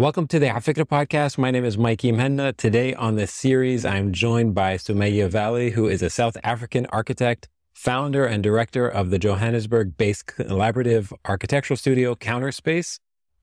Welcome 0.00 0.28
to 0.28 0.38
the 0.38 0.46
Afikra 0.46 0.84
podcast. 0.84 1.38
My 1.38 1.50
name 1.50 1.64
is 1.64 1.76
Mikey 1.76 2.12
Muhanna. 2.12 2.56
Today 2.56 2.94
on 2.94 3.16
this 3.16 3.34
series, 3.34 3.84
I'm 3.84 4.12
joined 4.12 4.54
by 4.54 4.76
Sumayya 4.76 5.28
Vally, 5.28 5.70
who 5.70 5.88
is 5.88 6.02
a 6.02 6.08
South 6.08 6.36
African 6.44 6.86
architect, 6.90 7.48
founder 7.74 8.24
and 8.24 8.40
director 8.40 8.86
of 8.86 9.10
the 9.10 9.18
Johannesburg 9.18 9.96
based 9.96 10.28
collaborative 10.28 11.12
architectural 11.24 11.76
studio 11.76 12.14
Counterspace. 12.14 13.00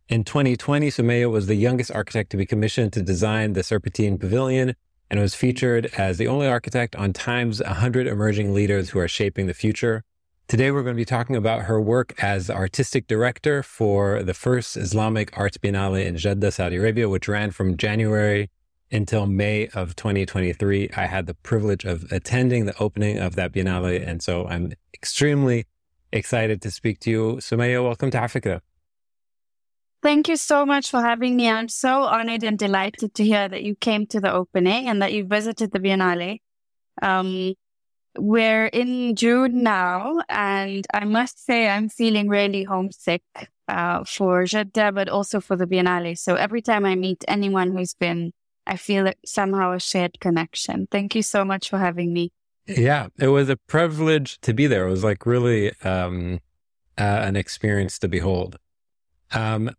In 0.08 0.24
2020, 0.24 0.88
Sumayya 0.92 1.30
was 1.30 1.48
the 1.48 1.56
youngest 1.56 1.92
architect 1.92 2.30
to 2.30 2.38
be 2.38 2.46
commissioned 2.46 2.94
to 2.94 3.02
design 3.02 3.52
the 3.52 3.62
Serpentine 3.62 4.18
Pavilion 4.18 4.76
and 5.12 5.20
was 5.20 5.36
featured 5.36 5.88
as 5.98 6.18
the 6.18 6.30
only 6.30 6.48
architect 6.48 6.96
on 6.96 7.12
Time's 7.12 7.62
100 7.62 8.08
Emerging 8.08 8.54
Leaders 8.54 8.92
Who 8.92 9.00
Are 9.00 9.10
Shaping 9.10 9.48
the 9.48 9.54
Future. 9.54 10.06
Today, 10.48 10.70
we're 10.70 10.84
going 10.84 10.96
to 10.96 11.02
be 11.02 11.06
talking 11.06 11.36
about 11.36 11.64
her 11.64 11.82
work 11.82 12.14
as 12.22 12.52
artistic 12.52 13.08
director 13.08 13.64
for 13.64 14.22
the 14.22 14.36
first 14.36 14.78
Islamic 14.78 15.36
Arts 15.36 15.58
Biennale 15.58 16.06
in 16.06 16.18
Jeddah, 16.18 16.52
Saudi 16.52 16.76
Arabia, 16.76 17.10
which 17.10 17.28
ran 17.28 17.50
from 17.50 17.78
January 17.78 18.52
until 18.92 19.26
May 19.26 19.70
of 19.70 19.96
2023. 19.96 20.92
I 20.96 21.08
had 21.08 21.26
the 21.26 21.34
privilege 21.34 21.84
of 21.84 22.12
attending 22.12 22.68
the 22.68 22.78
opening 22.80 23.18
of 23.18 23.36
that 23.36 23.54
Biennale. 23.54 24.08
And 24.08 24.22
so 24.22 24.46
I'm 24.46 24.74
extremely 24.94 25.66
excited 26.12 26.62
to 26.62 26.70
speak 26.70 27.00
to 27.00 27.10
you. 27.10 27.24
Sumayya, 27.38 27.84
welcome 27.84 28.12
to 28.12 28.20
Afikra. 28.20 28.62
Thank 30.04 30.28
you 30.28 30.36
so 30.36 30.64
much 30.64 30.92
for 30.92 31.02
having 31.02 31.36
me. 31.36 31.50
I'm 31.50 31.70
so 31.70 32.04
honored 32.04 32.44
and 32.44 32.60
delighted 32.60 33.16
to 33.16 33.24
hear 33.24 33.50
that 33.50 33.64
you 33.64 33.74
came 33.74 34.06
to 34.08 34.20
the 34.20 34.32
opening 34.32 34.90
and 34.90 35.02
that 35.02 35.12
you 35.12 35.26
visited 35.26 35.72
the 35.72 35.80
Biennale. 35.80 36.38
Um, 37.02 37.56
we're 38.18 38.68
in 38.68 39.16
June 39.16 39.64
now, 39.64 40.22
and 40.30 40.86
I 40.94 41.06
must 41.06 41.46
say 41.46 41.68
I'm 41.68 41.90
feeling 41.90 42.28
really 42.28 42.64
homesick 42.64 43.24
uh, 43.68 44.04
for 44.04 44.46
Jeddah, 44.46 44.92
but 44.92 45.10
also 45.10 45.40
for 45.40 45.56
the 45.56 45.66
Biennale. 45.66 46.18
So 46.18 46.36
every 46.36 46.62
time 46.62 46.86
I 46.86 46.96
meet 46.96 47.24
anyone 47.28 47.76
who's 47.76 47.94
been, 47.94 48.32
I 48.68 48.78
feel 48.78 49.12
somehow 49.26 49.74
a 49.74 49.80
shared 49.80 50.20
connection. 50.20 50.88
Thank 50.92 51.16
you 51.16 51.22
so 51.22 51.46
much 51.46 51.70
for 51.70 51.78
having 51.78 52.14
me. 52.14 52.32
Yeah, 52.68 53.08
it 53.20 53.28
was 53.28 53.50
a 53.50 53.58
privilege 53.58 54.40
to 54.42 54.54
be 54.54 54.68
there. 54.68 54.88
It 54.88 54.92
was 54.92 55.04
like 55.04 55.26
really 55.26 55.72
um, 55.84 56.40
uh, 56.98 57.04
an 57.04 57.36
experience 57.36 58.00
to 58.00 58.08
behold. 58.08 58.58
Um, 59.32 59.72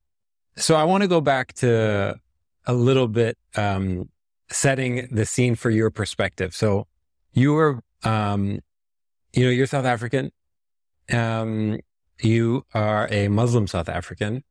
so 0.56 0.76
I 0.76 0.84
want 0.84 1.02
to 1.02 1.08
go 1.08 1.20
back 1.20 1.52
to 1.54 2.18
a 2.66 2.72
little 2.72 3.08
bit 3.08 3.36
um, 3.56 4.08
setting 4.50 5.08
the 5.10 5.26
scene 5.26 5.54
for 5.54 5.70
your 5.70 5.90
perspective. 5.90 6.54
So 6.54 6.86
you 7.32 7.52
were 7.52 7.82
um, 8.06 8.60
you 9.32 9.44
know, 9.44 9.50
you're 9.50 9.66
South 9.66 9.84
African. 9.84 10.32
Um, 11.12 11.78
you 12.20 12.64
are 12.74 13.08
a 13.10 13.28
Muslim 13.28 13.66
South 13.66 13.88
African. 13.88 14.42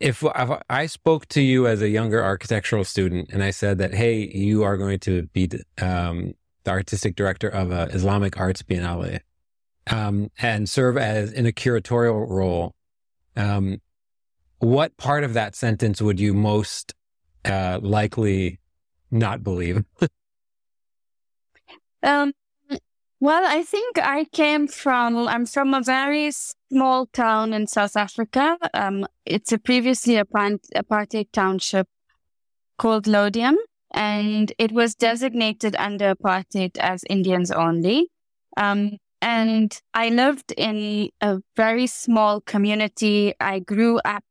If, 0.00 0.22
if, 0.22 0.50
I 0.70 0.86
spoke 0.86 1.26
to 1.28 1.40
you 1.40 1.66
as 1.66 1.82
a 1.82 1.88
younger 1.88 2.22
architectural 2.22 2.84
student 2.84 3.30
and 3.32 3.42
I 3.42 3.50
said 3.50 3.78
that, 3.78 3.94
hey, 3.94 4.30
you 4.32 4.62
are 4.62 4.76
going 4.76 5.00
to 5.00 5.24
be 5.32 5.50
um, 5.82 6.34
the 6.62 6.70
artistic 6.70 7.16
director 7.16 7.48
of 7.48 7.72
a 7.72 7.86
Islamic 7.86 8.38
Arts 8.38 8.62
Biennale 8.62 9.20
um, 9.90 10.30
and 10.38 10.68
serve 10.68 10.96
as 10.96 11.32
in 11.32 11.46
a 11.46 11.52
curatorial 11.52 12.28
role, 12.28 12.74
um, 13.36 13.80
what 14.58 14.96
part 14.96 15.24
of 15.24 15.34
that 15.34 15.54
sentence 15.54 16.02
would 16.02 16.20
you 16.20 16.34
most 16.34 16.94
uh, 17.44 17.78
likely 17.82 18.58
not 19.10 19.42
believe? 19.42 19.84
um, 22.02 22.32
well, 23.20 23.44
I 23.44 23.62
think 23.62 23.98
I 23.98 24.24
came 24.32 24.68
from, 24.68 25.28
I'm 25.28 25.46
from 25.46 25.74
a 25.74 25.82
very 25.82 26.30
small 26.30 27.06
town 27.06 27.52
in 27.52 27.66
South 27.66 27.96
Africa. 27.96 28.56
Um, 28.74 29.06
it's 29.26 29.52
a 29.52 29.58
previously 29.58 30.14
apartheid 30.14 31.28
township 31.32 31.88
called 32.78 33.06
Laudium, 33.06 33.56
and 33.92 34.52
it 34.58 34.70
was 34.70 34.94
designated 34.94 35.74
under 35.76 36.14
apartheid 36.14 36.78
as 36.78 37.02
Indians 37.10 37.50
only. 37.50 38.08
Um, 38.56 38.98
and 39.20 39.80
I 39.94 40.10
lived 40.10 40.52
in 40.56 41.10
a 41.20 41.38
very 41.56 41.88
small 41.88 42.40
community. 42.40 43.34
I 43.40 43.58
grew 43.58 43.98
up, 44.04 44.24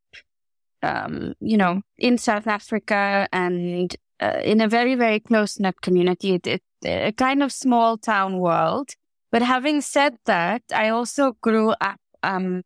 um, 0.82 1.34
you 1.42 1.58
know, 1.58 1.82
in 1.98 2.18
South 2.18 2.48
Africa 2.48 3.28
and 3.34 3.94
uh, 4.20 4.40
in 4.44 4.62
a 4.62 4.68
very, 4.68 4.96
very 4.96 5.20
close 5.20 5.60
knit 5.60 5.82
community. 5.82 6.34
It, 6.36 6.48
it, 6.48 6.62
a 6.84 7.12
kind 7.12 7.44
of 7.44 7.52
small 7.52 7.98
town 7.98 8.40
world. 8.40 8.92
But 9.32 9.42
having 9.42 9.82
said 9.82 10.18
that, 10.26 10.64
I 10.74 10.90
also 10.90 11.34
grew 11.42 11.72
up 11.82 12.00
um, 12.24 12.64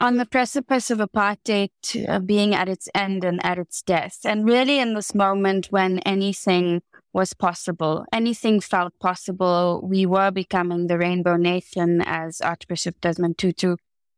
on 0.00 0.16
the 0.16 0.26
precipice 0.26 0.90
of 0.90 0.98
apartheid 0.98 1.70
uh, 2.08 2.18
being 2.18 2.54
at 2.54 2.68
its 2.68 2.88
end 2.94 3.24
and 3.24 3.44
at 3.44 3.58
its 3.58 3.82
death. 3.82 4.18
And 4.24 4.44
really 4.44 4.78
in 4.78 4.94
this 4.94 5.14
moment 5.14 5.68
when 5.70 6.00
anything 6.00 6.82
was 7.12 7.34
possible, 7.34 8.04
anything 8.12 8.60
felt 8.60 8.92
possible, 8.98 9.80
we 9.82 10.04
were 10.04 10.30
becoming 10.30 10.88
the 10.88 10.98
rainbow 10.98 11.36
nation 11.36 12.02
as 12.04 12.40
Archbishop 12.40 13.00
Desmond 13.00 13.38
Tutu 13.38 13.76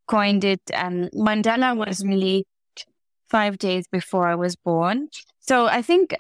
coined 0.09 0.45
it. 0.45 0.63
And 0.73 1.11
Mandela 1.13 1.77
was 1.77 2.05
really 2.05 2.47
five 3.29 3.59
days 3.59 3.87
before 3.89 4.29
I 4.29 4.35
was 4.35 4.57
born. 4.57 5.09
So 5.41 5.67
I 5.67 5.83
think 5.83 6.15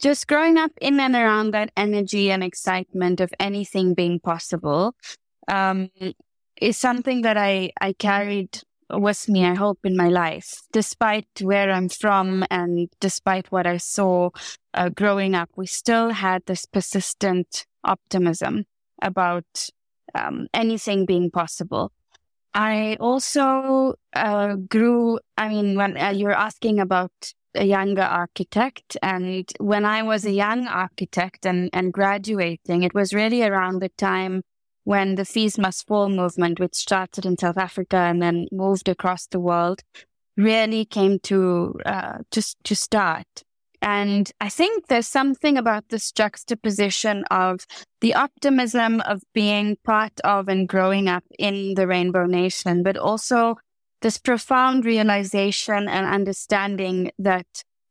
just 0.00 0.26
growing 0.26 0.56
up 0.56 0.72
in 0.80 1.00
and 1.00 1.14
around 1.14 1.52
that 1.52 1.70
energy 1.76 2.30
and 2.30 2.42
excitement 2.42 3.20
of 3.20 3.32
anything 3.38 3.94
being 3.94 4.20
possible, 4.20 4.94
um, 5.48 5.90
is 6.60 6.76
something 6.76 7.22
that 7.22 7.36
I, 7.36 7.72
I 7.80 7.92
carried 7.94 8.60
with 8.90 9.28
me, 9.28 9.44
I 9.44 9.54
hope, 9.54 9.80
in 9.84 9.96
my 9.96 10.08
life. 10.08 10.62
Despite 10.72 11.28
where 11.42 11.70
I'm 11.70 11.88
from 11.88 12.44
and 12.50 12.88
despite 13.00 13.50
what 13.50 13.66
I 13.66 13.76
saw 13.76 14.30
uh, 14.74 14.88
growing 14.88 15.34
up, 15.34 15.50
we 15.56 15.66
still 15.66 16.10
had 16.10 16.42
this 16.46 16.66
persistent 16.66 17.66
optimism 17.84 18.64
about 19.02 19.68
um, 20.14 20.48
anything 20.52 21.06
being 21.06 21.30
possible. 21.30 21.92
I 22.54 22.96
also 22.98 23.94
uh, 24.12 24.56
grew. 24.56 25.18
I 25.36 25.48
mean, 25.48 25.76
when 25.76 25.96
uh, 25.96 26.10
you're 26.10 26.32
asking 26.32 26.80
about 26.80 27.12
a 27.54 27.64
younger 27.64 28.02
architect, 28.02 28.96
and 29.02 29.50
when 29.58 29.84
I 29.84 30.02
was 30.02 30.24
a 30.24 30.30
young 30.30 30.66
architect 30.66 31.46
and, 31.46 31.70
and 31.72 31.92
graduating, 31.92 32.82
it 32.82 32.94
was 32.94 33.14
really 33.14 33.42
around 33.42 33.80
the 33.80 33.88
time 33.90 34.42
when 34.84 35.14
the 35.14 35.24
Fees 35.24 35.58
Must 35.58 35.86
Fall 35.86 36.08
movement, 36.08 36.58
which 36.58 36.74
started 36.74 37.26
in 37.26 37.38
South 37.38 37.58
Africa 37.58 37.96
and 37.96 38.22
then 38.22 38.46
moved 38.50 38.88
across 38.88 39.26
the 39.26 39.40
world, 39.40 39.82
really 40.36 40.84
came 40.84 41.18
to 41.20 41.74
uh, 41.84 42.18
to 42.30 42.74
start. 42.74 43.44
And 43.82 44.30
I 44.40 44.48
think 44.50 44.86
there's 44.86 45.08
something 45.08 45.56
about 45.56 45.88
this 45.88 46.12
juxtaposition 46.12 47.24
of 47.30 47.66
the 48.00 48.14
optimism 48.14 49.00
of 49.02 49.22
being 49.32 49.76
part 49.84 50.20
of 50.22 50.48
and 50.48 50.68
growing 50.68 51.08
up 51.08 51.24
in 51.38 51.74
the 51.74 51.86
Rainbow 51.86 52.26
Nation, 52.26 52.82
but 52.82 52.96
also 52.96 53.56
this 54.02 54.18
profound 54.18 54.84
realization 54.84 55.88
and 55.88 56.06
understanding 56.06 57.10
that 57.18 57.46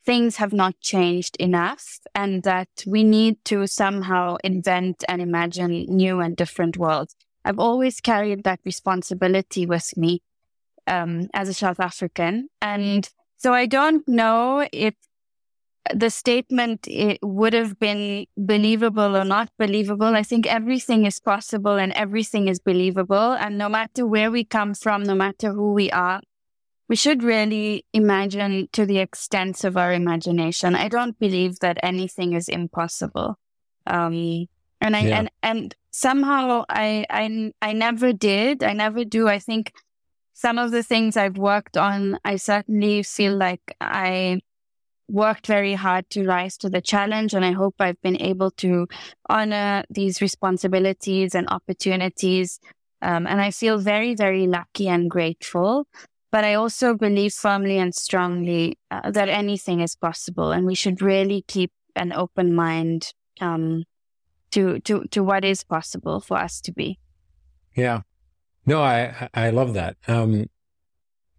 things 0.05 0.37
have 0.37 0.53
not 0.53 0.79
changed 0.79 1.35
enough 1.37 1.99
and 2.15 2.43
that 2.43 2.69
we 2.87 3.03
need 3.03 3.43
to 3.45 3.67
somehow 3.67 4.37
invent 4.43 5.03
and 5.07 5.21
imagine 5.21 5.85
new 5.87 6.19
and 6.19 6.35
different 6.35 6.77
worlds. 6.77 7.15
I've 7.45 7.59
always 7.59 8.01
carried 8.01 8.43
that 8.43 8.59
responsibility 8.65 9.65
with 9.65 9.95
me 9.97 10.21
um, 10.87 11.29
as 11.33 11.49
a 11.49 11.53
South 11.53 11.79
African. 11.79 12.49
And 12.61 13.09
so 13.37 13.53
I 13.53 13.65
don't 13.65 14.07
know 14.07 14.67
if 14.71 14.95
the 15.93 16.09
statement 16.09 16.87
it 16.87 17.19
would 17.21 17.53
have 17.53 17.79
been 17.79 18.25
believable 18.37 19.15
or 19.17 19.25
not 19.25 19.49
believable. 19.57 20.15
I 20.15 20.23
think 20.23 20.45
everything 20.45 21.05
is 21.05 21.19
possible 21.19 21.77
and 21.77 21.91
everything 21.93 22.47
is 22.47 22.59
believable. 22.59 23.33
And 23.33 23.57
no 23.57 23.69
matter 23.69 24.05
where 24.05 24.29
we 24.29 24.43
come 24.43 24.73
from, 24.73 25.03
no 25.03 25.15
matter 25.15 25.51
who 25.51 25.73
we 25.73 25.89
are, 25.91 26.21
we 26.87 26.95
should 26.95 27.23
really 27.23 27.85
imagine 27.93 28.67
to 28.73 28.85
the 28.85 28.99
extent 28.99 29.63
of 29.63 29.77
our 29.77 29.93
imagination. 29.93 30.75
I 30.75 30.89
don't 30.89 31.17
believe 31.19 31.59
that 31.59 31.77
anything 31.83 32.33
is 32.33 32.49
impossible. 32.49 33.37
Um, 33.85 34.47
and 34.81 34.95
I, 34.95 35.01
yeah. 35.01 35.19
and, 35.19 35.31
and 35.43 35.75
somehow 35.91 36.65
I, 36.69 37.05
I, 37.09 37.51
I 37.61 37.73
never 37.73 38.13
did. 38.13 38.63
I 38.63 38.73
never 38.73 39.05
do. 39.05 39.27
I 39.27 39.39
think 39.39 39.73
some 40.33 40.57
of 40.57 40.71
the 40.71 40.83
things 40.83 41.17
I've 41.17 41.37
worked 41.37 41.77
on, 41.77 42.17
I 42.23 42.37
certainly 42.37 43.03
feel 43.03 43.35
like 43.35 43.75
I 43.81 44.41
worked 45.09 45.47
very 45.47 45.73
hard 45.73 46.09
to 46.11 46.25
rise 46.25 46.57
to 46.57 46.69
the 46.69 46.81
challenge. 46.81 47.33
And 47.33 47.43
I 47.43 47.51
hope 47.51 47.75
I've 47.79 48.01
been 48.01 48.21
able 48.21 48.51
to 48.51 48.87
honor 49.29 49.83
these 49.89 50.21
responsibilities 50.21 51.35
and 51.35 51.47
opportunities. 51.49 52.59
Um, 53.01 53.27
and 53.27 53.41
I 53.41 53.51
feel 53.51 53.77
very, 53.79 54.15
very 54.15 54.47
lucky 54.47 54.87
and 54.87 55.09
grateful. 55.09 55.87
But 56.31 56.43
I 56.43 56.53
also 56.53 56.93
believe 56.93 57.33
firmly 57.33 57.77
and 57.79 57.93
strongly 57.95 58.77
uh, 58.91 59.09
that 59.11 59.29
anything 59.29 59.79
is 59.79 59.95
possible 59.95 60.51
and 60.51 60.65
we 60.65 60.75
should 60.75 61.01
really 61.01 61.43
keep 61.47 61.71
an 61.95 62.13
open 62.13 62.53
mind, 62.53 63.13
um, 63.41 63.85
to, 64.51 64.79
to, 64.81 65.05
to 65.11 65.23
what 65.23 65.43
is 65.43 65.63
possible 65.63 66.19
for 66.19 66.37
us 66.37 66.61
to 66.61 66.71
be. 66.71 66.99
Yeah. 67.75 68.01
No, 68.65 68.81
I, 68.81 69.29
I 69.33 69.49
love 69.49 69.73
that. 69.73 69.97
Um, 70.07 70.45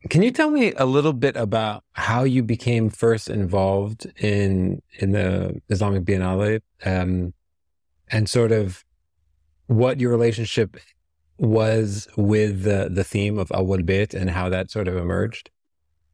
can 0.09 0.23
you 0.23 0.31
tell 0.31 0.51
me 0.51 0.73
a 0.77 0.87
little 0.87 1.13
bit 1.13 1.37
about 1.37 1.85
how 1.93 2.25
you 2.25 2.43
became 2.43 2.89
first 2.89 3.29
involved 3.29 4.11
in 4.17 4.81
in 4.99 5.13
the 5.13 5.61
Islamic 5.69 6.05
Biennale, 6.05 6.61
um, 6.85 7.35
and 8.09 8.29
sort 8.29 8.53
of 8.53 8.85
what 9.67 10.01
your 10.01 10.11
relationship 10.11 10.77
was 11.39 12.09
with 12.17 12.63
the 12.63 12.89
the 12.91 13.05
theme 13.05 13.39
of 13.39 13.49
Awwal 13.49 13.83
Bayt 13.83 14.15
and 14.15 14.31
how 14.31 14.49
that 14.49 14.71
sort 14.71 14.89
of 14.89 14.97
emerged? 14.97 15.51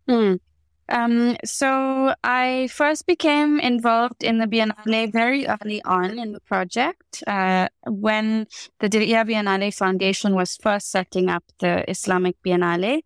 Mm. 0.08 0.40
Um, 0.88 1.36
so 1.44 2.14
I 2.22 2.68
first 2.70 3.06
became 3.06 3.58
involved 3.58 4.22
in 4.22 4.38
the 4.38 4.46
Biennale 4.46 5.12
very 5.12 5.46
early 5.46 5.82
on 5.82 6.18
in 6.18 6.32
the 6.32 6.40
project 6.40 7.24
uh, 7.26 7.68
when 7.84 8.46
the 8.78 8.88
Diriyah 8.88 9.28
Biennale 9.28 9.74
Foundation 9.74 10.34
was 10.34 10.56
first 10.62 10.90
setting 10.90 11.28
up 11.28 11.42
the 11.58 11.88
Islamic 11.90 12.36
Biennale. 12.44 13.02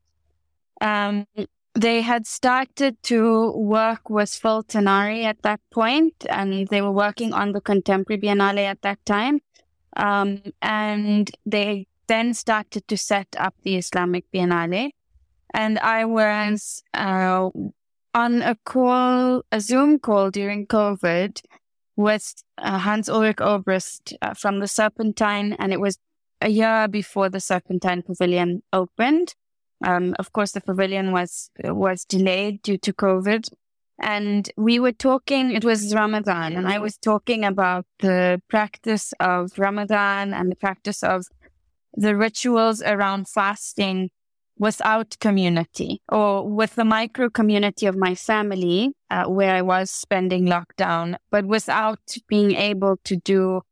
Um, 0.81 1.27
they 1.75 2.01
had 2.01 2.27
started 2.27 3.01
to 3.05 3.53
work 3.53 4.11
with 4.11 4.31
Phil 4.31 4.65
Tinari 4.65 5.25
at 5.25 5.43
that 5.43 5.61
point, 5.71 6.27
and 6.29 6.67
they 6.69 6.83
were 6.83 6.93
working 6.93 7.33
on 7.33 7.53
the 7.53 7.61
Contemporary 7.61 8.21
Biennale 8.21 8.65
at 8.65 8.83
that 8.83 9.05
time. 9.05 9.41
Um, 9.97 10.43
and 10.63 11.31
they 11.47 11.87
then 12.07 12.35
started 12.35 12.89
to 12.89 12.97
set 12.97 13.29
up 13.39 13.55
the 13.63 13.77
Islamic 13.77 14.25
Biennale. 14.33 14.91
And 15.55 15.79
I 15.79 16.05
was 16.05 16.83
uh, 16.95 17.51
on 18.15 18.43
a 18.43 18.57
call, 18.65 19.43
a 19.53 19.61
Zoom 19.61 19.99
call 19.99 20.31
during 20.31 20.67
COVID 20.67 21.41
with 21.97 22.43
uh, 22.59 22.79
Hans 22.79 23.09
Ulrich 23.09 23.37
Obrist 23.37 24.15
uh, 24.23 24.35
from 24.35 24.61
the 24.61 24.69
Serpentine, 24.69 25.55
and 25.59 25.73
it 25.73 25.81
was 25.81 25.99
a 26.41 26.49
year 26.49 26.89
before 26.89 27.29
the 27.29 27.41
Serpentine 27.41 28.03
Pavilion 28.03 28.63
opened. 28.73 29.35
Um, 29.83 30.15
of 30.19 30.33
course, 30.33 30.53
the 30.53 30.61
pavilion 30.61 31.13
was 31.13 31.51
was 31.65 32.05
delayed 32.05 32.63
due 32.63 32.79
to 32.79 32.93
COVID, 32.93 33.49
and 33.99 34.51
we 34.57 34.79
were 34.79 34.93
talking. 34.93 35.53
It 35.53 35.65
was 35.65 35.95
Ramadan, 35.95 36.57
and 36.57 36.69
I 36.69 36.79
was 36.79 36.97
talking 36.99 37.45
about 37.45 37.87
the 38.01 38.43
practice 38.49 39.13
of 39.21 39.59
Ramadan 39.59 40.35
and 40.35 40.51
the 40.51 40.57
practice 40.57 41.03
of 41.03 41.27
the 41.95 42.15
rituals 42.17 42.83
around 42.83 43.29
fasting 43.29 44.11
without 44.61 45.17
community 45.21 46.03
or 46.13 46.47
with 46.47 46.75
the 46.75 46.85
micro 46.85 47.31
community 47.31 47.87
of 47.87 47.97
my 47.97 48.15
family 48.15 48.93
uh, 49.11 49.25
where 49.25 49.55
I 49.55 49.63
was 49.63 49.91
spending 49.91 50.45
lockdown, 50.47 51.17
but 51.31 51.47
without 51.47 52.01
being 52.29 52.53
able 52.53 52.99
to 53.05 53.17
do 53.17 53.63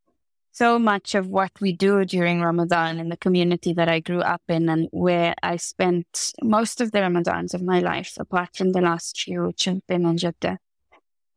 so 0.58 0.76
much 0.76 1.14
of 1.14 1.28
what 1.28 1.52
we 1.60 1.72
do 1.72 2.04
during 2.04 2.40
Ramadan 2.40 2.98
in 2.98 3.08
the 3.10 3.16
community 3.16 3.72
that 3.74 3.88
I 3.88 4.00
grew 4.00 4.20
up 4.20 4.42
in 4.48 4.68
and 4.68 4.88
where 4.90 5.32
I 5.40 5.56
spent 5.56 6.32
most 6.42 6.80
of 6.80 6.90
the 6.90 6.98
Ramadans 6.98 7.54
of 7.54 7.62
my 7.62 7.78
life, 7.78 8.14
apart 8.18 8.56
from 8.56 8.72
the 8.72 8.80
last 8.80 9.20
few, 9.20 9.44
which 9.46 9.66
have 9.66 9.86
been 9.86 10.04
in 10.04 10.16
Jeddah. 10.16 10.58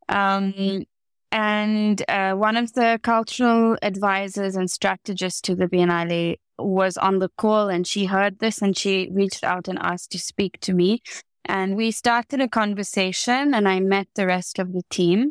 Um, 0.08 0.86
and 1.30 2.02
uh, 2.08 2.32
one 2.34 2.56
of 2.56 2.72
the 2.72 2.98
cultural 3.04 3.76
advisors 3.80 4.56
and 4.56 4.68
strategists 4.68 5.40
to 5.42 5.54
the 5.54 5.68
Biennale 5.68 6.38
was 6.58 6.96
on 6.96 7.20
the 7.20 7.30
call 7.42 7.68
and 7.68 7.86
she 7.86 8.06
heard 8.06 8.40
this 8.40 8.60
and 8.60 8.76
she 8.76 9.08
reached 9.12 9.44
out 9.44 9.68
and 9.68 9.78
asked 9.78 10.10
to 10.12 10.18
speak 10.18 10.58
to 10.62 10.72
me. 10.72 11.00
And 11.44 11.76
we 11.76 11.92
started 11.92 12.40
a 12.40 12.48
conversation 12.48 13.54
and 13.54 13.68
I 13.68 13.78
met 13.78 14.08
the 14.16 14.26
rest 14.26 14.58
of 14.58 14.72
the 14.72 14.82
team 14.90 15.30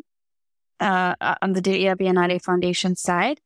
uh, 0.80 1.14
on 1.42 1.52
the 1.52 1.60
Diriyah 1.60 1.96
Biennale 1.96 2.40
Foundation 2.40 2.96
side 2.96 3.38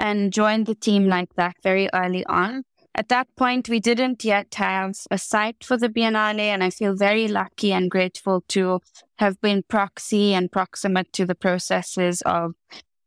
and 0.00 0.32
joined 0.32 0.66
the 0.66 0.74
team 0.74 1.06
like 1.06 1.34
that 1.36 1.56
very 1.62 1.88
early 1.92 2.24
on. 2.24 2.64
At 2.94 3.08
that 3.10 3.28
point, 3.36 3.68
we 3.68 3.78
didn't 3.78 4.24
yet 4.24 4.54
have 4.56 4.96
a 5.10 5.18
site 5.18 5.62
for 5.62 5.76
the 5.76 5.88
Biennale, 5.88 6.40
and 6.40 6.64
I 6.64 6.70
feel 6.70 6.96
very 6.96 7.28
lucky 7.28 7.72
and 7.72 7.88
grateful 7.88 8.42
to 8.48 8.80
have 9.18 9.40
been 9.40 9.62
proxy 9.62 10.34
and 10.34 10.50
proximate 10.50 11.12
to 11.12 11.24
the 11.24 11.36
processes 11.36 12.20
of, 12.22 12.54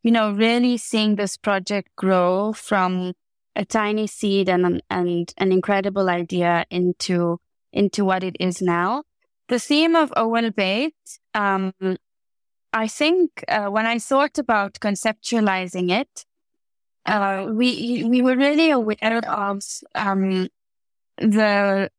you 0.01 0.11
know, 0.11 0.31
really 0.31 0.77
seeing 0.77 1.15
this 1.15 1.35
project 1.35 1.89
grow 1.97 2.53
from 2.53 3.13
a 3.55 3.65
tiny 3.65 4.07
seed 4.07 4.47
and 4.49 4.81
and 4.89 5.33
an 5.37 5.51
incredible 5.51 6.09
idea 6.09 6.65
into 6.69 7.39
into 7.73 8.05
what 8.05 8.23
it 8.23 8.37
is 8.39 8.61
now. 8.61 9.03
The 9.49 9.59
theme 9.59 9.95
of 9.95 10.11
Awwal 10.11 10.51
Bayt, 10.51 11.19
um, 11.33 11.73
I 12.71 12.87
think 12.87 13.43
uh, 13.47 13.67
when 13.67 13.85
I 13.85 13.99
thought 13.99 14.37
about 14.37 14.79
conceptualizing 14.79 15.91
it, 15.91 16.25
uh, 17.05 17.47
we 17.51 18.03
we 18.03 18.21
were 18.21 18.35
really 18.35 18.71
aware 18.71 19.21
of 19.27 19.61
um, 19.95 20.47
the 21.17 21.89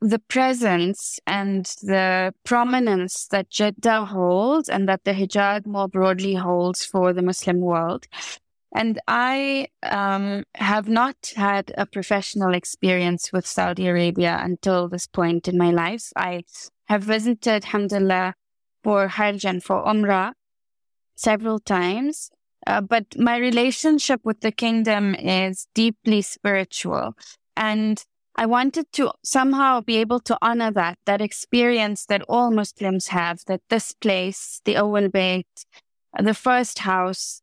the 0.00 0.18
presence 0.18 1.18
and 1.26 1.64
the 1.82 2.34
prominence 2.44 3.26
that 3.28 3.48
Jeddah 3.48 4.04
holds 4.04 4.68
and 4.68 4.86
that 4.86 5.04
the 5.04 5.12
Hijaz 5.12 5.64
more 5.64 5.88
broadly 5.88 6.34
holds 6.34 6.84
for 6.84 7.14
the 7.14 7.22
Muslim 7.22 7.60
world. 7.60 8.06
And 8.74 9.00
I 9.08 9.68
um, 9.82 10.44
have 10.56 10.88
not 10.88 11.32
had 11.36 11.72
a 11.78 11.86
professional 11.86 12.54
experience 12.54 13.32
with 13.32 13.46
Saudi 13.46 13.86
Arabia 13.86 14.38
until 14.42 14.88
this 14.88 15.06
point 15.06 15.48
in 15.48 15.56
my 15.56 15.70
life. 15.70 16.10
I 16.16 16.42
have 16.86 17.04
visited, 17.04 17.64
alhamdulillah, 17.64 18.34
for 18.82 19.08
Hajj 19.08 19.46
and 19.46 19.64
for 19.64 19.82
Umrah 19.84 20.32
several 21.14 21.60
times. 21.60 22.30
Uh, 22.66 22.80
but 22.80 23.04
my 23.18 23.36
relationship 23.36 24.20
with 24.24 24.40
the 24.40 24.52
kingdom 24.52 25.14
is 25.14 25.66
deeply 25.74 26.22
spiritual. 26.22 27.14
And 27.56 28.02
I 28.36 28.46
wanted 28.46 28.90
to 28.92 29.12
somehow 29.22 29.80
be 29.80 29.98
able 29.98 30.20
to 30.20 30.36
honor 30.42 30.72
that, 30.72 30.98
that 31.06 31.20
experience 31.20 32.06
that 32.06 32.22
all 32.28 32.50
Muslims 32.50 33.08
have, 33.08 33.40
that 33.46 33.60
this 33.70 33.92
place, 33.92 34.60
the 34.64 34.74
Awwal 34.74 35.08
Bayt, 35.08 35.44
the 36.18 36.34
first 36.34 36.80
house, 36.80 37.42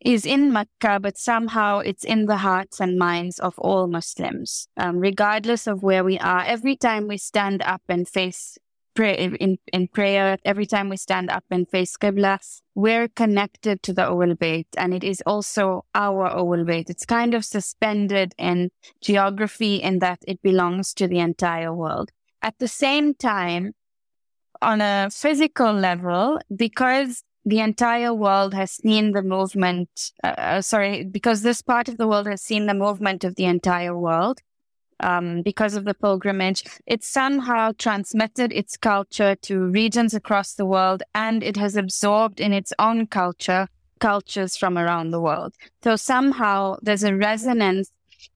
is 0.00 0.26
in 0.26 0.52
Mecca, 0.52 1.00
but 1.00 1.16
somehow 1.16 1.78
it's 1.78 2.04
in 2.04 2.26
the 2.26 2.36
hearts 2.36 2.80
and 2.80 2.98
minds 2.98 3.38
of 3.38 3.58
all 3.58 3.86
Muslims, 3.86 4.68
um, 4.76 4.98
regardless 4.98 5.66
of 5.66 5.82
where 5.82 6.04
we 6.04 6.18
are. 6.18 6.42
Every 6.44 6.76
time 6.76 7.08
we 7.08 7.16
stand 7.16 7.62
up 7.62 7.82
and 7.88 8.06
face 8.06 8.58
pray 8.96 9.14
in, 9.14 9.58
in 9.72 9.88
prayer, 9.88 10.38
every 10.44 10.66
time 10.66 10.88
we 10.88 10.96
stand 10.96 11.30
up 11.30 11.44
and 11.50 11.68
face 11.68 11.96
Qibla, 11.96 12.38
we're 12.74 13.08
connected 13.08 13.82
to 13.84 13.92
the 13.92 14.02
Awwal 14.02 14.36
Bayt 14.36 14.66
and 14.76 14.92
it 14.94 15.04
is 15.04 15.22
also 15.26 15.84
our 15.94 16.30
Awwal 16.30 16.64
Bayt. 16.64 16.90
It's 16.90 17.04
kind 17.04 17.34
of 17.34 17.44
suspended 17.44 18.34
in 18.38 18.70
geography 19.00 19.76
in 19.76 20.00
that 20.00 20.20
it 20.26 20.42
belongs 20.42 20.94
to 20.94 21.06
the 21.06 21.18
entire 21.18 21.72
world. 21.72 22.10
At 22.42 22.58
the 22.58 22.68
same 22.68 23.14
time, 23.14 23.74
on 24.62 24.80
a 24.80 25.10
physical 25.12 25.72
level, 25.72 26.40
because 26.54 27.22
the 27.44 27.60
entire 27.60 28.14
world 28.14 28.54
has 28.54 28.72
seen 28.72 29.12
the 29.12 29.22
movement, 29.22 30.12
uh, 30.24 30.34
uh 30.38 30.62
sorry, 30.62 31.04
because 31.04 31.42
this 31.42 31.62
part 31.62 31.88
of 31.88 31.98
the 31.98 32.08
world 32.08 32.26
has 32.26 32.42
seen 32.42 32.66
the 32.66 32.74
movement 32.74 33.24
of 33.24 33.36
the 33.36 33.44
entire 33.44 33.96
world, 33.96 34.40
um, 35.00 35.42
because 35.42 35.74
of 35.74 35.84
the 35.84 35.94
pilgrimage, 35.94 36.64
it 36.86 37.04
somehow 37.04 37.72
transmitted 37.78 38.52
its 38.52 38.76
culture 38.76 39.34
to 39.42 39.66
regions 39.66 40.14
across 40.14 40.54
the 40.54 40.66
world 40.66 41.02
and 41.14 41.42
it 41.42 41.56
has 41.56 41.76
absorbed 41.76 42.40
in 42.40 42.52
its 42.52 42.72
own 42.78 43.06
culture 43.06 43.68
cultures 43.98 44.56
from 44.56 44.76
around 44.76 45.10
the 45.10 45.20
world. 45.20 45.54
So 45.82 45.96
somehow 45.96 46.76
there's 46.82 47.04
a 47.04 47.14
resonance 47.14 47.90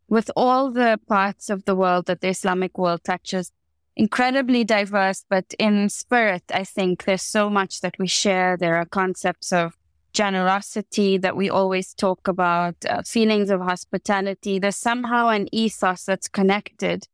with 0.08 0.30
all 0.36 0.70
the 0.70 0.98
parts 1.06 1.50
of 1.50 1.64
the 1.64 1.76
world 1.76 2.06
that 2.06 2.20
the 2.20 2.28
Islamic 2.28 2.78
world 2.78 3.04
touches. 3.04 3.52
Incredibly 3.96 4.64
diverse, 4.64 5.24
but 5.28 5.52
in 5.58 5.88
spirit, 5.88 6.44
I 6.52 6.64
think 6.64 7.04
there's 7.04 7.22
so 7.22 7.50
much 7.50 7.80
that 7.80 7.96
we 7.98 8.06
share. 8.06 8.56
There 8.56 8.76
are 8.76 8.86
concepts 8.86 9.52
of 9.52 9.76
generosity 10.12 11.18
that 11.18 11.36
we 11.36 11.50
always 11.50 11.94
talk 11.94 12.28
about, 12.28 12.76
uh, 12.88 13.02
feelings 13.02 13.50
of 13.50 13.60
hospitality. 13.60 14.58
There's 14.58 14.76
somehow 14.76 15.28
an 15.28 15.48
ethos 15.52 16.04
that's 16.04 16.28
connected 16.28 17.06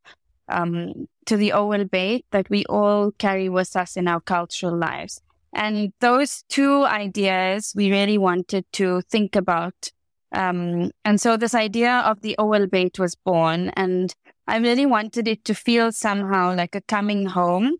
um, 0.49 1.09
to 1.27 1.37
the 1.37 1.51
Awwal 1.51 1.89
Bayt 1.89 2.25
that 2.31 2.49
we 2.51 2.65
all 2.67 3.13
carry 3.13 3.49
with 3.49 3.77
us 3.77 3.97
in 3.97 4.09
our 4.09 4.21
cultural 4.21 4.77
lives. 4.77 5.21
And 5.53 5.93
those 6.01 6.45
two 6.49 6.85
ideas 6.85 7.73
we 7.75 7.91
really 7.91 8.19
wanted 8.19 8.65
to 8.73 9.01
think 9.03 9.37
about. 9.37 9.91
Um, 10.33 10.91
and 11.05 11.21
so 11.21 11.37
this 11.37 11.55
idea 11.55 11.99
of 12.01 12.21
the 12.21 12.37
Awwal 12.39 12.67
Bayt 12.67 12.99
was 12.99 13.15
born, 13.15 13.71
and 13.71 14.15
I 14.47 14.59
really 14.59 14.87
wanted 14.87 15.27
it 15.27 15.45
to 15.47 15.55
feel 15.55 15.93
somehow 15.93 16.55
like 16.55 16.75
a 16.75 16.83
coming 16.83 17.27
home 17.27 17.77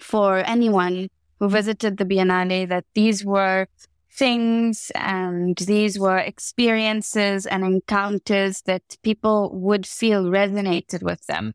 for 0.00 0.38
anyone 0.38 1.08
who 1.38 1.48
visited 1.48 1.96
the 1.96 2.04
Biennale, 2.04 2.68
that 2.68 2.84
these 2.94 3.24
were 3.24 3.66
things 4.12 4.90
and 4.94 5.56
these 5.56 5.98
were 5.98 6.18
experiences 6.18 7.46
and 7.46 7.64
encounters 7.64 8.62
that 8.62 8.82
people 9.02 9.50
would 9.52 9.86
feel 9.86 10.24
resonated 10.24 11.02
with 11.02 11.24
them. 11.26 11.52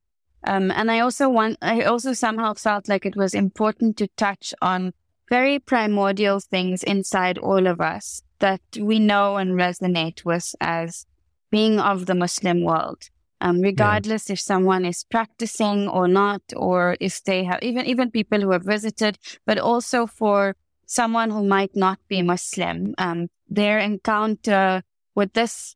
Um, 0.48 0.72
and 0.72 0.92
I 0.92 1.00
also 1.00 1.30
want, 1.30 1.58
I 1.62 1.82
also 1.84 2.14
somehow 2.14 2.54
felt 2.54 2.88
like 2.88 3.06
it 3.06 3.16
was 3.16 3.34
important 3.34 3.98
to 3.98 4.08
touch 4.16 4.54
on 4.62 4.94
very 5.30 5.60
primordial 5.60 6.40
things 6.40 6.84
inside 6.84 7.38
all 7.40 7.68
of 7.68 7.82
us 7.82 8.22
that 8.40 8.62
we 8.80 9.00
know 9.00 9.38
and 9.38 9.52
resonate 9.52 10.24
with 10.24 10.54
as 10.62 11.06
being 11.52 11.80
of 11.80 12.06
the 12.06 12.16
Muslim 12.16 12.64
world. 12.64 13.10
um, 13.42 13.62
regardless 13.62 14.30
yeah. 14.30 14.34
if 14.34 14.40
someone 14.40 14.86
is 14.86 15.04
practicing 15.04 15.88
or 15.88 16.08
not, 16.08 16.42
or 16.56 16.96
if 17.00 17.24
they 17.24 17.44
have 17.44 17.60
even 17.62 17.86
even 17.86 18.12
people 18.12 18.42
who 18.42 18.52
have 18.52 18.64
visited, 18.64 19.18
but 19.46 19.58
also 19.58 20.08
for 20.08 20.56
someone 20.86 21.30
who 21.30 21.44
might 21.44 21.76
not 21.76 22.00
be 22.08 22.22
Muslim, 22.22 22.94
um, 22.98 23.30
their 23.50 23.80
encounter 23.80 24.84
with 25.16 25.34
this 25.34 25.76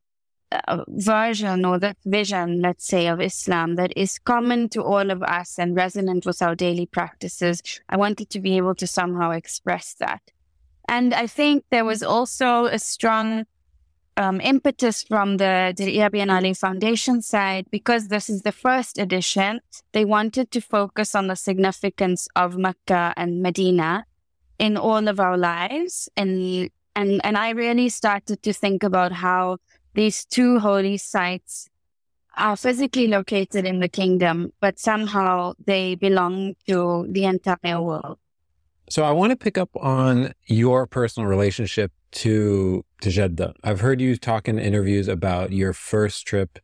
uh, 0.51 0.83
version 0.87 1.65
or 1.65 1.79
that 1.79 1.97
vision, 2.05 2.61
let's 2.61 2.85
say, 2.85 3.07
of 3.07 3.21
Islam 3.21 3.75
that 3.75 3.93
is 3.95 4.19
common 4.19 4.69
to 4.69 4.83
all 4.83 5.11
of 5.11 5.21
us 5.23 5.59
and 5.59 5.75
resonant 5.75 6.25
with 6.25 6.41
our 6.41 6.55
daily 6.55 6.85
practices. 6.85 7.61
I 7.87 7.97
wanted 7.97 8.29
to 8.31 8.39
be 8.39 8.57
able 8.57 8.75
to 8.75 8.87
somehow 8.87 9.31
express 9.31 9.93
that. 9.99 10.21
And 10.87 11.13
I 11.13 11.27
think 11.27 11.65
there 11.69 11.85
was 11.85 12.01
also 12.01 12.65
a 12.65 12.79
strong 12.79 13.45
um, 14.17 14.41
impetus 14.41 15.03
from 15.03 15.37
the 15.37 15.73
Diriyah 15.77 16.09
Biennale 16.09 16.57
Foundation 16.57 17.21
side 17.21 17.67
because 17.71 18.07
this 18.07 18.29
is 18.29 18.41
the 18.41 18.51
first 18.51 18.97
edition. 18.97 19.61
They 19.93 20.03
wanted 20.03 20.51
to 20.51 20.61
focus 20.61 21.15
on 21.15 21.27
the 21.27 21.35
significance 21.35 22.27
of 22.35 22.57
Mecca 22.57 23.13
and 23.15 23.41
Medina 23.41 24.05
in 24.59 24.77
all 24.77 25.07
of 25.07 25.19
our 25.19 25.37
lives. 25.37 26.09
And, 26.15 26.69
and, 26.95 27.21
and 27.23 27.37
I 27.37 27.49
really 27.51 27.89
started 27.89 28.43
to 28.43 28.53
think 28.53 28.83
about 28.83 29.11
how 29.11 29.57
these 29.95 30.25
two 30.25 30.59
holy 30.59 30.97
sites 30.97 31.67
are 32.37 32.55
physically 32.55 33.07
located 33.07 33.65
in 33.65 33.79
the 33.79 33.89
kingdom, 33.89 34.53
but 34.59 34.79
somehow 34.79 35.53
they 35.65 35.95
belong 35.95 36.55
to 36.67 37.07
the 37.09 37.25
entire 37.25 37.81
world. 37.81 38.17
So 38.89 39.03
I 39.03 39.11
want 39.11 39.31
to 39.31 39.35
pick 39.35 39.57
up 39.57 39.69
on 39.75 40.33
your 40.45 40.87
personal 40.87 41.29
relationship 41.29 41.91
to 42.11 42.83
to 43.01 43.09
Jeddah. 43.09 43.53
I've 43.63 43.81
heard 43.81 44.01
you 44.01 44.15
talk 44.15 44.47
in 44.47 44.57
interviews 44.57 45.07
about 45.07 45.51
your 45.51 45.73
first 45.73 46.25
trip 46.25 46.57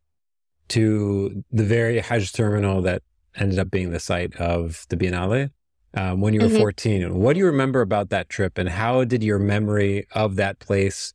to 0.69 1.43
the 1.51 1.63
very 1.63 1.99
Hajj 1.99 2.33
terminal 2.33 2.81
that 2.81 3.03
ended 3.35 3.59
up 3.59 3.69
being 3.69 3.91
the 3.91 3.99
site 3.99 4.35
of 4.37 4.85
the 4.89 4.97
Biennale 4.97 5.51
um, 5.95 6.21
when 6.21 6.33
you 6.33 6.41
were 6.41 6.47
mm-hmm. 6.47 6.57
14. 6.57 7.15
What 7.15 7.33
do 7.33 7.39
you 7.39 7.45
remember 7.45 7.81
about 7.81 8.09
that 8.09 8.29
trip 8.29 8.57
and 8.57 8.69
how 8.69 9.03
did 9.03 9.23
your 9.23 9.39
memory 9.39 10.07
of 10.13 10.35
that 10.35 10.59
place 10.59 11.13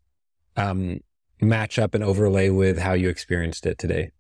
um, 0.57 1.01
match 1.41 1.79
up 1.79 1.95
and 1.95 2.03
overlay 2.03 2.51
with 2.51 2.79
how 2.79 2.95
you 2.95 3.09
experienced 3.09 3.67
it 3.67 3.79
today? 3.79 4.13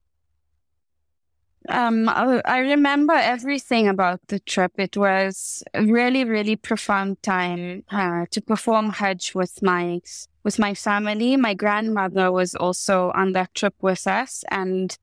Um, 1.68 2.08
I 2.08 2.58
remember 2.58 3.12
everything 3.12 3.86
about 3.86 4.20
the 4.28 4.40
trip. 4.40 4.72
It 4.78 4.96
was 4.96 5.62
a 5.74 5.84
really, 5.84 6.24
really 6.24 6.56
profound 6.56 7.22
time 7.22 7.84
uh, 7.90 8.24
to 8.30 8.40
perform 8.40 8.90
Hajj 8.90 9.34
with 9.34 9.62
my 9.62 10.00
with 10.42 10.58
my 10.58 10.72
family. 10.72 11.36
My 11.36 11.52
grandmother 11.52 12.32
was 12.32 12.54
also 12.54 13.12
on 13.14 13.32
that 13.32 13.54
trip 13.54 13.74
with 13.82 14.06
us, 14.06 14.42
and 14.50 14.96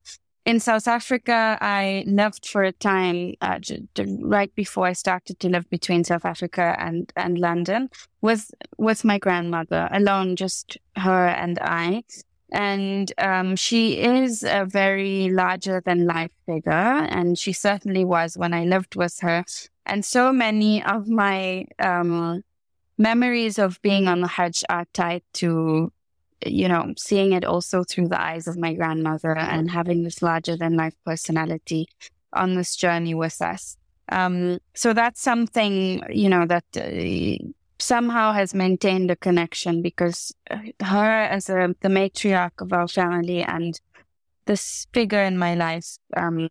in 0.48 0.62
South 0.62 0.88
Africa, 0.88 1.58
I 1.60 2.06
lived 2.08 2.48
for 2.48 2.63
a 2.63 2.72
time 2.72 3.36
uh, 3.42 3.60
right 4.22 4.54
before 4.56 4.88
I 4.88 4.94
started 4.94 5.42
to 5.42 5.50
live 5.50 5.70
between 5.70 6.06
South 6.06 6.24
Africa 6.24 6.74
and, 6.80 7.12
and 7.18 7.38
London 7.38 7.89
with 8.22 8.50
with 8.77 9.04
my 9.04 9.18
grandmother 9.20 9.89
alone, 9.92 10.38
just 10.38 10.77
her 10.96 11.27
and 11.27 11.60
I. 11.60 12.04
And 12.54 13.12
um, 13.18 13.58
she 13.58 14.00
is 14.00 14.44
a 14.44 14.63
very 14.63 15.30
larger 15.30 15.82
than 15.86 16.08
life 16.08 16.32
figure. 16.46 16.72
And 16.72 17.38
she 17.38 17.51
certainly 17.51 18.06
was 18.06 18.38
when 18.38 18.54
I 18.54 18.63
lived 18.63 18.96
with 18.96 19.20
her. 19.20 19.44
And 19.86 20.06
so 20.06 20.32
many 20.32 20.82
of 20.82 21.10
my 21.10 21.66
um, 21.77 22.42
memories 22.98 23.60
of 23.60 23.82
being 23.82 24.08
on 24.08 24.22
the 24.22 24.27
Hajj 24.27 24.63
are 24.70 24.86
tied 24.94 25.24
to, 25.34 25.92
you 26.46 26.67
know, 26.67 26.94
seeing 26.98 27.34
it 27.34 27.44
also 27.44 27.84
through 27.84 28.08
the 28.08 28.22
eyes 28.22 28.48
of 28.48 28.58
my 28.58 28.74
grandmother 28.74 29.36
and 29.36 29.72
having 29.72 30.03
this 30.03 30.22
larger 30.22 30.56
than 30.56 30.75
life 30.75 30.96
personality 31.06 31.88
on 32.34 32.56
this 32.56 32.75
journey 32.75 33.13
with 33.13 33.41
us. 33.41 33.77
Um, 34.10 34.60
so 34.74 34.94
that's 34.94 35.22
something, 35.22 36.03
you 36.10 36.29
know, 36.29 36.46
that 36.46 36.65
uh, 36.77 37.44
somehow 37.79 38.32
has 38.34 38.53
maintained 38.53 39.12
a 39.12 39.15
connection 39.15 39.82
because 39.82 40.34
uh, 40.50 40.58
her 40.82 41.22
as 41.24 41.50
a, 41.50 41.75
the 41.82 41.89
matriarch 41.89 42.62
of 42.62 42.72
our 42.72 42.88
family 42.88 43.44
and 43.44 43.79
this 44.46 44.88
figure 44.94 45.24
in 45.24 45.38
my 45.38 45.56
life 45.56 45.98
um, 46.15 46.50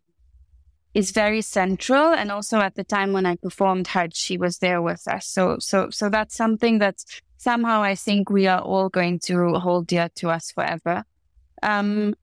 is 0.93 1.11
very 1.11 1.41
central. 1.41 2.13
And 2.13 2.31
also 2.31 2.59
at 2.59 2.75
the 2.75 2.83
time 2.83 3.13
when 3.13 3.25
I 3.25 3.35
performed 3.35 3.87
Hajj, 3.87 4.15
she 4.15 4.37
was 4.37 4.59
there 4.59 4.81
with 4.81 5.07
us. 5.07 5.27
So, 5.27 5.57
so, 5.59 5.89
so 5.89 6.09
that's 6.09 6.35
something 6.35 6.79
that 6.79 7.03
somehow 7.37 7.81
I 7.83 7.95
think 7.95 8.29
we 8.29 8.47
are 8.47 8.61
all 8.61 8.89
going 8.89 9.19
to 9.25 9.53
hold 9.53 9.87
dear 9.87 10.09
to 10.15 10.29
us 10.29 10.51
forever. 10.51 11.03
Um, 11.63 12.15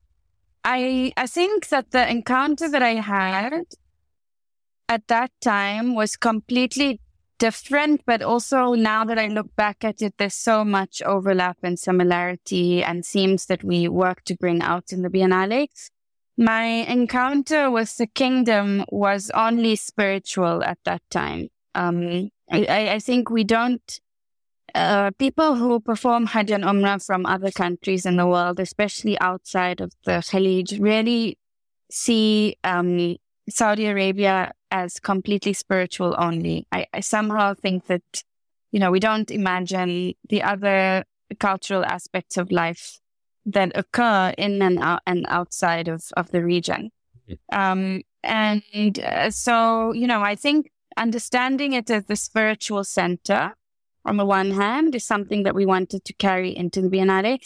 I, 0.64 1.12
I 1.16 1.26
think 1.26 1.68
that 1.68 1.90
the 1.90 2.08
encounter 2.08 2.68
that 2.70 2.82
I 2.82 2.94
had 2.94 3.64
at 4.88 5.06
that 5.08 5.30
time 5.40 5.94
was 5.94 6.16
completely 6.16 7.00
different, 7.38 8.02
but 8.06 8.22
also 8.22 8.74
now 8.74 9.04
that 9.04 9.18
I 9.18 9.28
look 9.28 9.54
back 9.56 9.84
at 9.84 10.00
it, 10.00 10.14
there's 10.18 10.34
so 10.34 10.64
much 10.64 11.02
overlap 11.02 11.58
and 11.62 11.78
similarity 11.78 12.82
and 12.82 13.04
themes 13.04 13.46
that 13.46 13.64
we 13.64 13.88
work 13.88 14.24
to 14.24 14.36
bring 14.36 14.62
out 14.62 14.92
in 14.92 15.02
the 15.02 15.10
Biennale. 15.10 15.68
My 16.36 16.64
encounter 16.64 17.70
with 17.70 17.96
the 17.96 18.06
kingdom 18.06 18.84
was 18.88 19.30
only 19.34 19.76
spiritual 19.76 20.64
at 20.64 20.78
that 20.84 21.02
time. 21.10 21.48
Um, 21.74 22.30
I, 22.50 22.90
I 22.92 22.98
think 22.98 23.30
we 23.30 23.44
don't, 23.44 24.00
uh, 24.74 25.10
people 25.18 25.54
who 25.54 25.80
perform 25.80 26.26
Hajj 26.26 26.50
and 26.50 26.64
Umrah 26.64 27.04
from 27.04 27.26
other 27.26 27.50
countries 27.50 28.04
in 28.04 28.16
the 28.16 28.26
world, 28.26 28.58
especially 28.58 29.18
outside 29.20 29.80
of 29.80 29.92
the 30.04 30.12
Khalij, 30.12 30.82
really 30.82 31.38
see 31.90 32.56
um, 32.64 33.16
Saudi 33.48 33.86
Arabia 33.86 34.52
as 34.70 34.98
completely 34.98 35.52
spiritual 35.52 36.14
only. 36.18 36.66
I, 36.72 36.86
I 36.92 37.00
somehow 37.00 37.54
think 37.54 37.86
that, 37.86 38.24
you 38.72 38.80
know, 38.80 38.90
we 38.90 39.00
don't 39.00 39.30
imagine 39.30 40.14
the 40.28 40.42
other 40.42 41.04
cultural 41.38 41.84
aspects 41.84 42.36
of 42.36 42.50
life 42.50 42.98
that 43.46 43.72
occur 43.76 44.34
in 44.36 44.60
and 44.62 44.78
out 44.80 45.02
and 45.06 45.24
outside 45.28 45.86
of, 45.88 46.02
of 46.16 46.30
the 46.30 46.42
region. 46.42 46.90
Um, 47.52 48.02
and 48.22 48.98
uh, 48.98 49.30
so, 49.30 49.92
you 49.92 50.06
know, 50.06 50.22
I 50.22 50.34
think 50.34 50.70
understanding 50.96 51.72
it 51.72 51.90
as 51.90 52.06
the 52.06 52.16
spiritual 52.16 52.84
center 52.84 53.54
on 54.04 54.16
the 54.16 54.24
one 54.24 54.52
hand 54.52 54.94
is 54.94 55.04
something 55.04 55.42
that 55.44 55.54
we 55.54 55.66
wanted 55.66 56.04
to 56.04 56.12
carry 56.14 56.56
into 56.56 56.80
the 56.80 56.88
Biennale 56.88 57.38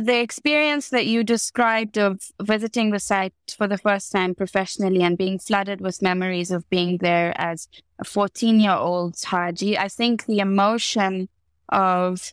the 0.00 0.20
experience 0.20 0.88
that 0.88 1.06
you 1.06 1.22
described 1.22 1.96
of 1.96 2.20
visiting 2.42 2.90
the 2.90 2.98
site 2.98 3.32
for 3.56 3.68
the 3.68 3.78
first 3.78 4.10
time 4.10 4.34
professionally 4.34 5.02
and 5.02 5.16
being 5.16 5.38
flooded 5.38 5.80
with 5.80 6.02
memories 6.02 6.50
of 6.50 6.68
being 6.68 6.98
there 6.98 7.32
as 7.36 7.68
a 8.00 8.04
14 8.04 8.58
year 8.58 8.72
old 8.74 9.14
Haji, 9.24 9.78
I 9.78 9.88
think 9.88 10.26
the 10.26 10.40
emotion 10.40 11.28
of 11.68 12.32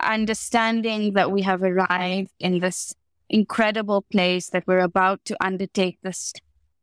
understanding 0.00 1.12
that 1.12 1.30
we 1.30 1.42
have 1.42 1.62
arrived 1.62 2.30
in 2.40 2.60
this 2.60 2.94
incredible 3.28 4.02
place, 4.10 4.48
that 4.48 4.66
we're 4.66 4.78
about 4.78 5.22
to 5.26 5.36
undertake 5.44 5.98
this 6.02 6.32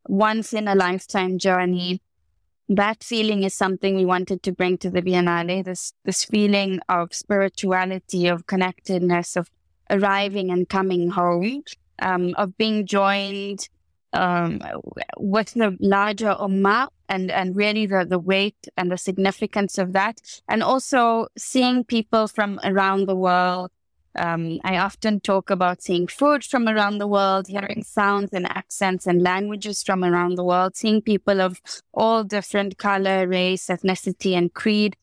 once 0.07 0.53
in 0.53 0.67
a 0.67 0.75
lifetime 0.75 1.39
journey. 1.39 2.01
That 2.69 3.03
feeling 3.03 3.43
is 3.43 3.55
something 3.55 3.95
we 3.95 4.05
wanted 4.05 4.43
to 4.43 4.51
bring 4.51 4.77
to 4.77 4.91
the 4.91 5.01
Biennale. 5.01 5.65
This 5.65 5.93
this 6.05 6.23
feeling 6.23 6.79
of 6.87 7.13
spirituality, 7.13 8.27
of 8.27 8.45
connectedness, 8.45 9.35
of 9.35 9.49
arriving 9.89 10.51
and 10.51 10.69
coming 10.69 11.09
home, 11.09 11.63
um, 11.99 12.35
of 12.37 12.55
being 12.57 12.85
joined 12.85 13.67
um, 14.13 14.61
with 15.17 15.53
the 15.53 15.75
larger 15.79 16.35
ummah 16.39 16.89
and, 17.07 17.31
and 17.31 17.55
really 17.55 17.85
the, 17.85 18.05
the 18.07 18.19
weight 18.19 18.67
and 18.77 18.91
the 18.91 18.97
significance 18.97 19.77
of 19.77 19.93
that. 19.93 20.21
And 20.47 20.63
also 20.63 21.27
seeing 21.37 21.83
people 21.83 22.27
from 22.27 22.59
around 22.63 23.07
the 23.07 23.15
world. 23.15 23.71
Um, 24.15 24.59
I 24.63 24.77
often 24.77 25.19
talk 25.19 25.49
about 25.49 25.81
seeing 25.81 26.07
food 26.07 26.43
from 26.43 26.67
around 26.67 26.97
the 26.97 27.07
world, 27.07 27.47
hearing 27.47 27.83
sounds 27.83 28.33
and 28.33 28.47
accents 28.47 29.05
and 29.07 29.21
languages 29.21 29.83
from 29.83 30.03
around 30.03 30.35
the 30.35 30.43
world, 30.43 30.75
seeing 30.75 31.01
people 31.01 31.41
of 31.41 31.61
all 31.93 32.23
different 32.23 32.77
color, 32.77 33.27
race, 33.27 33.67
ethnicity, 33.67 34.33
and 34.37 34.53
creed, 34.53 34.95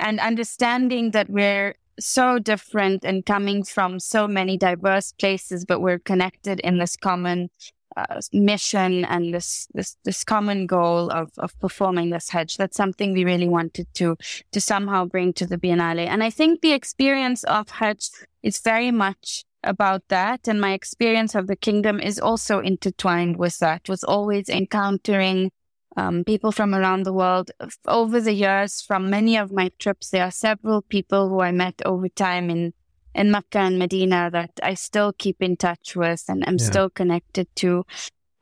and 0.00 0.20
understanding 0.20 1.10
that 1.12 1.30
we're 1.30 1.74
so 1.98 2.38
different 2.38 3.04
and 3.04 3.24
coming 3.24 3.64
from 3.64 3.98
so 3.98 4.28
many 4.28 4.56
diverse 4.56 5.12
places, 5.12 5.64
but 5.64 5.80
we're 5.80 5.98
connected 5.98 6.60
in 6.60 6.78
this 6.78 6.96
common 6.96 7.50
uh, 7.96 8.20
mission 8.32 9.04
and 9.06 9.32
this, 9.32 9.68
this 9.72 9.96
this 10.04 10.24
common 10.24 10.66
goal 10.66 11.10
of 11.10 11.30
of 11.38 11.58
performing 11.60 12.10
this 12.10 12.28
Hajj. 12.30 12.56
That's 12.56 12.76
something 12.76 13.12
we 13.12 13.24
really 13.24 13.48
wanted 13.48 13.86
to 13.94 14.16
to 14.52 14.60
somehow 14.60 15.06
bring 15.06 15.32
to 15.34 15.46
the 15.46 15.58
Biennale. 15.58 16.06
And 16.06 16.22
I 16.22 16.30
think 16.30 16.60
the 16.60 16.72
experience 16.72 17.44
of 17.44 17.70
Hajj 17.70 18.10
is 18.42 18.60
very 18.60 18.90
much 18.90 19.44
about 19.64 20.02
that. 20.08 20.48
And 20.48 20.60
my 20.60 20.72
experience 20.72 21.34
of 21.34 21.46
the 21.46 21.56
kingdom 21.56 22.00
is 22.00 22.18
also 22.18 22.60
intertwined 22.60 23.36
with 23.36 23.58
that. 23.58 23.88
Was 23.88 24.04
always 24.04 24.48
encountering 24.48 25.50
um, 25.96 26.24
people 26.24 26.52
from 26.52 26.74
around 26.74 27.04
the 27.04 27.12
world. 27.12 27.50
Over 27.86 28.20
the 28.20 28.32
years, 28.32 28.80
from 28.82 29.10
many 29.10 29.36
of 29.36 29.52
my 29.52 29.70
trips, 29.78 30.10
there 30.10 30.24
are 30.24 30.30
several 30.30 30.82
people 30.82 31.28
who 31.28 31.40
I 31.40 31.52
met 31.52 31.80
over 31.84 32.08
time 32.08 32.50
in, 32.50 32.74
in 33.16 33.30
Mecca 33.30 33.58
and 33.58 33.78
Medina 33.78 34.30
that 34.30 34.50
I 34.62 34.74
still 34.74 35.12
keep 35.12 35.42
in 35.42 35.56
touch 35.56 35.96
with 35.96 36.24
and 36.28 36.44
I'm 36.46 36.58
yeah. 36.58 36.66
still 36.66 36.90
connected 36.90 37.48
to. 37.56 37.84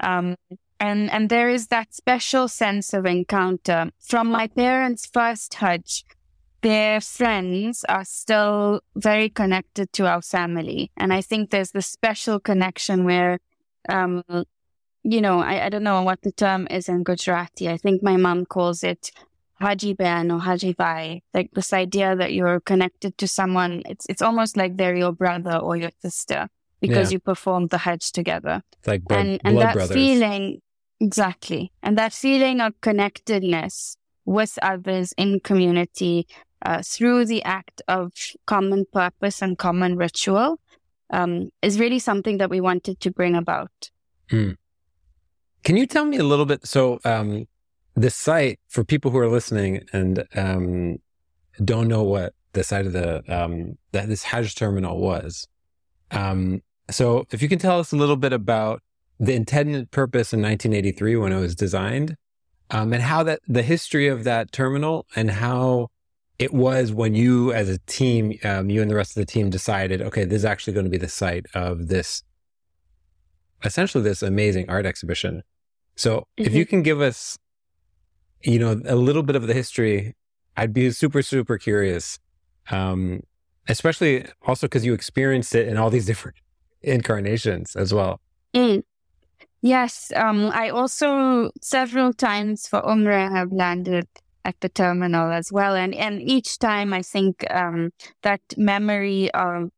Um, 0.00 0.36
and, 0.80 1.10
and 1.10 1.30
there 1.30 1.48
is 1.48 1.68
that 1.68 1.94
special 1.94 2.48
sense 2.48 2.92
of 2.92 3.06
encounter. 3.06 3.90
From 4.00 4.30
my 4.30 4.48
parents' 4.48 5.06
first 5.06 5.54
Hajj, 5.54 6.04
their 6.62 7.00
friends 7.00 7.84
are 7.88 8.04
still 8.04 8.80
very 8.96 9.28
connected 9.28 9.92
to 9.92 10.06
our 10.06 10.22
family. 10.22 10.90
And 10.96 11.12
I 11.12 11.20
think 11.20 11.50
there's 11.50 11.70
this 11.70 11.86
special 11.86 12.40
connection 12.40 13.04
where, 13.04 13.38
um, 13.88 14.24
you 15.04 15.20
know, 15.20 15.40
I, 15.40 15.66
I 15.66 15.68
don't 15.68 15.84
know 15.84 16.02
what 16.02 16.22
the 16.22 16.32
term 16.32 16.66
is 16.70 16.88
in 16.88 17.04
Gujarati. 17.04 17.68
I 17.68 17.76
think 17.76 18.02
my 18.02 18.16
mom 18.16 18.44
calls 18.46 18.82
it 18.82 19.12
Haji 19.60 19.94
Ben 19.94 20.30
or 20.30 20.40
Haji 20.40 20.72
Bhai, 20.72 21.22
like 21.32 21.50
this 21.52 21.72
idea 21.72 22.16
that 22.16 22.32
you're 22.32 22.60
connected 22.60 23.16
to 23.18 23.28
someone. 23.28 23.82
It's 23.86 24.06
it's 24.08 24.22
almost 24.22 24.56
like 24.56 24.76
they're 24.76 24.96
your 24.96 25.12
brother 25.12 25.56
or 25.56 25.76
your 25.76 25.90
sister 26.02 26.48
because 26.80 27.10
yeah. 27.10 27.16
you 27.16 27.20
performed 27.20 27.70
the 27.70 27.78
Hajj 27.78 28.12
together. 28.12 28.62
It's 28.78 28.88
like 28.88 29.04
blood, 29.04 29.20
and, 29.20 29.40
and 29.44 29.58
that 29.58 29.74
brothers. 29.74 29.94
feeling, 29.94 30.60
exactly, 31.00 31.72
and 31.82 31.96
that 31.98 32.12
feeling 32.12 32.60
of 32.60 32.80
connectedness 32.80 33.96
with 34.24 34.58
others 34.62 35.12
in 35.16 35.40
community 35.40 36.26
uh, 36.64 36.82
through 36.82 37.26
the 37.26 37.42
act 37.44 37.82
of 37.88 38.12
common 38.46 38.86
purpose 38.92 39.42
and 39.42 39.58
common 39.58 39.96
ritual 39.96 40.58
um, 41.10 41.50
is 41.62 41.78
really 41.78 41.98
something 41.98 42.38
that 42.38 42.50
we 42.50 42.60
wanted 42.60 43.00
to 43.00 43.10
bring 43.10 43.34
about. 43.36 43.90
Mm. 44.30 44.56
Can 45.62 45.76
you 45.76 45.86
tell 45.86 46.04
me 46.04 46.18
a 46.18 46.24
little 46.24 46.46
bit? 46.46 46.66
So, 46.66 47.00
um, 47.04 47.46
the 47.94 48.10
site 48.10 48.58
for 48.68 48.84
people 48.84 49.10
who 49.10 49.18
are 49.18 49.28
listening 49.28 49.84
and 49.92 50.24
um, 50.34 50.98
don't 51.64 51.88
know 51.88 52.02
what 52.02 52.34
the 52.52 52.64
site 52.64 52.86
of 52.86 52.92
the 52.92 53.22
um, 53.28 53.76
that 53.92 54.08
this 54.08 54.22
Hajj 54.24 54.54
terminal 54.54 55.00
was. 55.00 55.46
Um, 56.10 56.62
so, 56.90 57.24
if 57.30 57.42
you 57.42 57.48
can 57.48 57.58
tell 57.58 57.78
us 57.78 57.92
a 57.92 57.96
little 57.96 58.16
bit 58.16 58.32
about 58.32 58.82
the 59.18 59.34
intended 59.34 59.90
purpose 59.90 60.32
in 60.32 60.42
1983 60.42 61.16
when 61.16 61.32
it 61.32 61.40
was 61.40 61.54
designed, 61.54 62.16
um, 62.70 62.92
and 62.92 63.02
how 63.02 63.22
that 63.22 63.40
the 63.46 63.62
history 63.62 64.08
of 64.08 64.24
that 64.24 64.52
terminal 64.52 65.06
and 65.14 65.30
how 65.30 65.88
it 66.38 66.52
was 66.52 66.92
when 66.92 67.14
you, 67.14 67.52
as 67.52 67.68
a 67.68 67.78
team, 67.86 68.36
um, 68.42 68.68
you 68.68 68.82
and 68.82 68.90
the 68.90 68.96
rest 68.96 69.16
of 69.16 69.20
the 69.20 69.30
team 69.30 69.50
decided, 69.50 70.02
okay, 70.02 70.24
this 70.24 70.38
is 70.38 70.44
actually 70.44 70.72
going 70.72 70.84
to 70.84 70.90
be 70.90 70.98
the 70.98 71.08
site 71.08 71.46
of 71.54 71.86
this, 71.86 72.24
essentially 73.62 74.02
this 74.02 74.22
amazing 74.22 74.68
art 74.68 74.84
exhibition. 74.84 75.42
So, 75.94 76.18
mm-hmm. 76.18 76.44
if 76.44 76.54
you 76.54 76.66
can 76.66 76.82
give 76.82 77.00
us 77.00 77.38
you 78.44 78.58
know, 78.58 78.80
a 78.86 78.96
little 78.96 79.22
bit 79.22 79.36
of 79.36 79.46
the 79.46 79.54
history, 79.54 80.14
I'd 80.56 80.72
be 80.72 80.90
super, 80.90 81.22
super 81.22 81.58
curious. 81.58 82.18
Um, 82.70 83.22
especially 83.68 84.26
also 84.46 84.66
because 84.66 84.84
you 84.84 84.94
experienced 84.94 85.54
it 85.54 85.68
in 85.68 85.76
all 85.76 85.90
these 85.90 86.06
different 86.10 86.36
incarnations 86.82 87.76
as 87.76 87.92
well. 87.92 88.20
Mm. 88.54 88.82
Yes. 89.62 90.12
Um, 90.14 90.50
I 90.52 90.68
also 90.68 91.50
several 91.62 92.12
times 92.12 92.68
for 92.68 92.82
Umrah 92.82 93.30
have 93.30 93.50
landed 93.50 94.06
at 94.44 94.60
the 94.60 94.68
terminal 94.68 95.32
as 95.32 95.50
well. 95.50 95.74
And, 95.74 95.94
and 95.94 96.20
each 96.20 96.58
time 96.58 96.92
I 96.92 97.00
think, 97.00 97.50
um, 97.50 97.90
that 98.22 98.42
memory 98.58 99.30
of, 99.32 99.70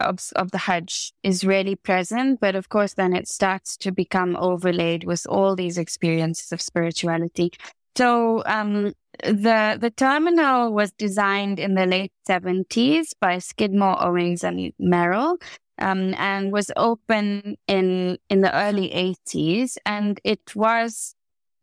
of, 0.00 0.18
of 0.36 0.50
the 0.50 0.58
Hajj 0.58 1.14
is 1.22 1.44
really 1.44 1.76
present. 1.76 2.40
But 2.40 2.54
of 2.54 2.68
course, 2.68 2.92
then 2.92 3.16
it 3.16 3.26
starts 3.26 3.78
to 3.78 3.90
become 3.90 4.36
overlaid 4.36 5.04
with 5.04 5.26
all 5.26 5.56
these 5.56 5.78
experiences 5.78 6.52
of 6.52 6.60
spirituality. 6.60 7.52
So 7.96 8.42
um, 8.44 8.92
the 9.24 9.78
the 9.80 9.90
terminal 9.96 10.72
was 10.72 10.92
designed 10.92 11.58
in 11.58 11.74
the 11.74 11.86
late 11.86 12.12
seventies 12.26 13.14
by 13.18 13.38
Skidmore, 13.38 14.02
Owings, 14.04 14.44
and 14.44 14.72
Merrill, 14.78 15.38
um, 15.78 16.14
and 16.18 16.52
was 16.52 16.70
open 16.76 17.56
in 17.66 18.18
in 18.28 18.42
the 18.42 18.54
early 18.54 18.92
eighties, 18.92 19.78
and 19.86 20.20
it 20.24 20.54
was 20.54 21.14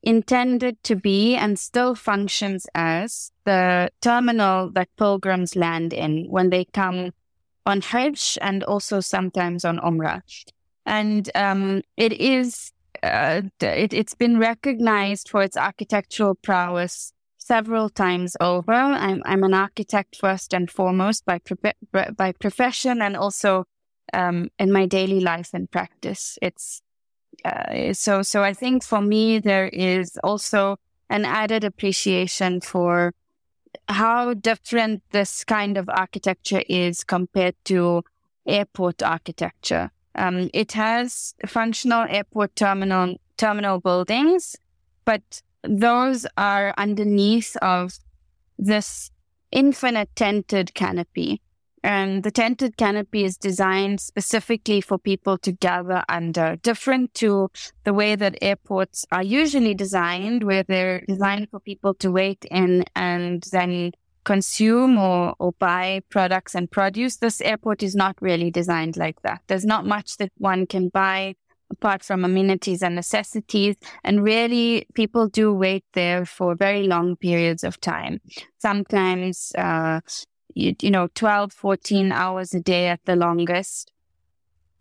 intended 0.02 0.84
to 0.84 0.96
be 0.96 1.36
and 1.36 1.58
still 1.58 1.96
functions 1.96 2.68
as 2.76 3.32
the 3.46 3.90
terminal 4.02 4.70
that 4.72 4.90
pilgrims 4.98 5.56
land 5.56 5.94
in 5.94 6.26
when 6.30 6.50
they 6.50 6.66
come 6.66 7.12
on 7.66 7.80
Hajj 7.80 8.38
and 8.42 8.64
also 8.64 9.00
sometimes 9.00 9.64
on 9.64 9.78
Umrah. 9.80 10.22
And 10.86 11.30
um, 11.36 11.84
it 11.96 12.12
is 12.12 12.73
uh, 13.04 13.42
it, 13.60 13.92
has 13.92 14.16
been 14.16 14.40
recognized 14.40 15.30
for 15.30 15.44
its 15.44 15.58
architectural 15.58 16.36
prowess 16.36 17.14
several 17.38 17.90
times 17.90 18.38
over. 18.40 18.72
I'm, 18.72 19.22
I'm 19.26 19.44
an 19.44 19.54
architect 19.54 20.16
first 20.16 20.54
and 20.54 20.72
foremost 20.72 21.26
by, 21.26 21.40
by 22.16 22.32
profession 22.32 23.02
and 23.02 23.18
also 23.18 23.66
um, 24.14 24.50
in 24.58 24.72
my 24.72 24.86
daily 24.86 25.20
life 25.20 25.50
and 25.54 25.70
practice. 25.70 26.38
It's 26.42 26.82
uh, 27.44 27.94
so, 27.94 28.22
so 28.22 28.44
I 28.44 28.54
think 28.54 28.84
for 28.84 29.02
me, 29.02 29.40
there 29.40 29.68
is 29.68 30.18
also 30.24 30.78
an 31.10 31.26
added 31.26 31.64
appreciation 31.64 32.62
for 32.62 33.14
how 33.90 34.34
different 34.34 35.04
this 35.12 35.44
kind 35.44 35.78
of 35.78 35.90
architecture 35.90 36.64
is 36.70 37.04
compared 37.04 37.56
to 37.66 38.04
airport 38.48 39.04
architecture. 39.04 39.92
Um, 40.16 40.50
it 40.54 40.74
has 40.74 41.34
functional 41.46 42.06
airport 42.10 42.56
terminal 42.56 43.16
terminal 43.38 43.80
buildings, 43.80 44.56
but 45.06 45.42
those 45.64 46.26
are 46.38 46.74
underneath 46.78 47.56
of 47.58 47.98
this 48.58 49.12
infinite 49.52 50.10
tented 50.16 50.74
canopy. 50.74 51.42
And 51.86 52.24
the 52.24 52.32
tented 52.32 52.78
canopy 52.78 53.26
is 53.26 53.36
designed 53.36 54.00
specifically 54.00 54.80
for 54.80 54.98
people 54.98 55.38
to 55.40 55.52
gather 55.52 56.04
under, 56.08 56.56
different 56.56 57.14
to 57.16 57.52
the 57.84 57.94
way 57.94 58.16
that 58.16 58.38
airports 58.42 59.06
are 59.12 59.24
usually 59.24 59.74
designed, 59.74 60.44
where 60.44 60.64
they're 60.64 61.02
designed 61.02 61.50
for 61.50 61.60
people 61.60 61.94
to 61.96 62.10
wait 62.10 62.46
in 62.50 62.86
and 62.96 63.44
then 63.52 63.92
consume 64.24 64.98
or, 64.98 65.36
or 65.40 65.52
buy 65.54 66.02
products 66.10 66.56
and 66.56 66.70
produce, 66.70 67.18
this 67.18 67.42
airport 67.42 67.84
is 67.84 67.96
not 67.96 68.16
really 68.22 68.52
designed 68.52 68.98
like 68.98 69.22
that. 69.22 69.42
There's 69.48 69.66
not 69.66 69.86
much 69.86 70.18
that 70.18 70.32
one 70.38 70.66
can 70.66 70.90
buy 70.90 71.36
apart 71.74 72.04
from 72.04 72.24
amenities 72.24 72.82
and 72.82 72.96
necessities. 72.96 73.76
And 74.04 74.24
really, 74.24 74.86
people 74.94 75.28
do 75.28 75.54
wait 75.54 75.84
there 75.94 76.26
for 76.26 76.56
very 76.56 76.88
long 76.88 77.16
periods 77.16 77.64
of 77.64 77.80
time. 77.82 78.22
Sometimes, 78.60 79.52
uh, 79.58 80.00
you, 80.54 80.76
you 80.82 80.92
know, 80.92 81.08
12, 81.16 81.52
14 81.52 82.12
hours 82.12 82.54
a 82.54 82.60
day 82.60 82.88
at 82.88 83.02
the 83.06 83.16
longest. 83.16 83.92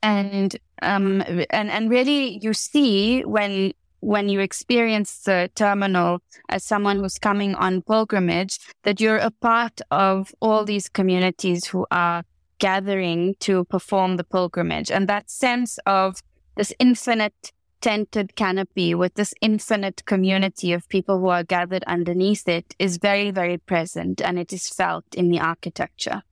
And, 0.03 0.57
um, 0.83 1.23
and, 1.51 1.71
and 1.71 1.91
really 1.91 2.39
you 2.43 2.53
see 2.53 3.23
when 3.23 3.73
when 4.03 4.29
you 4.29 4.41
experience 4.41 5.21
the 5.21 5.49
terminal 5.55 6.19
as 6.49 6.65
someone 6.65 6.99
who's 6.99 7.19
coming 7.19 7.55
on 7.55 7.83
pilgrimage, 7.83 8.59
that 8.83 9.01
you're 9.01 9.17
a 9.19 9.31
part 9.31 9.81
of 9.93 10.35
all 10.41 10.65
these 10.65 10.89
communities 10.89 11.67
who 11.67 11.87
are 11.93 12.25
gathering 12.59 13.35
to 13.39 13.65
perform 13.65 14.17
the 14.17 14.25
pilgrimage. 14.25 14.91
And 14.91 15.09
that 15.09 15.31
sense 15.31 15.79
of 15.87 16.21
this 16.57 16.73
infinite 16.81 17.53
tented 17.81 18.35
canopy 18.35 18.93
with 18.95 19.15
this 19.15 19.35
infinite 19.41 20.05
community 20.05 20.73
of 20.73 20.89
people 20.89 21.21
who 21.21 21.29
are 21.29 21.45
gathered 21.45 21.85
underneath 21.85 22.49
it 22.49 22.75
is 22.81 22.97
very, 22.97 23.31
very 23.31 23.59
present 23.59 24.21
and 24.21 24.37
it 24.37 24.53
is 24.53 24.69
felt 24.69 25.05
in 25.15 25.29
the 25.29 25.39
architecture. 25.39 26.23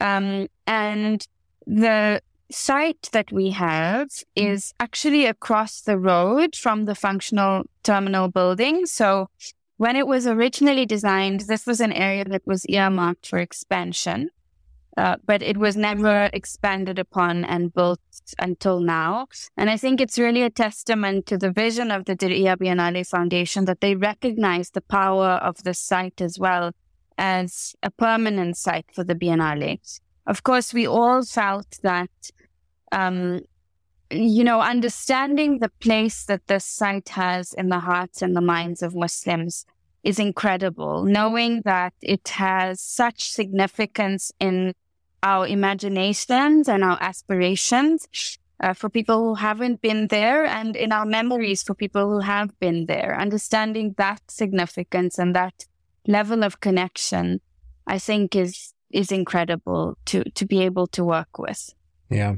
Um, 0.00 0.48
and 0.66 1.26
the 1.66 2.20
site 2.50 3.08
that 3.12 3.32
we 3.32 3.50
have 3.50 4.08
mm-hmm. 4.08 4.46
is 4.46 4.72
actually 4.80 5.26
across 5.26 5.80
the 5.80 5.98
road 5.98 6.56
from 6.56 6.84
the 6.84 6.94
functional 6.94 7.64
terminal 7.82 8.28
building. 8.28 8.86
So 8.86 9.28
when 9.76 9.96
it 9.96 10.06
was 10.06 10.26
originally 10.26 10.86
designed, 10.86 11.40
this 11.42 11.66
was 11.66 11.80
an 11.80 11.92
area 11.92 12.24
that 12.24 12.42
was 12.46 12.66
earmarked 12.66 13.26
for 13.26 13.38
expansion, 13.38 14.30
uh, 14.96 15.16
but 15.24 15.42
it 15.42 15.56
was 15.56 15.76
never 15.76 16.28
expanded 16.32 16.98
upon 16.98 17.44
and 17.44 17.72
built 17.72 18.00
until 18.38 18.80
now. 18.80 19.26
And 19.56 19.70
I 19.70 19.76
think 19.78 20.00
it's 20.00 20.18
really 20.18 20.42
a 20.42 20.50
testament 20.50 21.26
to 21.26 21.38
the 21.38 21.50
vision 21.50 21.90
of 21.90 22.04
the 22.04 22.14
Diriyah 22.14 22.58
Biennale 22.58 23.08
Foundation 23.08 23.64
that 23.64 23.80
they 23.80 23.94
recognize 23.94 24.70
the 24.70 24.82
power 24.82 25.40
of 25.42 25.62
the 25.62 25.72
site 25.72 26.20
as 26.20 26.38
well 26.38 26.72
as 27.16 27.74
a 27.82 27.90
permanent 27.90 28.56
site 28.56 28.86
for 28.94 29.04
the 29.04 29.14
Biennale. 29.14 29.78
Of 30.26 30.42
course, 30.42 30.74
we 30.74 30.86
all 30.86 31.24
felt 31.24 31.78
that 31.82 32.10
um, 32.92 33.40
you 34.10 34.42
know, 34.42 34.60
understanding 34.60 35.58
the 35.58 35.68
place 35.80 36.24
that 36.24 36.46
this 36.48 36.64
site 36.64 37.10
has 37.10 37.52
in 37.52 37.68
the 37.68 37.78
hearts 37.78 38.22
and 38.22 38.34
the 38.34 38.40
minds 38.40 38.82
of 38.82 38.94
Muslims 38.94 39.64
is 40.02 40.18
incredible. 40.18 41.04
Knowing 41.04 41.62
that 41.64 41.94
it 42.02 42.28
has 42.28 42.80
such 42.80 43.30
significance 43.30 44.32
in 44.40 44.74
our 45.22 45.46
imaginations 45.46 46.68
and 46.68 46.82
our 46.82 46.98
aspirations 47.00 48.08
uh, 48.60 48.74
for 48.74 48.88
people 48.88 49.20
who 49.20 49.34
haven't 49.34 49.80
been 49.80 50.08
there 50.08 50.44
and 50.44 50.74
in 50.76 50.92
our 50.92 51.06
memories 51.06 51.62
for 51.62 51.74
people 51.74 52.10
who 52.10 52.20
have 52.20 52.58
been 52.58 52.86
there. 52.86 53.16
Understanding 53.18 53.94
that 53.98 54.22
significance 54.28 55.18
and 55.18 55.36
that 55.36 55.66
level 56.06 56.42
of 56.42 56.60
connection, 56.60 57.40
I 57.86 57.98
think 57.98 58.34
is, 58.34 58.72
is 58.90 59.12
incredible 59.12 59.96
to, 60.06 60.24
to 60.24 60.46
be 60.46 60.62
able 60.62 60.86
to 60.88 61.04
work 61.04 61.38
with. 61.38 61.74
Yeah. 62.08 62.36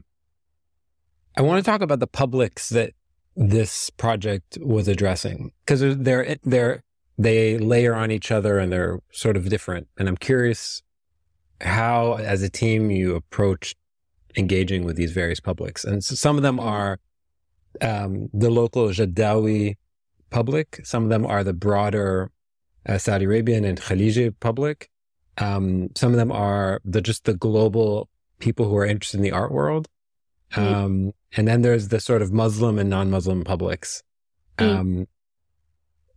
I 1.36 1.42
want 1.42 1.64
to 1.64 1.70
talk 1.70 1.80
about 1.80 2.00
the 2.00 2.06
publics 2.06 2.68
that 2.70 2.92
this 3.34 3.90
project 3.90 4.58
was 4.60 4.88
addressing 4.88 5.52
because 5.64 5.80
they're 5.98 6.36
they're 6.42 6.82
they 7.18 7.58
layer 7.58 7.94
on 7.94 8.10
each 8.10 8.30
other 8.30 8.58
and 8.58 8.72
they're 8.72 9.00
sort 9.12 9.36
of 9.36 9.48
different. 9.48 9.88
And 9.98 10.08
I'm 10.08 10.16
curious 10.16 10.82
how, 11.60 12.14
as 12.14 12.42
a 12.42 12.50
team, 12.50 12.90
you 12.90 13.14
approach 13.14 13.74
engaging 14.36 14.84
with 14.84 14.96
these 14.96 15.12
various 15.12 15.40
publics. 15.40 15.84
And 15.84 16.02
so 16.02 16.14
some 16.14 16.36
of 16.36 16.42
them 16.42 16.58
are 16.58 16.98
um, 17.80 18.28
the 18.32 18.50
local 18.50 18.88
Jeddawi 18.88 19.76
public. 20.30 20.80
Some 20.84 21.04
of 21.04 21.10
them 21.10 21.26
are 21.26 21.44
the 21.44 21.52
broader 21.52 22.30
uh, 22.86 22.98
Saudi 22.98 23.26
Arabian 23.26 23.64
and 23.64 23.80
Khaliji 23.80 24.34
public. 24.40 24.88
Um, 25.38 25.90
some 25.94 26.12
of 26.12 26.18
them 26.18 26.32
are 26.32 26.80
the 26.84 27.00
just 27.00 27.24
the 27.24 27.34
global 27.34 28.08
people 28.38 28.68
who 28.68 28.76
are 28.76 28.86
interested 28.86 29.18
in 29.18 29.22
the 29.22 29.32
art 29.32 29.52
world. 29.52 29.88
Mm. 30.52 30.74
Um, 30.74 31.12
and 31.36 31.48
then 31.48 31.62
there's 31.62 31.88
the 31.88 32.00
sort 32.00 32.22
of 32.22 32.32
Muslim 32.32 32.78
and 32.78 32.90
non-Muslim 32.90 33.44
publics. 33.44 34.02
Mm. 34.58 34.78
Um, 34.78 35.08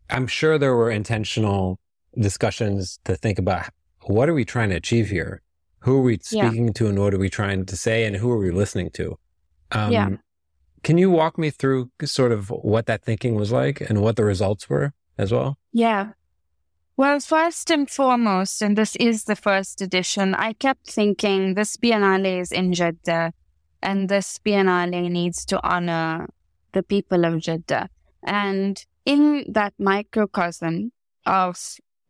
I'm 0.10 0.28
sure 0.28 0.58
there 0.58 0.76
were 0.76 0.92
intentional 0.92 1.80
discussions 2.18 3.00
to 3.06 3.16
think 3.16 3.40
about 3.40 3.70
what 4.04 4.30
are 4.30 4.34
we 4.34 4.46
trying 4.46 4.70
to 4.70 4.76
achieve 4.76 5.10
here? 5.10 5.42
Who 5.80 5.98
are 5.98 6.02
we 6.02 6.20
speaking 6.22 6.68
yeah. 6.68 6.74
to 6.74 6.88
and 6.88 7.00
what 7.00 7.14
are 7.14 7.20
we 7.20 7.30
trying 7.30 7.66
to 7.66 7.78
say 7.78 8.06
and 8.06 8.16
who 8.16 8.32
are 8.32 8.38
we 8.38 8.52
listening 8.52 8.90
to? 8.92 9.18
Um, 9.72 9.92
yeah. 9.92 10.10
Can 10.84 10.98
you 10.98 11.10
walk 11.10 11.38
me 11.38 11.50
through 11.50 11.90
sort 12.04 12.32
of 12.32 12.50
what 12.50 12.86
that 12.86 13.04
thinking 13.04 13.36
was 13.36 13.52
like 13.52 13.82
and 13.82 14.02
what 14.02 14.16
the 14.16 14.24
results 14.24 14.70
were 14.70 14.94
as 15.18 15.32
well? 15.32 15.58
Yeah. 15.74 16.12
Well, 16.98 17.20
first 17.20 17.70
and 17.72 17.90
foremost, 17.90 18.62
and 18.62 18.78
this 18.78 18.96
is 18.98 19.26
the 19.26 19.36
first 19.36 19.82
edition, 19.82 20.34
I 20.36 20.54
kept 20.54 20.90
thinking 20.90 21.56
this 21.56 21.76
Biennale 21.78 22.40
is 22.40 22.52
in 22.52 22.74
Jeddah 22.74 23.34
and 23.86 24.10
this 24.10 24.40
Biennale 24.44 25.10
needs 25.12 25.46
to 25.46 25.62
honor 25.64 26.28
the 26.74 26.82
people 26.82 27.24
of 27.24 27.40
Jeddah. 27.40 27.90
And 28.24 28.84
in 29.06 29.46
that 29.48 29.74
microcosm 29.78 30.92
of 31.26 31.58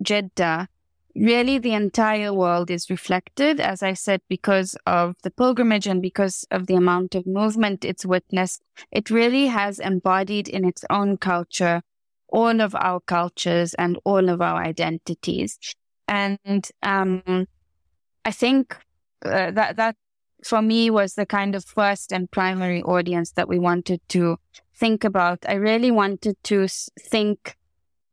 Jeddah, 0.02 0.70
really 1.16 1.58
the 1.60 1.74
entire 1.74 2.34
world 2.34 2.72
is 2.72 2.90
reflected, 2.90 3.60
as 3.60 3.84
I 3.84 3.94
said, 3.94 4.22
because 4.30 4.78
of 4.88 5.16
the 5.24 5.32
pilgrimage 5.32 5.86
and 5.86 6.02
because 6.02 6.46
of 6.50 6.68
the 6.68 6.76
amount 6.76 7.14
of 7.14 7.28
movement 7.28 7.84
it's 7.84 8.06
witnessed. 8.06 8.62
It 8.92 9.10
really 9.10 9.48
has 9.48 9.78
embodied 9.78 10.48
in 10.48 10.64
its 10.64 10.86
own 10.90 11.18
culture 11.18 11.82
all 12.30 12.62
of 12.62 12.74
our 12.76 13.02
cultures 13.02 13.74
and 13.74 14.00
all 14.06 14.30
of 14.30 14.42
our 14.42 14.64
identities. 14.64 15.60
And 16.08 16.70
um, 16.82 17.48
I 18.24 18.32
think 18.32 18.78
uh, 19.26 19.52
that 19.52 19.76
that 19.76 19.96
for 20.44 20.62
me 20.62 20.90
was 20.90 21.16
the 21.16 21.26
kind 21.26 21.56
of 21.56 21.66
first 21.66 22.12
and 22.12 22.30
primary 22.30 22.82
audience 22.84 23.32
that 23.32 23.48
we 23.48 23.60
wanted 23.60 24.02
to 24.10 24.38
think 24.76 25.04
about. 25.04 25.40
I 25.48 25.54
really 25.54 25.92
wanted 25.92 26.36
to 26.44 26.68
think 27.00 27.58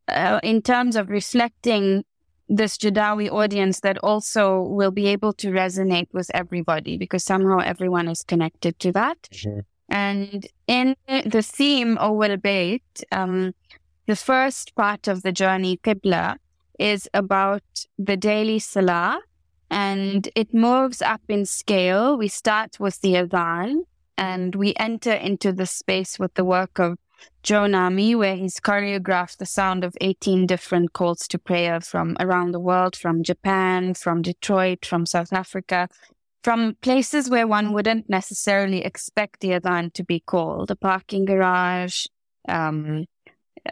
uh, 0.09 0.41
in 0.43 0.63
terms 0.63 0.97
of 0.97 1.11
reflecting 1.11 2.05
this 2.49 2.77
Jeddawi 2.77 3.31
audience 3.31 3.81
that 3.81 3.99
also 3.99 4.63
will 4.63 4.91
be 4.91 5.07
able 5.07 5.33
to 5.35 5.49
resonate 5.49 6.09
with 6.13 6.31
everybody 6.35 6.97
because 6.99 7.25
somehow 7.25 7.59
everyone 7.59 8.09
is 8.09 8.23
connected 8.23 8.79
to 8.81 8.93
that. 8.93 9.23
Mm-hmm. 9.33 9.61
And 9.89 10.47
in 10.67 10.97
the 11.09 11.43
theme 11.43 11.97
Awwal 11.97 12.37
Bayt, 12.39 13.05
um, 13.11 13.55
the 14.07 14.17
first 14.17 14.75
part 14.75 15.09
of 15.09 15.23
the 15.23 15.33
journey, 15.33 15.79
Qibla, 15.79 16.37
is 16.79 17.09
about 17.15 17.63
the 17.99 18.17
daily 18.17 18.59
salah 18.59 19.21
and 19.73 20.29
it 20.35 20.53
moves 20.53 21.01
up 21.01 21.23
in 21.29 21.47
scale. 21.47 22.19
We 22.19 22.29
start 22.29 22.79
with 22.79 23.01
the 23.01 23.15
Adhan 23.15 23.85
and 24.19 24.55
we 24.55 24.75
enter 24.77 25.15
into 25.15 25.51
the 25.51 25.65
space 25.65 26.19
with 26.19 26.35
the 26.35 26.45
work 26.45 26.79
of 26.79 26.99
Joe 27.43 27.67
Namy, 27.67 28.15
where 28.15 28.37
he's 28.37 28.61
choreographed 28.61 29.39
the 29.39 29.47
sound 29.47 29.83
of 29.83 29.97
18 30.03 30.47
different 30.47 30.93
calls 30.93 31.27
to 31.29 31.39
prayer 31.39 31.81
from 31.81 32.19
around 32.21 32.53
the 32.53 32.61
world, 32.61 32.95
from 32.95 33.23
Japan, 33.23 33.95
from 33.95 34.21
Detroit, 34.21 34.85
from 34.85 35.07
South 35.07 35.33
Africa, 35.33 35.89
from 36.45 36.77
places 36.83 37.31
where 37.31 37.47
one 37.47 37.73
wouldn't 37.73 38.11
necessarily 38.11 38.85
expect 38.85 39.41
the 39.41 39.53
Adhan 39.59 39.95
to 39.95 40.05
be 40.05 40.21
called, 40.21 40.71
a 40.71 40.77
parking 40.77 41.25
garage, 41.25 42.05
um, 42.47 43.07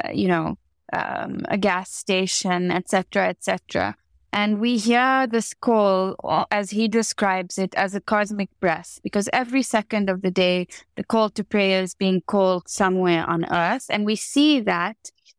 uh, 0.03 0.11
you 0.13 0.29
know, 0.29 0.57
um, 0.95 1.41
a 1.49 1.59
gas 1.59 1.93
station, 1.93 2.71
etc., 2.71 3.29
etc. 3.29 3.97
And 4.33 4.61
we 4.61 4.77
hear 4.77 5.27
this 5.27 5.55
call, 5.55 6.15
uh, 6.23 6.45
as 6.51 6.71
he 6.71 6.87
describes 6.87 7.59
it, 7.59 7.75
as 7.75 7.95
a 7.95 8.01
cosmic 8.01 8.49
breath, 8.61 9.01
because 9.03 9.29
every 9.33 9.63
second 9.63 10.09
of 10.09 10.23
the 10.23 10.31
day, 10.31 10.69
the 10.95 11.03
call 11.03 11.31
to 11.31 11.43
prayer 11.43 11.83
is 11.83 11.95
being 11.95 12.21
called 12.21 12.69
somewhere 12.69 13.29
on 13.29 13.45
earth. 13.53 13.87
And 13.91 14.07
we 14.07 14.15
see 14.15 14.61
that 14.61 14.97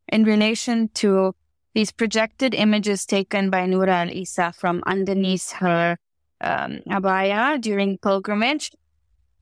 in 0.10 0.26
relation 0.26 0.90
to 0.96 1.34
these 1.74 1.92
projected 1.92 2.54
images 2.54 3.06
taken 3.06 3.50
by 3.50 3.66
Noura 3.66 4.02
Al 4.02 4.12
Isa 4.12 4.52
from 4.52 4.84
underneath 4.86 5.54
her 5.54 5.98
um, 6.42 6.82
abaya 6.90 7.62
during 7.62 7.98
pilgrimage. 7.98 8.72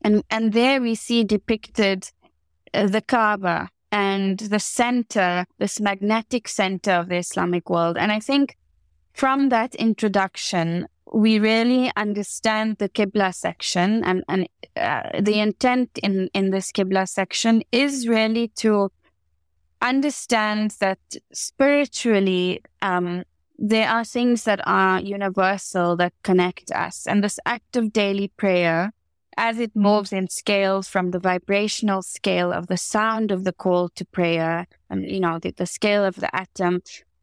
And, 0.01 0.23
and 0.29 0.53
there 0.53 0.79
we 0.79 0.93
see 0.93 1.23
depicted 1.23 2.11
uh, 2.73 2.85
the 2.85 3.01
Kaaba 3.01 3.69
and 3.91 4.37
the 4.37 4.59
center, 4.59 5.45
this 5.57 5.79
magnetic 5.79 6.47
center 6.47 6.91
of 6.91 7.09
the 7.09 7.17
Islamic 7.17 7.67
world. 7.67 7.97
And 7.97 8.11
I 8.11 8.19
think 8.19 8.55
from 9.19 9.49
that 9.49 9.75
introduction, 9.75 10.87
we 11.11 11.39
really 11.39 11.91
understand 11.97 12.77
the 12.77 12.87
Qibla 12.87 13.35
section 13.35 14.01
and, 14.05 14.23
and 14.29 14.47
uh, 14.77 15.19
the 15.19 15.41
intent 15.41 15.89
in, 16.01 16.29
in 16.33 16.51
this 16.51 16.71
Qibla 16.71 17.05
section 17.05 17.61
is 17.73 18.07
really 18.07 18.47
to 18.59 18.89
understand 19.81 20.71
that 20.79 20.99
spiritually, 21.33 22.61
um, 22.81 23.23
there 23.57 23.89
are 23.89 24.05
things 24.05 24.45
that 24.45 24.61
are 24.65 25.01
universal 25.01 25.97
that 25.97 26.13
connect 26.23 26.71
us. 26.71 27.05
And 27.05 27.21
this 27.21 27.39
act 27.45 27.75
of 27.75 27.91
daily 27.91 28.29
prayer, 28.37 28.93
as 29.35 29.59
it 29.59 29.75
moves 29.75 30.13
in 30.13 30.29
scales 30.29 30.87
from 30.87 31.11
the 31.11 31.19
vibrational 31.19 32.03
scale 32.03 32.53
of 32.53 32.67
the 32.67 32.77
sound 32.77 33.31
of 33.31 33.43
the 33.43 33.51
call 33.51 33.89
to 33.89 34.05
prayer, 34.05 34.65
and, 34.89 35.03
you 35.03 35.19
know, 35.19 35.39
the, 35.39 35.51
the 35.51 35.65
scale 35.65 36.05
of 36.05 36.15
the 36.15 36.33
atom, 36.33 36.79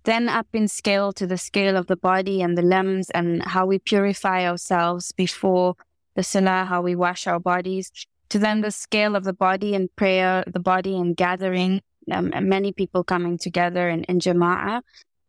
then 0.07 0.29
up 0.29 0.47
in 0.53 0.69
scale 0.69 1.13
to 1.13 1.27
the 1.27 1.37
scale 1.37 1.77
of 1.77 1.89
the 1.89 1.97
body 1.97 2.41
and 2.41 2.57
the 2.57 2.63
limbs 2.63 3.11
and 3.11 3.43
how 3.43 3.67
we 3.67 3.79
purify 3.79 4.47
ourselves 4.47 5.13
before 5.13 5.75
the 6.15 6.23
salah, 6.23 6.65
how 6.65 6.81
we 6.81 6.95
wash 6.95 7.27
our 7.27 7.41
bodies, 7.41 7.91
to 8.29 8.39
then 8.39 8.61
the 8.61 8.71
scale 8.71 9.17
of 9.17 9.25
the 9.25 9.33
body 9.33 9.75
and 9.75 9.95
prayer, 9.97 10.45
the 10.47 10.61
body 10.61 10.97
and 10.97 11.17
gathering, 11.17 11.83
um, 12.11 12.31
and 12.33 12.49
many 12.49 12.73
people 12.73 13.03
coming 13.03 13.37
together 13.37 13.89
in, 13.89 14.05
in 14.05 14.21
jama'ah, 14.21 14.81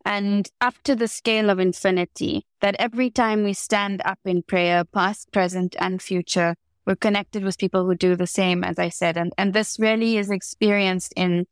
and 0.06 0.50
up 0.62 0.76
to 0.84 0.96
the 0.96 1.08
scale 1.08 1.50
of 1.50 1.60
infinity, 1.60 2.46
that 2.62 2.76
every 2.78 3.10
time 3.10 3.44
we 3.44 3.54
stand 3.54 4.02
up 4.06 4.20
in 4.26 4.44
prayer, 4.44 4.84
past, 4.86 5.32
present, 5.32 5.76
and 5.80 6.02
future, 6.02 6.56
we're 6.86 6.96
connected 6.96 7.44
with 7.44 7.58
people 7.58 7.84
who 7.84 7.96
do 7.96 8.16
the 8.16 8.28
same, 8.28 8.63
as 8.63 8.78
I 8.80 8.90
said. 8.90 9.18
And, 9.18 9.34
and 9.38 9.54
this 9.54 9.78
really 9.80 10.18
is 10.18 10.30
experienced 10.30 11.13
in 11.18 11.48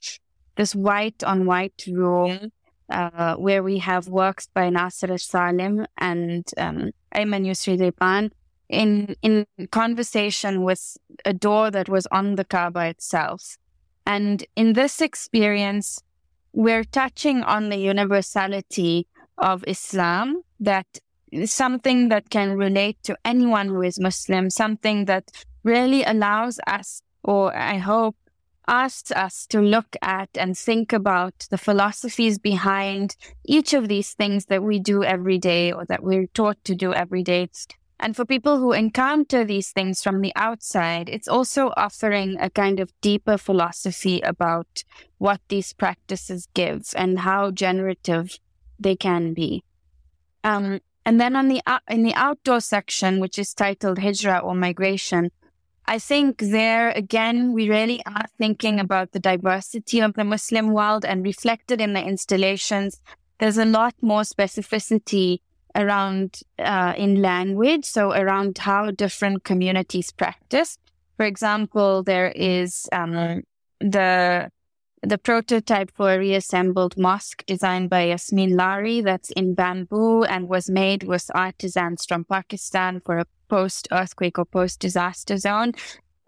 this 0.55 0.73
white 0.73 1.23
on 1.23 1.45
white 1.45 1.83
room 1.87 2.51
uh, 2.89 3.35
where 3.35 3.63
we 3.63 3.79
have 3.79 4.07
works 4.07 4.47
by 4.53 4.69
Nasser 4.69 5.17
Salim 5.17 5.85
and 5.97 6.49
um, 6.57 6.91
Ayman 7.13 7.45
Yusri 7.45 7.77
Daydban 7.77 8.31
in, 8.69 9.15
in 9.21 9.45
conversation 9.71 10.63
with 10.63 10.97
a 11.23 11.33
door 11.33 11.71
that 11.71 11.89
was 11.89 12.07
on 12.11 12.35
the 12.35 12.45
Kaaba 12.45 12.87
itself. 12.87 13.57
And 14.05 14.45
in 14.55 14.73
this 14.73 15.01
experience, 15.01 16.01
we're 16.53 16.83
touching 16.83 17.43
on 17.43 17.69
the 17.69 17.77
universality 17.77 19.07
of 19.37 19.63
Islam 19.67 20.41
that 20.59 20.99
something 21.45 22.09
that 22.09 22.29
can 22.29 22.55
relate 22.55 22.97
to 23.03 23.17
anyone 23.25 23.67
who 23.67 23.81
is 23.81 23.99
Muslim, 23.99 24.49
something 24.49 25.05
that 25.05 25.31
really 25.63 26.03
allows 26.03 26.59
us, 26.67 27.01
or 27.23 27.55
I 27.55 27.77
hope 27.77 28.15
asked 28.67 29.11
us 29.11 29.45
to 29.47 29.61
look 29.61 29.95
at 30.01 30.29
and 30.35 30.57
think 30.57 30.93
about 30.93 31.47
the 31.49 31.57
philosophies 31.57 32.37
behind 32.37 33.15
each 33.43 33.73
of 33.73 33.87
these 33.87 34.13
things 34.13 34.45
that 34.45 34.63
we 34.63 34.79
do 34.79 35.03
every 35.03 35.37
day 35.37 35.71
or 35.71 35.85
that 35.85 36.03
we're 36.03 36.27
taught 36.27 36.63
to 36.65 36.75
do 36.75 36.93
every 36.93 37.23
day. 37.23 37.49
And 37.99 38.15
for 38.15 38.25
people 38.25 38.59
who 38.59 38.73
encounter 38.73 39.45
these 39.45 39.71
things 39.71 40.03
from 40.03 40.21
the 40.21 40.33
outside, 40.35 41.09
it's 41.09 41.27
also 41.27 41.71
offering 41.77 42.37
a 42.39 42.49
kind 42.49 42.79
of 42.79 42.91
deeper 43.01 43.37
philosophy 43.37 44.19
about 44.21 44.83
what 45.17 45.39
these 45.47 45.71
practices 45.71 46.47
give 46.53 46.89
and 46.95 47.19
how 47.19 47.51
generative 47.51 48.37
they 48.79 48.95
can 48.95 49.33
be. 49.33 49.63
Um, 50.43 50.81
and 51.05 51.21
then 51.21 51.35
on 51.35 51.47
the 51.47 51.61
in 51.89 52.03
the 52.03 52.13
outdoor 52.15 52.59
section, 52.59 53.19
which 53.19 53.39
is 53.39 53.53
titled 53.53 53.99
Hijra 53.99 54.43
or 54.43 54.55
Migration, 54.55 55.31
I 55.87 55.99
think 55.99 56.39
there 56.39 56.89
again, 56.89 57.53
we 57.53 57.69
really 57.69 58.01
are 58.05 58.25
thinking 58.37 58.79
about 58.79 59.11
the 59.11 59.19
diversity 59.19 59.99
of 59.99 60.13
the 60.15 60.23
Muslim 60.23 60.71
world 60.71 61.05
and 61.05 61.23
reflected 61.23 61.79
in 61.79 61.93
the 61.93 62.03
installations. 62.03 62.99
There's 63.39 63.57
a 63.57 63.65
lot 63.65 63.93
more 64.01 64.21
specificity 64.21 65.39
around 65.75 66.39
uh, 66.57 66.93
in 66.97 67.21
language, 67.21 67.85
so 67.85 68.13
around 68.13 68.57
how 68.57 68.91
different 68.91 69.43
communities 69.43 70.11
practice. 70.11 70.77
For 71.17 71.25
example, 71.25 72.01
there 72.01 72.31
is 72.35 72.87
um, 72.91 73.43
the 73.79 74.49
the 75.05 75.17
prototype 75.17 75.91
for 75.95 76.13
a 76.13 76.19
reassembled 76.19 76.97
mosque 76.97 77.43
designed 77.45 77.89
by 77.89 78.07
Yasmeen 78.07 78.55
Lari 78.55 79.01
that's 79.01 79.29
in 79.31 79.53
bamboo 79.53 80.23
and 80.23 80.49
was 80.49 80.69
made 80.69 81.03
with 81.03 81.29
artisans 81.35 82.05
from 82.05 82.25
Pakistan 82.25 83.01
for 83.05 83.19
a 83.19 83.25
post 83.47 83.87
earthquake 83.91 84.39
or 84.39 84.45
post 84.45 84.79
disaster 84.79 85.37
zone. 85.37 85.73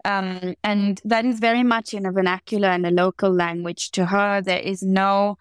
Um, 0.04 0.54
and 0.62 1.00
that 1.04 1.24
is 1.24 1.40
very 1.40 1.62
much 1.62 1.92
in 1.92 2.06
a 2.06 2.12
vernacular 2.12 2.68
and 2.68 2.86
a 2.86 2.90
local 2.90 3.30
language. 3.32 3.90
To 3.92 4.06
her, 4.06 4.40
there 4.40 4.60
is 4.60 4.82
no 4.82 5.38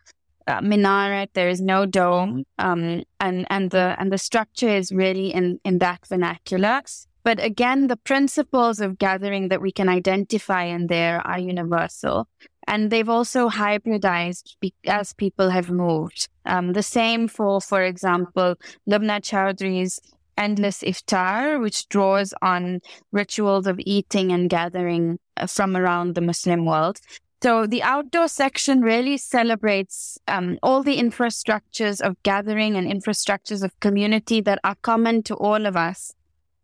uh, 0.47 0.61
minaret, 0.61 1.33
there 1.33 1.49
is 1.49 1.61
no 1.61 1.85
dome, 1.85 2.43
um, 2.57 3.03
and 3.19 3.45
and 3.49 3.69
the 3.71 3.95
and 3.99 4.11
the 4.11 4.17
structure 4.17 4.69
is 4.69 4.91
really 4.91 5.33
in 5.33 5.59
in 5.63 5.77
that 5.79 6.07
vernacular. 6.07 6.81
But 7.23 7.43
again, 7.43 7.87
the 7.87 7.97
principles 7.97 8.79
of 8.79 8.97
gathering 8.97 9.49
that 9.49 9.61
we 9.61 9.71
can 9.71 9.89
identify 9.89 10.63
in 10.63 10.87
there 10.87 11.19
are 11.27 11.37
universal. 11.37 12.27
And 12.67 12.91
they've 12.91 13.09
also 13.09 13.49
hybridized 13.49 14.57
be- 14.59 14.73
as 14.85 15.13
people 15.13 15.49
have 15.49 15.71
moved. 15.71 16.27
Um, 16.45 16.73
the 16.73 16.83
same 16.83 17.27
for, 17.27 17.61
for 17.61 17.81
example, 17.81 18.55
Lubna 18.89 19.21
Chowdhary's 19.21 19.99
Endless 20.37 20.83
Iftar, 20.83 21.59
which 21.59 21.87
draws 21.89 22.33
on 22.41 22.81
rituals 23.11 23.65
of 23.65 23.79
eating 23.79 24.31
and 24.31 24.49
gathering 24.49 25.17
uh, 25.37 25.47
from 25.47 25.75
around 25.75 26.13
the 26.13 26.21
Muslim 26.21 26.65
world. 26.65 26.99
So 27.41 27.67
the 27.67 27.83
outdoor 27.83 28.27
section 28.27 28.81
really 28.81 29.17
celebrates 29.17 30.17
um, 30.27 30.57
all 30.63 30.83
the 30.83 30.97
infrastructures 30.97 32.01
of 32.01 32.21
gathering 32.23 32.75
and 32.75 32.87
infrastructures 32.87 33.63
of 33.63 33.79
community 33.79 34.41
that 34.41 34.59
are 34.63 34.75
common 34.81 35.23
to 35.23 35.35
all 35.35 35.65
of 35.65 35.77
us. 35.77 36.13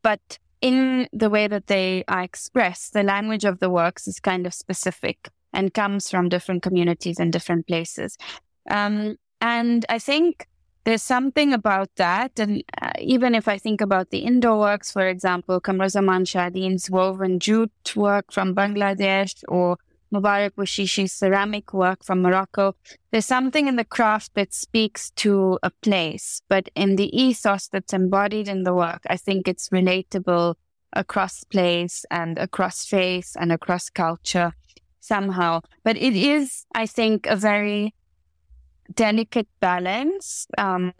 But 0.01 0.39
in 0.61 1.07
the 1.13 1.29
way 1.29 1.47
that 1.47 1.67
they 1.67 2.03
are 2.07 2.23
expressed, 2.23 2.93
the 2.93 3.03
language 3.03 3.45
of 3.45 3.59
the 3.59 3.69
works 3.69 4.07
is 4.07 4.19
kind 4.19 4.47
of 4.47 4.53
specific 4.53 5.29
and 5.53 5.73
comes 5.73 6.09
from 6.09 6.29
different 6.29 6.63
communities 6.63 7.19
and 7.19 7.31
different 7.31 7.67
places. 7.67 8.17
Um, 8.69 9.17
and 9.41 9.85
I 9.89 9.99
think 9.99 10.47
there's 10.85 11.03
something 11.03 11.53
about 11.53 11.89
that. 11.95 12.39
And 12.39 12.63
uh, 12.81 12.91
even 12.99 13.35
if 13.35 13.47
I 13.47 13.57
think 13.57 13.81
about 13.81 14.09
the 14.09 14.19
indoor 14.19 14.59
works, 14.59 14.91
for 14.91 15.07
example, 15.07 15.61
Kamruzaman 15.61 16.25
Shadhin's 16.25 16.89
woven 16.89 17.39
jute 17.39 17.95
work 17.95 18.31
from 18.31 18.55
Bangladesh 18.55 19.43
or 19.47 19.77
Mbarek 20.13 20.51
Bouhchichi's 20.51 21.11
ceramic 21.11 21.73
work 21.73 22.03
from 22.03 22.21
Morocco. 22.21 22.75
There's 23.11 23.25
something 23.25 23.67
in 23.67 23.77
the 23.77 23.85
craft 23.85 24.35
that 24.35 24.53
speaks 24.53 25.09
to 25.11 25.57
a 25.63 25.71
place, 25.81 26.41
but 26.47 26.69
in 26.75 26.97
the 26.97 27.09
ethos 27.17 27.67
that's 27.67 27.93
embodied 27.93 28.47
in 28.47 28.63
the 28.63 28.73
work, 28.73 29.01
I 29.09 29.17
think 29.17 29.47
it's 29.47 29.69
relatable 29.69 30.55
across 30.95 31.43
place 31.43 32.05
and 32.11 32.37
across 32.37 32.85
face 32.85 33.35
and 33.35 33.51
across 33.51 33.89
culture 33.89 34.53
somehow. 35.03 35.61
But 35.83 35.97
it 35.97 36.15
is, 36.15 36.65
I 36.73 36.85
think, 36.85 37.27
a 37.27 37.35
very 37.35 37.93
delicate 38.93 39.47
balance 39.59 40.47
um, 40.57 40.93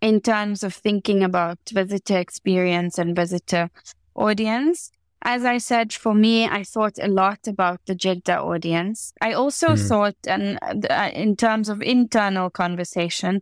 in 0.00 0.20
terms 0.20 0.62
of 0.62 0.74
thinking 0.74 1.22
about 1.22 1.58
visitor 1.72 2.18
experience 2.18 2.98
and 2.98 3.16
visitor 3.16 3.70
audience 4.14 4.90
as 5.22 5.44
I 5.44 5.58
said, 5.58 5.92
for 5.92 6.14
me, 6.14 6.46
I 6.46 6.64
thought 6.64 6.98
a 7.00 7.06
lot 7.06 7.46
about 7.46 7.80
the 7.86 7.94
Jeddah 7.94 8.40
audience. 8.40 9.12
I 9.20 9.32
also 9.34 9.68
mm. 9.68 9.88
thought, 9.88 10.16
and 10.26 10.58
uh, 10.90 11.10
in 11.14 11.36
terms 11.36 11.68
of 11.68 11.80
internal 11.80 12.50
conversation, 12.50 13.40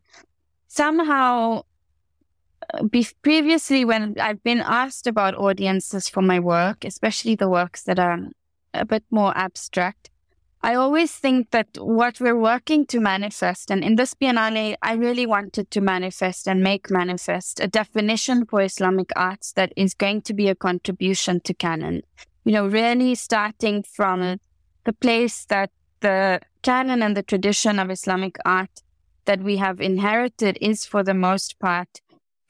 somehow 0.68 1.62
uh, 2.74 2.82
be- 2.84 3.08
previously 3.22 3.86
when 3.86 4.14
I've 4.20 4.42
been 4.42 4.60
asked 4.60 5.06
about 5.06 5.34
audiences 5.34 6.06
for 6.06 6.20
my 6.20 6.38
work, 6.38 6.84
especially 6.84 7.34
the 7.34 7.48
works 7.48 7.84
that 7.84 7.98
are 7.98 8.28
a 8.74 8.85
bit 8.85 9.04
more 9.11 9.37
abstract, 9.37 10.11
I 10.62 10.74
always 10.74 11.12
think 11.12 11.50
that 11.52 11.68
what 11.78 12.20
we're 12.20 12.38
working 12.38 12.85
to 12.87 13.00
manifest, 13.00 13.70
and 13.70 13.83
in 13.83 13.96
this 13.96 14.12
Biennale, 14.12 14.76
I 14.83 14.92
really 14.92 15.24
wanted 15.24 15.70
to 15.70 15.80
manifest 15.80 16.46
and 16.46 16.62
make 16.62 16.90
manifest 16.90 17.61
a 17.61 17.66
definition 17.66 18.44
for 18.44 18.61
Islamic 18.61 19.11
arts 19.16 19.52
that 19.52 19.72
is 19.74 19.94
going 19.94 20.20
to 20.22 20.35
be 20.35 20.48
a 20.48 20.54
contribution 20.54 21.40
to 21.40 21.54
canon. 21.54 22.02
You 22.44 22.52
know, 22.52 22.66
really 22.66 23.14
starting 23.14 23.83
from 23.83 24.38
the 24.85 24.92
place 24.92 25.46
that 25.46 25.70
the 26.00 26.40
canon 26.62 27.02
and 27.02 27.16
the 27.16 27.22
tradition 27.22 27.78
of 27.78 27.90
Islamic 27.90 28.37
art 28.44 28.83
that 29.24 29.42
we 29.42 29.56
have 29.56 29.80
inherited 29.80 30.59
is 30.61 30.85
for 30.85 31.02
the 31.02 31.14
most 31.14 31.59
part 31.59 32.00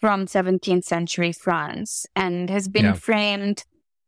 from 0.00 0.26
17th 0.26 0.84
century 0.84 1.32
France 1.32 2.06
and 2.16 2.50
has 2.50 2.68
been 2.68 2.86
yeah. 2.86 2.92
framed 2.94 3.64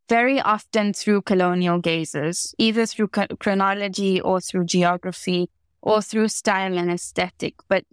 very 0.09 0.41
often 0.41 0.93
through 0.93 1.23
colonial 1.23 1.79
gazes, 1.79 2.55
either 2.59 2.87
through 2.87 3.09
chronology 3.09 4.21
or 4.21 4.41
through 4.41 4.65
geography 4.65 5.49
or 5.81 6.03
through 6.03 6.29
style 6.29 6.79
and 6.79 6.91
aesthetic. 6.91 7.55
But 7.69 7.85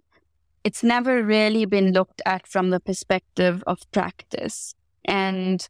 it's 0.64 0.82
never 0.82 1.22
really 1.22 1.64
been 1.64 1.92
looked 1.92 2.22
at 2.26 2.46
from 2.46 2.70
the 2.70 2.80
perspective 2.80 3.62
of 3.66 3.78
practice 3.92 4.74
and 5.04 5.68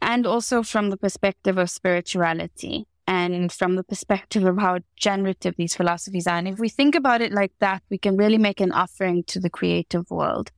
and 0.00 0.26
also 0.26 0.64
from 0.64 0.90
the 0.90 0.96
perspective 0.96 1.56
of 1.56 1.70
spirituality 1.70 2.86
and 3.06 3.52
from 3.52 3.76
the 3.76 3.84
perspective 3.84 4.44
of 4.44 4.58
how 4.58 4.78
generative 4.96 5.54
these 5.56 5.76
philosophies 5.76 6.26
are. 6.26 6.38
And 6.38 6.48
if 6.48 6.58
we 6.58 6.68
think 6.68 6.96
about 6.96 7.20
it 7.20 7.32
like 7.32 7.52
that, 7.60 7.82
we 7.88 7.98
can 7.98 8.16
really 8.16 8.38
make 8.38 8.60
an 8.60 8.72
offering 8.72 9.22
to 9.24 9.38
the 9.38 9.50
creative 9.50 10.10
world. 10.10 10.50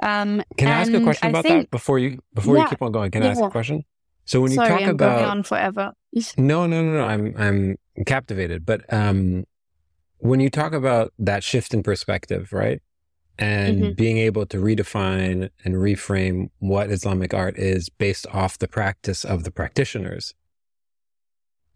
Um, 0.00 0.42
Can 0.56 0.68
I 0.68 0.80
ask 0.80 0.92
a 0.92 1.00
question 1.00 1.30
about 1.30 1.44
think, 1.44 1.64
that 1.64 1.70
before 1.70 1.98
you 1.98 2.18
before 2.34 2.56
yeah, 2.56 2.64
you 2.64 2.68
keep 2.68 2.82
on 2.82 2.92
going? 2.92 3.10
Can 3.10 3.22
I 3.22 3.28
ask 3.28 3.42
a 3.42 3.50
question? 3.50 3.84
So 4.26 4.40
when 4.40 4.50
you 4.50 4.58
talk 4.58 4.82
I'm 4.82 4.90
about 4.90 5.18
going 5.18 5.30
on 5.30 5.42
forever. 5.42 5.92
no, 6.36 6.66
no, 6.66 6.82
no, 6.82 6.92
no. 6.92 7.04
I'm 7.04 7.34
I'm 7.38 8.04
captivated. 8.04 8.66
But 8.66 8.92
um, 8.92 9.44
when 10.18 10.40
you 10.40 10.50
talk 10.50 10.72
about 10.72 11.12
that 11.18 11.42
shift 11.42 11.72
in 11.72 11.82
perspective, 11.82 12.52
right, 12.52 12.82
and 13.38 13.82
mm-hmm. 13.82 13.92
being 13.92 14.18
able 14.18 14.44
to 14.46 14.58
redefine 14.58 15.50
and 15.64 15.74
reframe 15.76 16.50
what 16.58 16.90
Islamic 16.90 17.32
art 17.32 17.56
is 17.56 17.88
based 17.88 18.26
off 18.32 18.58
the 18.58 18.68
practice 18.68 19.24
of 19.24 19.44
the 19.44 19.50
practitioners, 19.50 20.34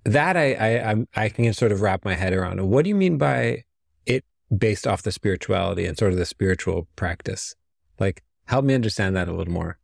that 0.05 0.37
I 0.37 0.55
I 0.55 0.91
I'm, 0.91 1.09
I 1.15 1.29
can 1.29 1.53
sort 1.55 1.73
of 1.73 1.81
wrap 1.81 2.05
my 2.05 2.15
head 2.15 2.33
around. 2.33 2.69
What 2.69 2.83
do 2.83 2.89
you 2.89 2.97
mean 2.97 3.17
by 3.17 3.65
it 4.07 4.25
based 4.55 4.87
off 4.87 5.03
the 5.03 5.13
spirituality 5.13 5.87
and 5.87 5.97
sort 5.97 6.13
of 6.13 6.19
the 6.19 6.27
spiritual 6.27 6.89
practice? 6.97 7.55
Like, 8.01 8.25
help 8.47 8.65
me 8.65 8.75
understand 8.75 9.15
that 9.17 9.29
a 9.29 9.33
little 9.33 9.53
more. 9.53 9.79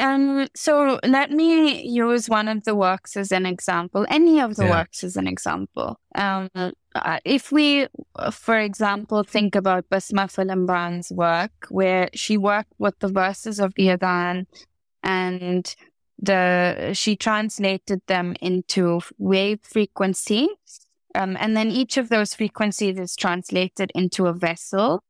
Um, 0.00 0.48
so 0.54 0.98
let 1.04 1.30
me 1.30 1.82
use 1.86 2.28
one 2.28 2.48
of 2.48 2.64
the 2.64 2.74
works 2.74 3.18
as 3.18 3.32
an 3.32 3.44
example, 3.44 4.06
any 4.08 4.40
of 4.40 4.56
the 4.56 4.64
yeah. 4.64 4.70
works 4.70 5.04
as 5.04 5.14
an 5.16 5.26
example. 5.26 6.00
Um, 6.14 6.48
uh, 6.94 7.18
if 7.24 7.52
we, 7.52 7.86
for 8.32 8.58
example, 8.58 9.24
think 9.24 9.54
about 9.54 9.90
Basmah 9.90 10.32
Felemban's 10.32 11.12
work, 11.12 11.52
where 11.68 12.08
she 12.14 12.38
worked 12.38 12.72
with 12.78 12.98
the 13.00 13.08
verses 13.08 13.60
of 13.60 13.74
the 13.74 13.88
Adhan 13.88 14.46
and 15.02 15.76
the 16.18 16.92
she 16.94 17.14
translated 17.16 18.00
them 18.06 18.36
into 18.40 19.00
wave 19.18 19.60
frequency. 19.62 20.48
Um, 21.14 21.36
and 21.38 21.56
then 21.56 21.70
each 21.70 21.98
of 21.98 22.08
those 22.08 22.34
frequencies 22.34 22.98
is 22.98 23.16
translated 23.16 23.92
into 23.94 24.26
a 24.26 24.32
vessel 24.32 25.02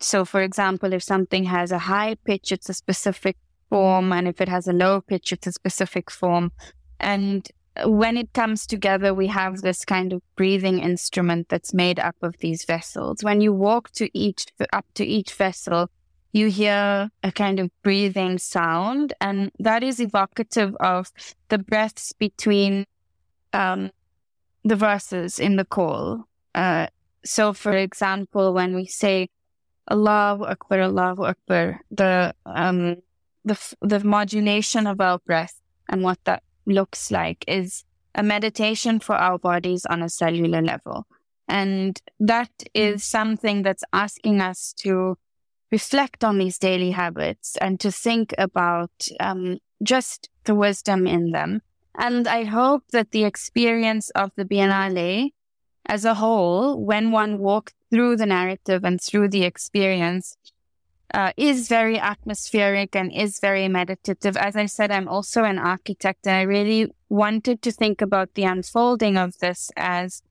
so, 0.00 0.24
for 0.24 0.40
example, 0.42 0.92
if 0.92 1.02
something 1.02 1.44
has 1.44 1.72
a 1.72 1.78
high 1.78 2.16
pitch, 2.24 2.52
it's 2.52 2.68
a 2.68 2.74
specific 2.74 3.36
form, 3.68 4.12
and 4.12 4.28
if 4.28 4.40
it 4.40 4.48
has 4.48 4.66
a 4.68 4.72
low 4.72 5.00
pitch, 5.00 5.32
it's 5.32 5.46
a 5.46 5.52
specific 5.52 6.10
form. 6.10 6.52
And 7.00 7.48
when 7.84 8.16
it 8.16 8.32
comes 8.32 8.66
together, 8.66 9.12
we 9.12 9.26
have 9.26 9.60
this 9.60 9.84
kind 9.84 10.12
of 10.12 10.22
breathing 10.36 10.78
instrument 10.78 11.48
that's 11.48 11.74
made 11.74 11.98
up 11.98 12.16
of 12.22 12.36
these 12.38 12.64
vessels. 12.64 13.22
When 13.22 13.40
you 13.40 13.52
walk 13.52 13.90
to 13.92 14.08
each 14.16 14.46
up 14.72 14.86
to 14.94 15.04
each 15.04 15.34
vessel, 15.34 15.90
you 16.32 16.48
hear 16.48 17.10
a 17.22 17.32
kind 17.32 17.58
of 17.60 17.70
breathing 17.82 18.38
sound, 18.38 19.14
and 19.20 19.50
that 19.58 19.82
is 19.82 20.00
evocative 20.00 20.74
of 20.80 21.10
the 21.48 21.58
breaths 21.58 22.12
between 22.12 22.86
um, 23.52 23.90
the 24.64 24.76
verses 24.76 25.38
in 25.38 25.56
the 25.56 25.64
call. 25.64 26.24
Uh, 26.54 26.86
so, 27.24 27.52
for 27.52 27.72
example, 27.72 28.52
when 28.52 28.74
we 28.74 28.86
say 28.86 29.28
Allahu 29.90 30.44
Akbar, 30.44 30.80
Allahu 30.80 31.24
Akbar, 31.24 31.80
the 31.90 32.34
um 32.44 32.96
the 33.44 33.56
the 33.80 34.02
modulation 34.04 34.86
of 34.86 35.00
our 35.00 35.18
breath 35.18 35.60
and 35.88 36.02
what 36.02 36.18
that 36.24 36.42
looks 36.66 37.10
like 37.10 37.44
is 37.46 37.84
a 38.14 38.22
meditation 38.22 38.98
for 38.98 39.14
our 39.14 39.38
bodies 39.38 39.86
on 39.86 40.02
a 40.02 40.08
cellular 40.08 40.62
level. 40.62 41.06
And 41.48 42.00
that 42.18 42.50
is 42.74 43.04
something 43.04 43.62
that's 43.62 43.84
asking 43.92 44.40
us 44.40 44.74
to 44.78 45.16
reflect 45.70 46.24
on 46.24 46.38
these 46.38 46.58
daily 46.58 46.90
habits 46.90 47.56
and 47.60 47.78
to 47.80 47.92
think 47.92 48.34
about 48.38 48.90
um, 49.20 49.58
just 49.82 50.28
the 50.44 50.54
wisdom 50.54 51.06
in 51.06 51.30
them. 51.30 51.62
And 51.98 52.26
I 52.26 52.44
hope 52.44 52.84
that 52.92 53.12
the 53.12 53.24
experience 53.24 54.10
of 54.10 54.30
the 54.36 54.44
Biennale 54.44 55.32
as 55.86 56.04
a 56.04 56.14
whole, 56.14 56.84
when 56.84 57.10
one 57.10 57.38
walks 57.38 57.72
through 57.90 58.16
the 58.16 58.26
narrative 58.26 58.84
and 58.84 59.00
through 59.00 59.28
the 59.28 59.44
experience, 59.44 60.36
uh, 61.14 61.32
is 61.36 61.68
very 61.68 61.98
atmospheric 61.98 62.96
and 62.96 63.12
is 63.12 63.38
very 63.40 63.68
meditative. 63.68 64.36
As 64.36 64.56
I 64.56 64.66
said, 64.66 64.90
I'm 64.90 65.08
also 65.08 65.44
an 65.44 65.58
architect 65.58 66.26
and 66.26 66.36
I 66.36 66.42
really 66.42 66.92
wanted 67.08 67.62
to 67.62 67.72
think 67.72 68.02
about 68.02 68.34
the 68.34 68.44
unfolding 68.44 69.16
of 69.16 69.38
this 69.38 69.70
as 69.76 70.22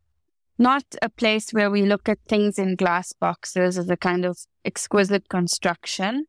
not 0.57 0.83
a 1.01 1.09
place 1.09 1.51
where 1.51 1.71
we 1.71 1.81
look 1.81 2.07
at 2.07 2.19
things 2.27 2.59
in 2.59 2.75
glass 2.75 3.13
boxes 3.13 3.77
as 3.77 3.89
a 3.89 3.97
kind 3.97 4.25
of 4.25 4.37
exquisite 4.63 5.29
construction, 5.29 6.25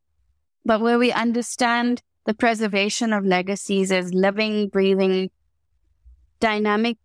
but 0.65 0.81
where 0.81 0.99
we 0.99 1.13
understand 1.13 2.03
the 2.25 2.35
preservation 2.35 3.13
of 3.13 3.25
legacies 3.25 3.93
as 3.93 4.13
living, 4.13 4.69
breathing, 4.69 5.31
dynamic 6.41 6.99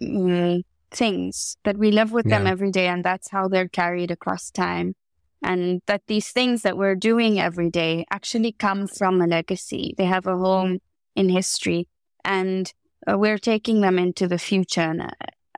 mm, 0.00 0.62
things 0.90 1.56
that 1.64 1.76
we 1.76 1.90
live 1.90 2.12
with 2.12 2.26
yeah. 2.26 2.38
them 2.38 2.46
every 2.46 2.70
day. 2.70 2.86
And 2.88 3.04
that's 3.04 3.30
how 3.30 3.48
they're 3.48 3.68
carried 3.68 4.10
across 4.10 4.50
time. 4.50 4.94
And 5.42 5.82
that 5.86 6.02
these 6.06 6.30
things 6.30 6.62
that 6.62 6.76
we're 6.76 6.94
doing 6.94 7.38
every 7.38 7.70
day 7.70 8.04
actually 8.10 8.52
come 8.52 8.86
from 8.86 9.20
a 9.20 9.26
legacy. 9.26 9.94
They 9.96 10.06
have 10.06 10.26
a 10.26 10.36
home 10.36 10.78
in 11.14 11.28
history 11.28 11.88
and 12.24 12.72
uh, 13.06 13.16
we're 13.18 13.38
taking 13.38 13.80
them 13.80 13.98
into 13.98 14.26
the 14.26 14.38
future. 14.38 14.80
And 14.80 15.02
uh, 15.02 15.10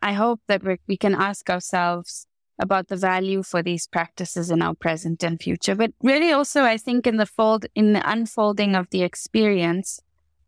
I 0.02 0.12
hope 0.12 0.40
that 0.48 0.62
we 0.86 0.96
can 0.96 1.14
ask 1.14 1.48
ourselves 1.48 2.26
about 2.58 2.88
the 2.88 2.96
value 2.96 3.42
for 3.42 3.62
these 3.62 3.86
practices 3.86 4.50
in 4.50 4.62
our 4.62 4.74
present 4.74 5.22
and 5.22 5.40
future. 5.40 5.74
But 5.74 5.92
really 6.02 6.32
also, 6.32 6.64
I 6.64 6.76
think 6.76 7.06
in 7.06 7.16
the 7.16 7.26
fold, 7.26 7.66
in 7.74 7.92
the 7.92 8.10
unfolding 8.10 8.74
of 8.74 8.90
the 8.90 9.02
experience, 9.02 10.00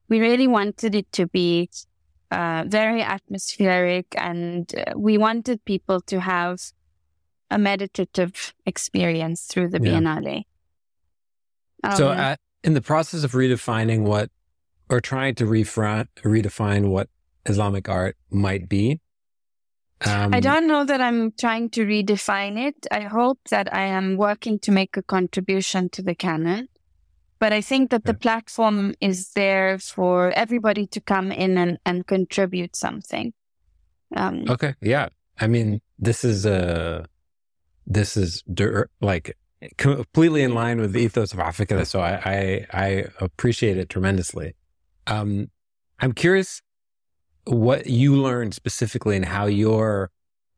we 0.08 0.20
really 0.20 0.48
wanted 0.48 0.94
it 0.94 1.10
to 1.12 1.26
be 1.28 1.70
uh, 2.30 2.64
very 2.66 3.02
atmospheric 3.02 4.06
and 4.16 4.72
uh, 4.76 4.92
we 4.96 5.18
wanted 5.18 5.64
people 5.64 6.00
to 6.02 6.20
have 6.20 6.60
a 7.50 7.58
meditative 7.58 8.54
experience 8.66 9.46
through 9.46 9.68
the 9.68 9.80
yeah. 9.82 9.98
Biennale. 9.98 10.42
Um, 11.82 11.96
so, 11.96 12.12
at, 12.12 12.38
in 12.62 12.74
the 12.74 12.82
process 12.82 13.24
of 13.24 13.32
redefining 13.32 14.02
what, 14.02 14.30
or 14.88 15.00
trying 15.00 15.34
to 15.36 15.44
refra- 15.44 16.06
redefine 16.22 16.90
what 16.90 17.08
Islamic 17.46 17.88
art 17.88 18.16
might 18.30 18.68
be, 18.68 19.00
um, 20.06 20.32
I 20.32 20.40
don't 20.40 20.66
know 20.66 20.84
that 20.84 21.00
I'm 21.00 21.32
trying 21.32 21.68
to 21.70 21.84
redefine 21.84 22.58
it. 22.58 22.86
I 22.90 23.02
hope 23.02 23.38
that 23.50 23.72
I 23.74 23.84
am 23.84 24.16
working 24.16 24.58
to 24.60 24.72
make 24.72 24.96
a 24.96 25.02
contribution 25.02 25.90
to 25.90 26.02
the 26.02 26.14
canon. 26.14 26.68
But 27.40 27.52
I 27.52 27.62
think 27.62 27.90
that 27.90 28.04
the 28.04 28.14
platform 28.14 28.94
is 29.00 29.32
there 29.32 29.78
for 29.78 30.30
everybody 30.32 30.86
to 30.88 31.00
come 31.00 31.32
in 31.32 31.58
and, 31.58 31.78
and 31.86 32.06
contribute 32.06 32.76
something. 32.76 33.32
Um, 34.14 34.44
okay. 34.48 34.74
Yeah. 34.80 35.08
I 35.40 35.46
mean, 35.46 35.80
this 35.98 36.22
is 36.22 36.44
a, 36.44 37.06
this 37.86 38.16
is 38.16 38.44
like 39.00 39.36
completely 39.78 40.42
in 40.42 40.54
line 40.54 40.80
with 40.80 40.92
the 40.92 41.00
ethos 41.00 41.32
of 41.32 41.38
Afikra. 41.38 41.86
So 41.86 42.00
I, 42.00 42.20
I, 42.24 42.66
I 42.72 43.04
appreciate 43.20 43.78
it 43.78 43.88
tremendously. 43.88 44.54
Um, 45.06 45.50
I'm 45.98 46.12
curious 46.12 46.62
what 47.44 47.86
you 47.86 48.16
learned 48.16 48.54
specifically 48.54 49.16
and 49.16 49.24
how 49.24 49.46
your 49.46 50.10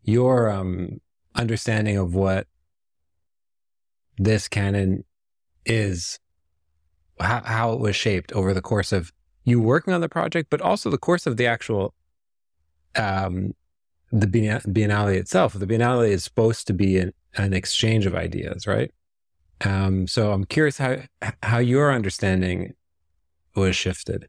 your 0.04 0.50
um, 0.50 1.00
understanding 1.34 1.96
of 1.96 2.14
what 2.14 2.46
this 4.18 4.48
canon 4.48 5.04
is, 5.64 6.18
how, 7.22 7.42
how 7.42 7.72
it 7.72 7.80
was 7.80 7.96
shaped 7.96 8.32
over 8.32 8.52
the 8.52 8.62
course 8.62 8.92
of 8.92 9.12
you 9.44 9.60
working 9.60 9.92
on 9.92 10.00
the 10.00 10.08
project, 10.08 10.50
but 10.50 10.60
also 10.60 10.90
the 10.90 10.98
course 10.98 11.26
of 11.26 11.36
the 11.36 11.46
actual 11.46 11.94
um, 12.94 13.54
the 14.10 14.26
Biennale 14.26 15.16
itself. 15.16 15.54
The 15.54 15.66
Biennale 15.66 16.08
is 16.08 16.22
supposed 16.22 16.66
to 16.66 16.74
be 16.74 16.98
an, 16.98 17.12
an 17.36 17.54
exchange 17.54 18.04
of 18.04 18.14
ideas, 18.14 18.66
right? 18.66 18.92
Um, 19.64 20.06
so 20.06 20.32
I'm 20.32 20.44
curious 20.44 20.78
how 20.78 20.98
how 21.42 21.58
your 21.58 21.92
understanding 21.92 22.74
was 23.54 23.76
shifted 23.76 24.28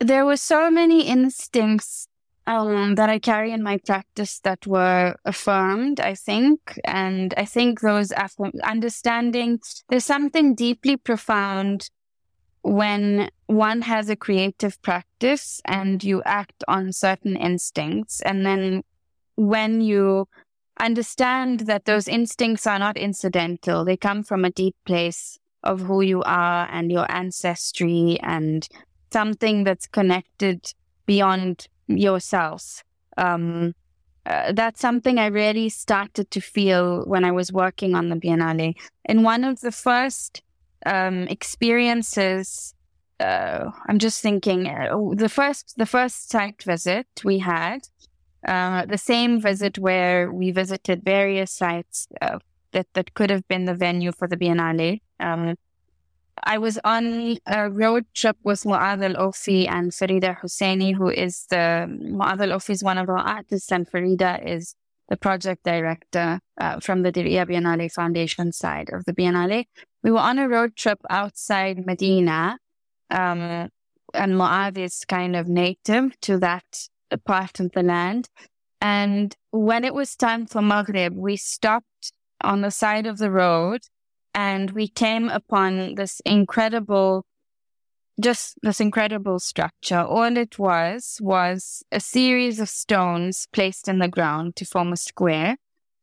there 0.00 0.24
were 0.24 0.36
so 0.36 0.70
many 0.70 1.02
instincts 1.02 2.08
um, 2.50 2.96
that 2.96 3.08
I 3.08 3.18
carry 3.18 3.52
in 3.52 3.62
my 3.62 3.78
practice 3.78 4.40
that 4.40 4.66
were 4.66 5.14
affirmed, 5.24 6.00
I 6.00 6.14
think. 6.14 6.80
And 6.84 7.32
I 7.36 7.44
think 7.44 7.80
those 7.80 8.10
affirm- 8.10 8.60
understanding, 8.64 9.60
there's 9.88 10.04
something 10.04 10.54
deeply 10.54 10.96
profound 10.96 11.90
when 12.62 13.30
one 13.46 13.82
has 13.82 14.10
a 14.10 14.16
creative 14.16 14.82
practice 14.82 15.60
and 15.64 16.02
you 16.02 16.22
act 16.24 16.64
on 16.66 16.92
certain 16.92 17.36
instincts. 17.36 18.20
And 18.22 18.44
then 18.44 18.82
when 19.36 19.80
you 19.80 20.26
understand 20.80 21.60
that 21.60 21.84
those 21.84 22.08
instincts 22.08 22.66
are 22.66 22.78
not 22.80 22.96
incidental, 22.96 23.84
they 23.84 23.96
come 23.96 24.24
from 24.24 24.44
a 24.44 24.50
deep 24.50 24.74
place 24.84 25.38
of 25.62 25.82
who 25.82 26.00
you 26.00 26.22
are 26.22 26.68
and 26.70 26.90
your 26.90 27.10
ancestry 27.10 28.18
and 28.22 28.68
something 29.12 29.64
that's 29.64 29.86
connected 29.86 30.72
beyond 31.06 31.68
yourself. 31.98 32.82
Um, 33.16 33.74
uh, 34.26 34.52
that's 34.52 34.80
something 34.80 35.18
I 35.18 35.26
really 35.26 35.68
started 35.68 36.30
to 36.30 36.40
feel 36.40 37.04
when 37.04 37.24
I 37.24 37.32
was 37.32 37.52
working 37.52 37.94
on 37.94 38.08
the 38.10 38.16
Biennale. 38.16 38.74
In 39.06 39.22
one 39.22 39.44
of 39.44 39.60
the 39.60 39.72
first 39.72 40.42
um, 40.86 41.22
experiences, 41.28 42.74
uh, 43.18 43.70
I'm 43.88 43.98
just 43.98 44.22
thinking 44.22 44.66
uh, 44.66 44.96
the 45.14 45.28
first 45.28 45.74
the 45.76 45.86
first 45.86 46.30
site 46.30 46.62
visit 46.62 47.06
we 47.24 47.38
had, 47.38 47.80
uh, 48.46 48.86
the 48.86 48.98
same 48.98 49.40
visit 49.40 49.78
where 49.78 50.32
we 50.32 50.50
visited 50.50 51.02
various 51.04 51.50
sites 51.50 52.06
uh, 52.20 52.38
that 52.72 52.86
that 52.94 53.14
could 53.14 53.30
have 53.30 53.46
been 53.48 53.64
the 53.64 53.74
venue 53.74 54.12
for 54.12 54.28
the 54.28 54.36
Biennale. 54.36 55.00
Um, 55.18 55.56
I 56.44 56.58
was 56.58 56.78
on 56.84 57.38
a 57.46 57.70
road 57.70 58.06
trip 58.14 58.36
with 58.44 58.62
Muad 58.62 59.04
Al 59.04 59.28
Ofi 59.28 59.68
and 59.68 59.92
Farida 59.92 60.38
Husseini, 60.40 60.94
who 60.94 61.08
is 61.08 61.46
the 61.50 61.86
Muad 61.88 62.40
Al 62.40 62.58
Ofi 62.58 62.70
is 62.70 62.82
one 62.82 62.98
of 62.98 63.08
our 63.08 63.18
artists, 63.18 63.70
and 63.70 63.90
Farida 63.90 64.44
is 64.44 64.74
the 65.08 65.16
project 65.16 65.64
director 65.64 66.40
uh, 66.58 66.80
from 66.80 67.02
the 67.02 67.12
Diriyah 67.12 67.48
Biennale 67.48 67.92
Foundation 67.92 68.52
side 68.52 68.90
of 68.92 69.04
the 69.04 69.12
Biennale. 69.12 69.64
We 70.02 70.10
were 70.10 70.18
on 70.18 70.38
a 70.38 70.48
road 70.48 70.76
trip 70.76 71.00
outside 71.10 71.84
Medina, 71.84 72.58
um, 73.10 73.70
and 74.14 74.32
Muad 74.34 74.78
is 74.78 75.04
kind 75.06 75.36
of 75.36 75.48
native 75.48 76.18
to 76.20 76.38
that 76.38 76.88
part 77.26 77.60
of 77.60 77.72
the 77.72 77.82
land. 77.82 78.28
And 78.80 79.36
when 79.50 79.84
it 79.84 79.92
was 79.92 80.16
time 80.16 80.46
for 80.46 80.62
Maghrib, 80.62 81.14
we 81.14 81.36
stopped 81.36 82.12
on 82.40 82.62
the 82.62 82.70
side 82.70 83.06
of 83.06 83.18
the 83.18 83.30
road 83.30 83.82
and 84.34 84.70
we 84.72 84.88
came 84.88 85.28
upon 85.28 85.94
this 85.94 86.20
incredible 86.24 87.24
just 88.20 88.56
this 88.62 88.80
incredible 88.80 89.38
structure. 89.38 90.00
All 90.00 90.36
it 90.36 90.58
was 90.58 91.18
was 91.22 91.82
a 91.90 92.00
series 92.00 92.60
of 92.60 92.68
stones 92.68 93.48
placed 93.52 93.88
in 93.88 93.98
the 93.98 94.08
ground 94.08 94.56
to 94.56 94.66
form 94.66 94.92
a 94.92 94.96
square 94.96 95.56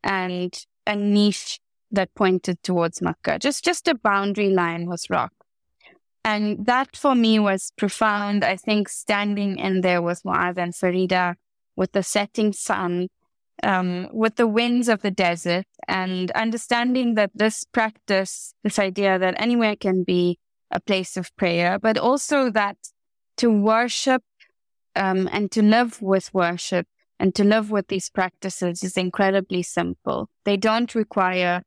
and 0.03 0.65
a 0.87 0.95
niche 0.95 1.59
that 1.91 2.13
pointed 2.15 2.61
towards 2.63 3.01
Makkah. 3.01 3.39
Just 3.39 3.63
just 3.63 3.87
a 3.87 3.95
boundary 3.95 4.49
line 4.49 4.87
was 4.87 5.09
rock. 5.09 5.31
And 6.25 6.65
that 6.65 6.95
for 6.95 7.15
me 7.15 7.39
was 7.39 7.71
profound. 7.77 8.43
I 8.43 8.57
think 8.57 8.89
standing 8.89 9.57
in 9.57 9.81
there 9.81 10.01
with 10.01 10.23
Muad 10.23 10.57
and 10.57 10.73
Farida 10.73 11.35
with 11.75 11.91
the 11.93 12.03
setting 12.03 12.51
sun 12.51 13.07
um, 13.63 14.07
with 14.11 14.35
the 14.35 14.47
winds 14.47 14.87
of 14.87 15.01
the 15.01 15.11
desert 15.11 15.65
and 15.87 16.31
understanding 16.31 17.15
that 17.15 17.31
this 17.33 17.63
practice, 17.65 18.53
this 18.63 18.79
idea 18.79 19.17
that 19.19 19.35
anywhere 19.37 19.75
can 19.75 20.03
be 20.03 20.39
a 20.71 20.79
place 20.79 21.17
of 21.17 21.35
prayer, 21.35 21.79
but 21.79 21.97
also 21.97 22.49
that 22.51 22.77
to 23.37 23.49
worship 23.49 24.23
um, 24.95 25.29
and 25.31 25.51
to 25.51 25.61
live 25.61 26.01
with 26.01 26.33
worship 26.33 26.87
and 27.19 27.33
to 27.35 27.43
live 27.43 27.71
with 27.71 27.87
these 27.87 28.09
practices 28.09 28.83
is 28.83 28.97
incredibly 28.97 29.63
simple. 29.63 30.29
They 30.45 30.57
don't 30.57 30.93
require 30.93 31.63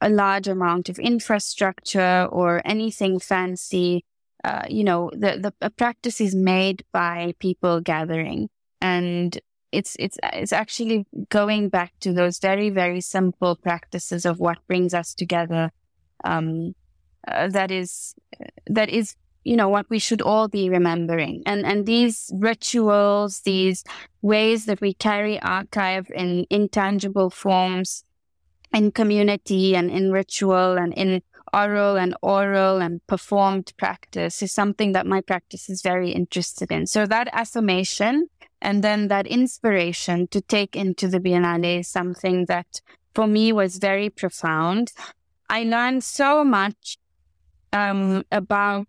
a 0.00 0.08
large 0.08 0.48
amount 0.48 0.88
of 0.88 0.98
infrastructure 0.98 2.26
or 2.30 2.62
anything 2.64 3.18
fancy. 3.18 4.04
Uh, 4.42 4.62
you 4.68 4.84
know, 4.84 5.10
the, 5.12 5.52
the 5.60 5.70
practice 5.70 6.20
is 6.20 6.34
made 6.34 6.84
by 6.92 7.34
people 7.38 7.80
gathering. 7.80 8.48
And 8.80 9.38
it's 9.72 9.96
it's 9.98 10.18
it's 10.32 10.52
actually 10.52 11.06
going 11.28 11.68
back 11.68 11.92
to 12.00 12.12
those 12.12 12.38
very 12.38 12.70
very 12.70 13.00
simple 13.00 13.56
practices 13.56 14.24
of 14.24 14.38
what 14.40 14.58
brings 14.66 14.94
us 14.94 15.14
together 15.14 15.70
um, 16.24 16.74
uh, 17.26 17.48
that 17.48 17.70
is 17.70 18.14
that 18.66 18.88
is 18.88 19.14
you 19.44 19.56
know 19.56 19.68
what 19.68 19.88
we 19.88 19.98
should 19.98 20.20
all 20.22 20.48
be 20.48 20.68
remembering. 20.68 21.42
And 21.46 21.64
and 21.64 21.86
these 21.86 22.30
rituals 22.34 23.40
these 23.40 23.84
ways 24.22 24.66
that 24.66 24.80
we 24.80 24.94
carry 24.94 25.40
archive 25.40 26.10
in 26.14 26.46
intangible 26.50 27.30
forms 27.30 28.04
in 28.72 28.92
community 28.92 29.74
and 29.74 29.90
in 29.90 30.12
ritual 30.12 30.78
and 30.78 30.92
in 30.94 31.22
oral 31.52 31.96
and 31.96 32.14
oral 32.22 32.80
and 32.80 33.04
performed 33.08 33.72
practice 33.76 34.40
is 34.42 34.52
something 34.52 34.92
that 34.92 35.06
my 35.06 35.20
practice 35.20 35.68
is 35.68 35.82
very 35.82 36.12
interested 36.12 36.70
in. 36.70 36.86
So 36.86 37.06
that 37.06 37.28
affirmation 37.32 38.28
and 38.62 38.84
then 38.84 39.08
that 39.08 39.26
inspiration 39.26 40.28
to 40.28 40.40
take 40.40 40.76
into 40.76 41.08
the 41.08 41.20
Biennale 41.20 41.84
something 41.84 42.46
that 42.46 42.80
for 43.14 43.26
me 43.26 43.52
was 43.52 43.78
very 43.78 44.10
profound. 44.10 44.92
I 45.48 45.64
learned 45.64 46.04
so 46.04 46.44
much 46.44 46.98
um, 47.72 48.24
about 48.30 48.86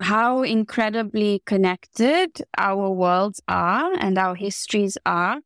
how 0.00 0.42
incredibly 0.42 1.42
connected 1.46 2.42
our 2.58 2.90
worlds 2.90 3.40
are 3.46 3.92
and 3.98 4.18
our 4.18 4.34
histories 4.34 4.98
are, 5.06 5.38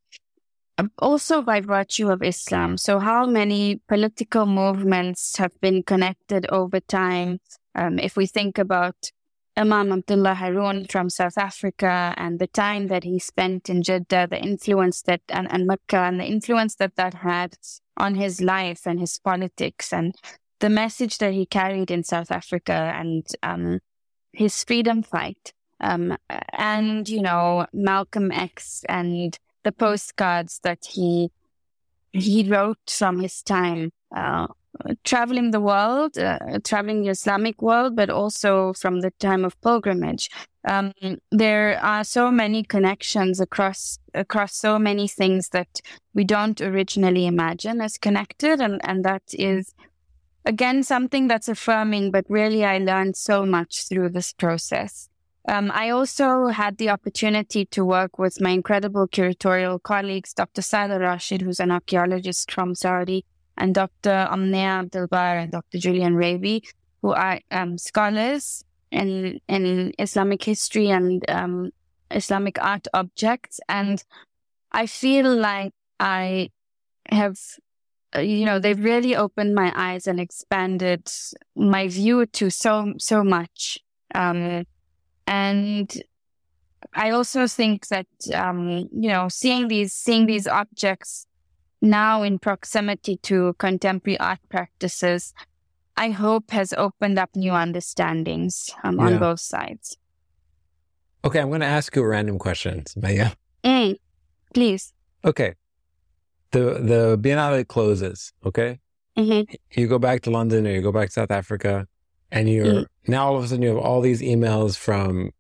um, 0.79 0.91
also 0.99 1.43
by 1.43 1.61
virtue 1.61 2.11
of 2.11 2.23
Islam. 2.23 2.79
So, 2.79 2.99
how 2.99 3.27
many 3.27 3.81
political 3.89 4.47
movements 4.47 5.37
have 5.37 5.59
been 5.61 5.83
connected 5.83 6.47
over 6.51 6.81
time? 6.81 7.41
Um, 7.75 7.99
if 7.99 8.17
we 8.17 8.27
think 8.27 8.59
about 8.59 9.11
Imam 9.57 9.91
Abdullah 9.91 10.35
Haron 10.35 10.91
from 10.91 11.09
South 11.09 11.39
Africa 11.39 12.15
and 12.19 12.39
the 12.39 12.47
time 12.47 12.89
that 12.89 13.05
he 13.05 13.19
spent 13.19 13.71
in 13.71 13.83
Jeddah, 13.83 14.29
the 14.29 14.39
influence 14.39 15.03
that, 15.03 15.23
and, 15.31 15.51
and 15.51 15.67
Mecca, 15.67 15.97
and 15.97 16.21
the 16.21 16.27
influence 16.27 16.75
that 16.77 16.97
that 16.97 17.15
had 17.15 17.57
on 17.97 18.17
his 18.17 18.43
life 18.43 18.87
and 18.87 19.01
his 19.01 19.19
politics, 19.19 19.93
and 19.93 20.15
the 20.61 20.69
message 20.69 21.19
that 21.19 21.33
he 21.33 21.47
carried 21.47 21.91
in 21.91 22.05
South 22.05 22.31
Africa, 22.31 22.93
and 22.95 23.27
um, 23.43 23.81
his 24.33 24.63
freedom 24.63 25.03
fight. 25.03 25.53
Um, 25.81 26.17
and, 26.53 27.09
you 27.09 27.23
know, 27.23 27.67
Malcolm 27.73 28.31
X 28.33 28.85
and 28.89 29.39
the 29.65 29.73
postcards 29.73 30.61
that 30.63 30.87
he 30.91 31.31
he 32.13 32.49
wrote 32.49 32.79
from 32.89 33.21
his 33.21 33.43
time, 33.43 33.91
uh, 34.15 34.47
traveling 35.05 35.51
the 35.51 35.61
world, 35.61 36.19
uh, 36.19 36.39
traveling 36.65 37.03
the 37.03 37.11
Islamic 37.11 37.63
world, 37.63 37.97
but 37.97 38.11
also 38.11 38.73
from 38.75 39.01
the 39.01 39.11
time 39.19 39.45
of 39.45 39.61
pilgrimage. 39.61 40.31
Um, 40.67 40.93
there 41.31 41.79
are 41.83 42.03
so 42.03 42.31
many 42.31 42.65
connections 42.65 43.41
across 43.41 43.99
across 44.15 44.57
so 44.57 44.79
many 44.79 45.07
things 45.07 45.51
that 45.51 45.81
we 46.15 46.25
don't 46.25 46.61
originally 46.61 47.27
imagine 47.27 47.81
as 47.81 47.99
connected, 47.99 48.61
and 48.61 48.81
and 48.85 49.05
that 49.05 49.23
is 49.33 49.75
again, 50.47 50.83
something 50.83 51.27
that's 51.27 51.49
affirming, 51.49 52.11
but 52.11 52.25
really 52.29 52.65
I 52.65 52.79
learned 52.79 53.17
so 53.17 53.45
much 53.45 53.89
through 53.89 54.11
this 54.11 54.33
process. 54.33 55.09
Um, 55.49 55.71
I 55.73 55.91
also 55.91 56.47
had 56.47 56.79
the 56.79 56.91
opportunity 56.91 57.67
to 57.67 57.85
work 57.85 58.19
with 58.19 58.41
my 58.41 58.51
incredible 58.51 59.07
curatorial 59.07 59.81
colleagues, 59.83 60.33
Dr. 60.33 60.63
Saad 60.63 60.91
Rashid, 61.01 61.43
who's 61.43 61.61
an 61.61 61.71
archaeologist 61.71 62.51
from 62.51 62.75
Saudi, 62.75 63.25
and 63.57 63.75
Dr. 63.75 64.29
Omniya 64.31 64.81
Abdel 64.81 65.07
Barr 65.07 65.39
and 65.39 65.53
Dr. 65.53 65.79
Julian 65.79 66.15
Raby, 66.15 66.63
who 67.03 67.13
are 67.13 67.41
um, 67.51 67.79
scholars 67.79 68.65
in, 68.91 69.41
in 69.49 69.93
Islamic 69.99 70.43
history 70.43 70.91
and 70.91 71.25
um, 71.31 71.71
Islamic 72.11 72.63
art 72.63 72.87
objects. 72.95 73.61
And 73.69 74.03
I 74.73 74.87
feel 74.87 75.35
like 75.35 75.73
I 75.99 76.51
have 77.11 77.39
uh, 78.15 78.21
you 78.21 78.45
know, 78.45 78.59
they've 78.59 78.83
really 78.83 79.17
opened 79.17 79.55
my 79.55 79.73
eyes 79.75 80.07
and 80.07 80.21
expanded 80.21 81.11
my 81.55 81.89
view 81.89 82.25
to 82.25 82.51
so, 82.51 82.95
so 82.99 83.25
much. 83.25 83.79
Um, 84.15 84.65
and 85.27 86.03
I 86.95 87.11
also 87.11 87.47
think 87.47 87.89
that, 87.89 88.07
um, 88.33 88.89
you 88.93 89.09
know, 89.09 89.29
seeing 89.29 89.69
these, 89.69 89.93
seeing 89.93 90.27
these 90.27 90.47
objects 90.47 91.27
now 91.83 92.23
in 92.23 92.39
proximity 92.39 93.17
to 93.23 93.55
contemporary 93.59 94.19
art 94.19 94.41
practices, 94.49 95.35
I 95.97 96.11
hope 96.11 96.51
has 96.51 96.73
opened 96.75 97.19
up 97.19 97.31
new 97.35 97.53
understandings 97.53 98.71
um, 98.85 98.99
yeah. 98.99 99.07
on 99.07 99.19
both 99.19 99.41
sides. 99.41 99.97
Okay, 101.25 101.41
I'm 101.41 101.49
going 101.49 101.61
to 101.61 101.67
ask 101.67 101.95
you 101.97 102.03
a 102.03 102.07
random 102.07 102.39
question, 102.39 102.85
Maya. 102.97 103.31
Mm, 103.65 103.97
please. 104.55 104.93
Okay, 105.25 105.55
the 106.53 106.61
the 106.81 107.19
Biennale 107.21 107.67
closes, 107.67 108.33
okay? 108.45 108.79
Mm-hmm. 109.17 109.53
You 109.73 109.89
go 109.89 109.99
back 109.99 110.21
to 110.23 110.31
London 110.31 110.67
or 110.67 110.71
you 110.71 110.83
go 110.83 110.93
back 110.93 111.09
to 111.09 111.13
South 111.13 111.31
Africa, 111.31 111.89
and 112.31 112.49
you're 112.49 112.67
mm-hmm. 112.67 113.11
now 113.11 113.27
all 113.27 113.37
of 113.37 113.45
a 113.45 113.49
sudden 113.49 113.63
you 113.63 113.71
have 113.71 113.79
all 113.79 114.01
these 114.01 114.21
emails 114.21 114.77
from 114.77 115.31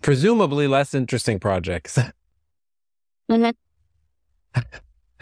presumably 0.00 0.66
less 0.66 0.94
interesting 0.94 1.38
projects. 1.38 1.98
Mm-hmm. 3.30 4.60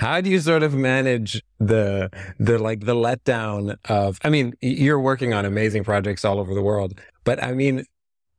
How 0.00 0.22
do 0.22 0.30
you 0.30 0.40
sort 0.40 0.62
of 0.62 0.72
manage 0.74 1.42
the 1.58 2.08
the 2.38 2.58
like 2.58 2.86
the 2.86 2.94
letdown 2.94 3.76
of? 3.84 4.18
I 4.24 4.30
mean, 4.30 4.54
you're 4.62 4.98
working 4.98 5.34
on 5.34 5.44
amazing 5.44 5.84
projects 5.84 6.24
all 6.24 6.40
over 6.40 6.54
the 6.54 6.62
world, 6.62 6.98
but 7.24 7.42
I 7.42 7.52
mean, 7.52 7.84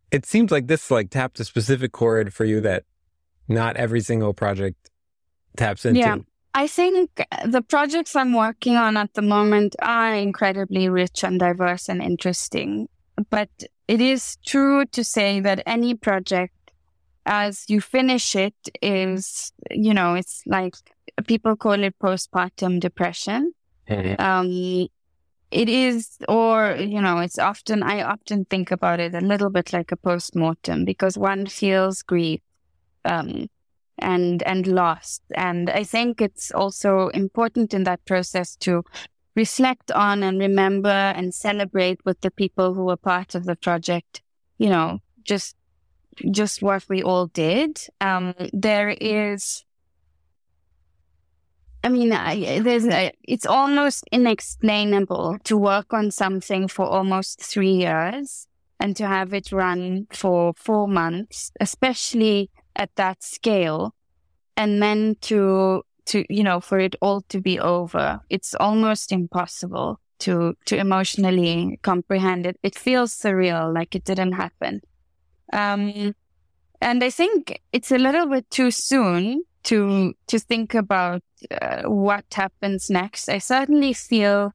it 0.10 0.26
seems 0.26 0.50
like 0.50 0.66
this 0.66 0.90
like 0.90 1.12
tapped 1.12 1.40
a 1.40 1.46
specific 1.46 1.92
chord 1.92 2.34
for 2.34 2.46
you 2.46 2.62
that 2.62 2.86
not 3.48 3.78
every 3.78 4.02
single 4.02 4.34
project 4.34 4.90
taps 5.56 5.86
into. 5.86 6.00
Yeah. 6.00 6.18
I 6.56 6.66
think 6.66 7.24
the 7.46 7.62
projects 7.62 8.16
I'm 8.16 8.34
working 8.34 8.76
on 8.76 8.98
at 8.98 9.14
the 9.14 9.22
moment 9.22 9.76
are 9.84 10.16
incredibly 10.16 10.90
rich 10.90 11.24
and 11.24 11.40
diverse 11.40 11.88
and 11.88 12.02
interesting. 12.02 12.90
But 13.30 13.50
it 13.88 14.02
is 14.02 14.38
true 14.44 14.88
to 14.88 15.04
say 15.04 15.40
that 15.42 15.62
any 15.68 15.94
project, 15.94 16.72
as 17.28 17.66
you 17.68 17.82
finish 17.82 18.36
it, 18.36 18.56
is, 18.82 19.54
you 19.70 19.94
know, 19.94 20.16
it's 20.16 20.42
like 20.48 20.76
people 21.28 21.56
call 21.56 21.84
it 21.84 21.98
postpartum 22.00 22.80
depression. 22.80 23.54
Um, 24.20 24.88
it 25.52 25.68
is, 25.68 26.18
or, 26.30 26.78
you 26.80 27.02
know, 27.02 27.20
it's 27.20 27.38
often, 27.38 27.84
I 27.84 28.04
often 28.04 28.46
think 28.46 28.72
about 28.72 29.00
it 29.00 29.14
a 29.14 29.22
little 29.22 29.50
bit 29.50 29.74
like 29.74 29.92
a 29.92 29.98
postmortem 29.98 30.86
because 30.86 31.18
one 31.18 31.46
feels 31.48 32.02
grief. 32.02 32.42
Um, 33.04 33.48
and 34.02 34.44
and 34.44 34.68
lost. 34.68 35.22
And 35.36 35.70
I 35.70 35.84
think 35.84 36.22
it's 36.22 36.52
also 36.52 37.10
important 37.10 37.74
in 37.74 37.84
that 37.84 38.04
process 38.06 38.56
to 38.58 38.84
reflect 39.36 39.92
on 39.92 40.24
and 40.24 40.40
remember 40.40 40.90
and 40.90 41.34
celebrate 41.34 42.00
with 42.04 42.20
the 42.22 42.32
people 42.32 42.74
who 42.74 42.86
were 42.86 42.98
part 42.98 43.36
of 43.36 43.46
the 43.46 43.56
project. 43.56 44.22
You 44.58 44.70
know, 44.70 45.00
just 45.24 45.56
just 46.32 46.62
what 46.62 46.86
we 46.90 47.04
all 47.04 47.28
did. 47.28 47.80
Um, 48.02 48.34
there 48.52 48.90
is. 48.90 49.64
I 51.84 51.90
mean, 51.90 52.14
I, 52.14 52.60
there's 52.60 52.86
a, 52.86 53.12
it's 53.24 53.46
almost 53.46 54.04
inexplainable 54.12 55.40
to 55.46 55.58
work 55.58 55.94
on 55.94 56.12
something 56.12 56.68
for 56.68 56.86
almost 56.86 57.42
three 57.42 57.72
years 57.72 58.48
and 58.80 58.96
to 58.98 59.08
have 59.08 59.34
it 59.34 59.52
run 59.52 60.08
for 60.12 60.54
four 60.56 60.88
months, 60.88 61.52
especially 61.60 62.52
at 62.76 62.96
that 62.96 63.24
scale 63.24 63.96
and 64.58 64.82
then 64.82 65.16
to 65.22 65.84
to 66.06 66.26
you 66.30 66.44
know 66.44 66.60
for 66.60 66.80
it 66.80 66.96
all 67.02 67.22
to 67.30 67.40
be 67.42 67.60
over. 67.60 68.20
It's 68.30 68.54
almost 68.56 69.12
impossible 69.12 70.00
to 70.20 70.56
to 70.66 70.78
emotionally 70.78 71.80
comprehend 71.82 72.46
it. 72.46 72.58
It 72.64 72.76
feels 72.76 73.14
surreal 73.14 73.74
like 73.74 73.96
it 73.96 74.04
didn't 74.04 74.34
happen. 74.34 74.82
Um 75.52 76.14
and 76.82 77.04
i 77.04 77.10
think 77.10 77.62
it's 77.72 77.92
a 77.92 77.98
little 77.98 78.26
bit 78.26 78.50
too 78.50 78.72
soon 78.72 79.44
to 79.64 80.14
to 80.28 80.40
think 80.40 80.74
about 80.74 81.22
uh, 81.62 81.84
what 81.84 82.26
happens 82.34 82.90
next 82.90 83.30
i 83.30 83.38
certainly 83.38 83.94
feel 83.94 84.54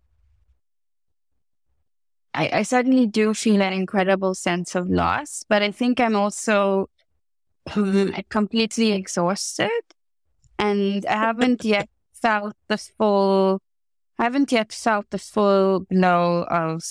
I, 2.34 2.50
I 2.52 2.62
certainly 2.62 3.07
do 3.07 3.32
feel 3.32 3.62
an 3.62 3.72
incredible 3.72 4.34
sense 4.34 4.74
of 4.74 4.88
loss 4.88 5.44
but 5.48 5.62
i 5.62 5.70
think 5.70 6.00
i'm 6.00 6.16
also 6.16 6.88
completely 8.28 8.92
exhausted 8.92 9.70
and 10.59 11.04
I 11.07 11.12
haven't 11.12 11.64
yet 11.64 11.88
felt 12.14 12.54
the 12.68 12.78
full, 12.78 13.61
I 14.18 14.24
haven't 14.24 14.52
yet 14.52 14.72
felt 14.72 15.11
the 15.11 15.18
full 15.18 15.80
blow 15.80 16.44
of 16.44 16.82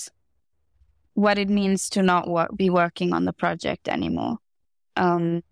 what 1.14 1.38
it 1.38 1.48
means 1.48 1.88
to 1.90 2.02
not 2.02 2.56
be 2.56 2.70
working 2.70 3.12
on 3.12 3.24
the 3.24 3.32
project 3.32 3.88
anymore. 3.88 4.38
Um, 4.96 5.42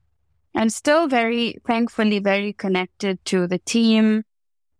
I'm 0.54 0.70
still 0.70 1.08
very, 1.08 1.56
thankfully, 1.66 2.20
very 2.20 2.52
connected 2.52 3.24
to 3.26 3.46
the 3.46 3.58
team. 3.58 4.22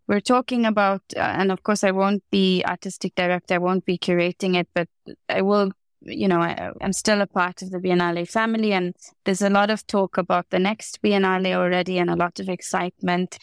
We're 0.07 0.21
talking 0.21 0.67
about, 0.67 1.03
uh, 1.17 1.21
and 1.21 1.51
of 1.51 1.63
course, 1.63 1.83
I 1.83 1.91
won't 1.91 2.23
be 2.31 2.63
artistic 2.65 3.15
director, 3.15 3.55
I 3.55 3.59
won't 3.59 3.85
be 3.85 3.99
curating 3.99 4.55
it, 4.55 4.69
but 4.75 4.89
I 5.29 5.43
will 5.43 5.73
you 6.07 6.29
know, 6.29 6.41
I, 6.41 6.71
am 6.81 6.93
still 6.93 7.21
a 7.21 7.27
part 7.27 7.63
of 7.63 7.71
the 7.71 7.79
Biennale 7.79 8.29
family, 8.29 8.73
and 8.73 8.95
there's 9.25 9.43
a 9.43 9.51
lot 9.51 9.71
of 9.71 9.87
talk 9.87 10.19
about 10.19 10.51
the 10.51 10.59
next 10.59 11.03
Biennale 11.03 11.55
already 11.55 11.99
and 11.99 12.11
a 12.11 12.17
lot 12.17 12.41
of 12.41 12.49
excitement. 12.49 13.39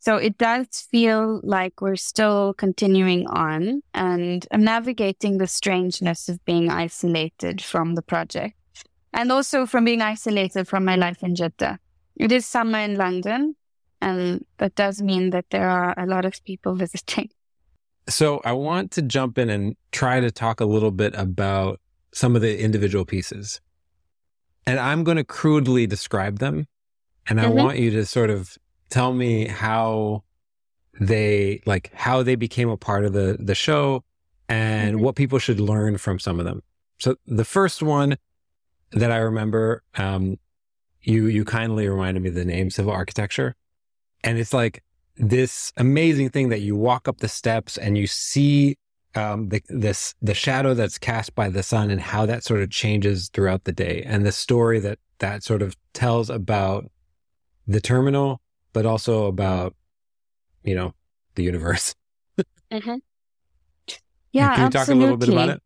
So 0.00 0.16
it 0.16 0.36
does 0.36 0.86
feel 0.90 1.40
like 1.42 1.80
we're 1.80 1.96
still 1.96 2.52
continuing 2.54 3.26
on, 3.28 3.82
and 3.94 4.46
I'm 4.50 4.64
navigating 4.64 5.38
the 5.38 5.46
strangeness 5.46 6.28
of 6.28 6.44
being 6.44 6.70
isolated 6.70 7.62
from 7.62 7.94
the 7.94 8.02
project 8.02 8.56
and 9.14 9.30
also 9.32 9.64
from 9.64 9.84
being 9.84 10.02
isolated 10.02 10.68
from 10.68 10.84
my 10.84 10.96
life 10.96 11.22
in 11.22 11.34
Jeddah. 11.34 11.78
It 12.16 12.32
is 12.32 12.44
summer 12.44 12.78
in 12.78 12.96
London, 12.96 13.56
and 14.02 14.44
that 14.58 14.74
does 14.74 15.00
mean 15.00 15.30
that 15.30 15.46
there 15.50 15.70
are 15.70 15.94
a 15.96 16.04
lot 16.04 16.24
of 16.24 16.44
people 16.44 16.74
visiting. 16.84 17.30
So 18.08 18.42
I 18.44 18.52
want 18.52 18.90
to 18.92 19.02
jump 19.02 19.38
in 19.38 19.48
and 19.48 19.76
try 19.92 20.20
to 20.20 20.30
talk 20.30 20.60
a 20.60 20.66
little 20.66 20.90
bit 20.90 21.14
about 21.14 21.80
some 22.12 22.36
of 22.36 22.42
the 22.42 22.60
individual 22.60 23.06
pieces. 23.06 23.60
And 24.66 24.78
I'm 24.78 25.04
going 25.04 25.16
to 25.16 25.24
crudely 25.24 25.86
describe 25.86 26.38
them. 26.38 26.66
And 27.26 27.40
I 27.40 27.44
mm-hmm. 27.44 27.56
want 27.56 27.78
you 27.78 27.90
to 27.92 28.04
sort 28.04 28.28
of 28.28 28.58
tell 28.90 29.14
me 29.14 29.46
how 29.46 30.24
they 31.00 31.60
like 31.66 31.90
how 31.94 32.22
they 32.22 32.36
became 32.36 32.68
a 32.68 32.76
part 32.76 33.04
of 33.04 33.12
the 33.14 33.36
the 33.40 33.54
show 33.54 34.04
and 34.48 34.96
mm-hmm. 34.96 35.04
what 35.04 35.16
people 35.16 35.38
should 35.38 35.58
learn 35.58 35.96
from 35.96 36.18
some 36.18 36.38
of 36.38 36.44
them. 36.44 36.62
So 36.98 37.16
the 37.26 37.44
first 37.44 37.82
one 37.82 38.16
that 38.94 39.12
I 39.12 39.18
remember. 39.18 39.82
Um, 39.96 40.38
you 41.02 41.26
you 41.26 41.44
kindly 41.44 41.88
reminded 41.88 42.22
me 42.22 42.30
of 42.30 42.34
the 42.34 42.44
name 42.44 42.70
civil 42.70 42.92
architecture, 42.92 43.54
and 44.22 44.38
it's 44.38 44.52
like 44.54 44.82
this 45.16 45.72
amazing 45.76 46.30
thing 46.30 46.48
that 46.48 46.60
you 46.60 46.74
walk 46.74 47.06
up 47.06 47.18
the 47.18 47.28
steps 47.28 47.76
and 47.76 47.96
you 47.96 48.06
see 48.06 48.76
um, 49.14 49.48
the 49.50 49.62
this 49.68 50.14
the 50.22 50.34
shadow 50.34 50.74
that's 50.74 50.98
cast 50.98 51.34
by 51.34 51.48
the 51.48 51.62
sun 51.62 51.90
and 51.90 52.00
how 52.00 52.26
that 52.26 52.42
sort 52.42 52.62
of 52.62 52.70
changes 52.70 53.28
throughout 53.32 53.64
the 53.64 53.72
day, 53.72 54.02
and 54.06 54.24
the 54.24 54.32
story 54.32 54.80
that 54.80 54.98
that 55.18 55.42
sort 55.42 55.62
of 55.62 55.76
tells 55.92 56.30
about 56.30 56.90
the 57.66 57.80
terminal, 57.80 58.40
but 58.72 58.86
also 58.86 59.26
about 59.26 59.74
you 60.64 60.74
know 60.74 60.94
the 61.34 61.42
universe. 61.42 61.94
mm-hmm. 62.72 62.96
Yeah, 64.32 64.56
can 64.56 64.62
you 64.62 64.66
absolutely. 64.66 64.70
talk 64.70 64.88
a 64.88 64.98
little 64.98 65.16
bit 65.16 65.28
about 65.28 65.48
it? 65.50 65.62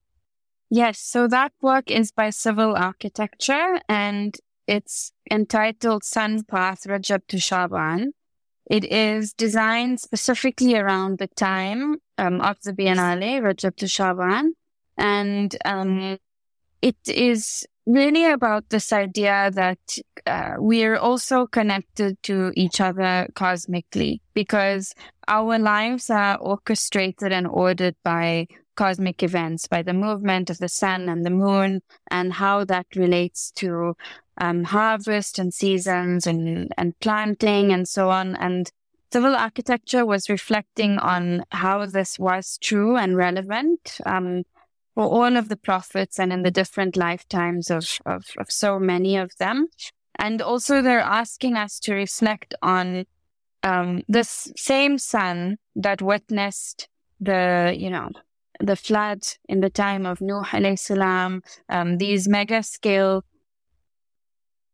Yes, 0.71 1.01
so 1.01 1.27
that 1.29 1.53
work 1.62 1.91
is 1.91 2.12
by 2.12 2.31
Civil 2.31 2.77
Architecture 2.77 3.81
and 3.89 4.37
it's 4.66 5.12
entitled 5.31 6.05
Sun 6.05 6.45
Path 6.45 6.83
Rajab 6.87 7.23
to 7.29 7.39
Shaban. 7.39 8.12
It 8.71 8.85
is 8.85 9.33
designed 9.33 9.99
specifically 9.99 10.77
around 10.77 11.19
the 11.19 11.29
time 11.29 11.97
um, 12.19 12.43
of 12.43 12.61
the 12.62 12.75
Biennale, 12.75 13.41
Rajab 13.41 13.77
to 13.77 13.89
Shaban. 13.89 14.53
And 14.99 15.57
um, 15.64 16.19
it 16.83 16.97
is 17.07 17.66
really 17.87 18.27
about 18.27 18.69
this 18.69 18.93
idea 18.93 19.51
that 19.55 19.79
uh, 20.27 20.57
we 20.61 20.85
are 20.85 20.99
also 20.99 21.47
connected 21.47 22.23
to 22.25 22.53
each 22.55 22.79
other 22.83 23.27
cosmically 23.35 24.21
because 24.35 24.95
our 25.27 25.59
lives 25.59 26.11
are 26.11 26.37
orchestrated 26.37 27.33
and 27.33 27.47
ordered 27.47 27.97
by 28.05 28.47
cosmic 28.79 29.22
events, 29.22 29.66
by 29.66 29.83
the 29.83 29.93
movement 30.07 30.51
of 30.51 30.59
the 30.59 30.68
sun 30.68 31.09
and 31.09 31.24
the 31.24 31.37
moon, 31.47 31.81
and 32.11 32.33
how 32.33 32.64
that 32.64 32.87
relates 32.95 33.51
to 33.51 33.97
um, 34.41 34.64
harvest 34.64 35.39
and 35.41 35.53
seasons 35.53 36.26
and, 36.26 36.72
and 36.79 36.99
planting 37.01 37.72
and 37.72 37.89
so 37.89 38.09
on. 38.11 38.37
And 38.37 38.70
civil 39.12 39.35
architecture 39.35 40.07
was 40.07 40.31
reflecting 40.31 40.99
on 40.99 41.43
how 41.51 41.87
this 41.87 42.18
was 42.18 42.59
true 42.68 42.97
and 42.97 43.16
relevant 43.16 43.99
um, 44.07 44.45
for 44.95 45.05
all 45.05 45.37
of 45.37 45.49
the 45.49 45.57
prophets 45.57 46.20
and 46.20 46.33
in 46.33 46.43
the 46.43 46.51
different 46.61 46.97
lifetimes 46.97 47.70
of, 47.70 47.85
of, 48.07 48.22
of 48.39 48.51
so 48.51 48.79
many 48.79 49.16
of 49.16 49.31
them. 49.39 49.66
And 50.20 50.41
also, 50.41 50.83
they're 50.83 51.12
asking 51.22 51.57
us 51.57 51.81
to 51.81 51.95
reflect 51.95 52.55
on 52.62 53.07
um, 53.62 54.03
this 54.09 54.53
same 54.57 54.99
sun 54.99 55.57
that 55.74 56.01
witnessed 56.01 56.89
the, 57.20 57.74
you 57.76 57.91
know, 57.91 58.11
the 58.61 58.77
flood 58.77 59.23
in 59.49 59.61
the 59.61 59.71
time 59.71 60.07
of 60.07 60.21
Nuh 60.21 60.45
alayhi 60.45 60.79
salam, 60.79 61.43
um, 61.69 61.99
these 61.99 62.29
mega 62.29 62.63
scale 62.63 63.25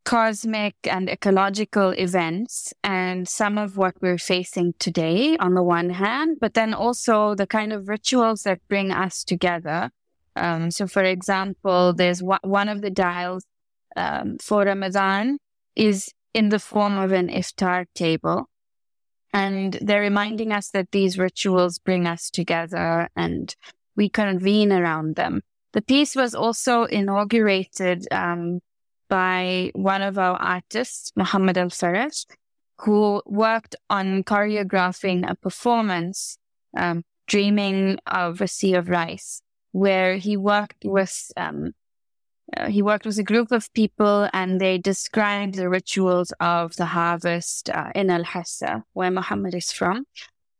cosmic 0.05 0.75
and 0.85 1.09
ecological 1.09 1.91
events 1.91 2.73
and 2.83 3.27
some 3.27 3.57
of 3.57 3.77
what 3.77 3.95
we're 4.01 4.19
facing 4.19 4.75
today 4.79 5.37
on 5.39 5.55
the 5.55 5.63
one 5.63 5.91
hand, 5.91 6.37
but 6.41 6.55
then 6.55 6.75
also 6.75 7.35
the 7.35 7.47
kind 7.47 7.73
of 7.73 7.89
rituals 7.89 8.43
that 8.43 8.61
bring 8.69 8.93
us 8.93 9.25
together. 9.25 9.91
Um, 10.37 10.71
so, 10.71 10.87
for 10.87 11.03
example, 11.03 11.95
there's 11.95 12.23
one 12.23 12.69
of 12.69 12.83
the 12.83 12.91
dials 12.91 13.45
um, 13.97 14.37
for 14.39 14.65
Ramadan 14.65 15.39
is 15.75 16.13
in 16.35 16.49
the 16.49 16.59
form 16.59 16.99
of 16.99 17.13
an 17.13 17.29
iftar 17.29 17.87
table. 17.95 18.49
And 19.35 19.77
they're 19.83 20.01
reminding 20.01 20.53
us 20.53 20.71
that 20.71 20.93
these 20.93 21.19
rituals 21.19 21.81
bring 21.81 22.07
us 22.07 22.31
together 22.31 23.09
and 23.17 23.55
we 23.97 24.09
convene 24.09 24.73
around 24.73 25.17
them. 25.17 25.43
The 25.73 25.83
piece 25.83 26.15
was 26.15 26.37
also 26.37 26.85
inaugurated 26.85 28.07
um, 28.13 28.61
by 29.09 29.73
one 29.75 30.03
of 30.03 30.19
our 30.19 30.37
artists, 30.37 31.11
Muhammad 31.17 31.59
Al 31.59 31.71
Faraj, 31.71 32.27
who 32.79 33.23
worked 33.27 33.75
on 33.91 34.23
choreographing 34.23 35.29
a 35.29 35.35
performance, 35.35 36.39
um, 36.77 37.03
Dreaming 37.27 37.99
of 38.07 38.41
a 38.41 38.47
Sea 38.47 38.75
of 38.75 38.89
Rice, 38.89 39.43
where 39.73 40.17
he 40.17 40.37
worked 40.37 40.85
with 40.85 41.33
um, 41.37 41.73
uh, 42.57 42.69
he 42.69 42.83
worked 42.83 43.07
with 43.07 43.19
a 43.19 43.23
group 43.23 43.51
of 43.53 43.73
people 43.73 44.29
and 44.33 44.61
they 44.61 44.79
described 44.79 45.55
the 45.55 45.69
rituals 45.69 46.33
of 46.41 46.77
the 46.77 46.87
harvest 46.87 47.71
uh, 47.71 47.91
in 47.95 48.11
Al 48.11 48.25
Hassa, 48.25 48.83
where 48.93 49.11
Muhammad 49.11 49.55
is 49.55 49.73
from. 49.73 50.05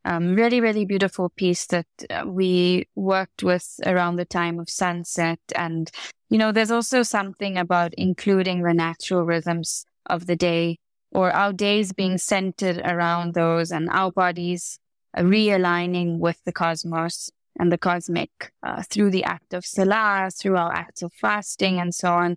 Um, 0.07 0.35
really, 0.35 0.61
really 0.61 0.85
beautiful 0.85 1.31
piece 1.31 1.67
that 1.67 1.87
uh, 2.11 2.25
we 2.27 2.89
worked 2.95 3.43
with 3.43 3.81
around 3.87 4.17
the 4.17 4.27
time 4.27 4.59
of 4.59 4.69
sunset. 4.69 5.41
And, 5.55 5.91
you 6.29 6.37
know, 6.37 6.53
there's 6.53 6.71
also 6.71 7.03
something 7.03 7.57
about 7.57 7.95
including 7.95 8.63
the 8.63 8.75
natural 8.75 9.25
rhythms 9.25 9.87
of 10.07 10.27
the 10.27 10.37
day 10.37 10.79
or 11.11 11.31
our 11.31 11.53
days 11.53 11.93
being 11.93 12.19
centered 12.19 12.83
around 12.85 13.33
those 13.33 13.71
and 13.71 13.89
our 13.91 14.11
bodies 14.11 14.79
uh, 15.17 15.23
realigning 15.23 16.19
with 16.19 16.43
the 16.45 16.53
cosmos 16.53 17.31
and 17.59 17.71
the 17.71 17.79
cosmic 17.79 18.53
uh, 18.63 18.83
through 18.83 19.11
the 19.11 19.25
act 19.25 19.55
of 19.55 19.65
salah, 19.65 20.31
through 20.31 20.57
our 20.57 20.73
acts 20.73 21.03
of 21.03 21.13
fasting 21.13 21.79
and 21.79 21.95
so 21.95 22.13
on. 22.13 22.37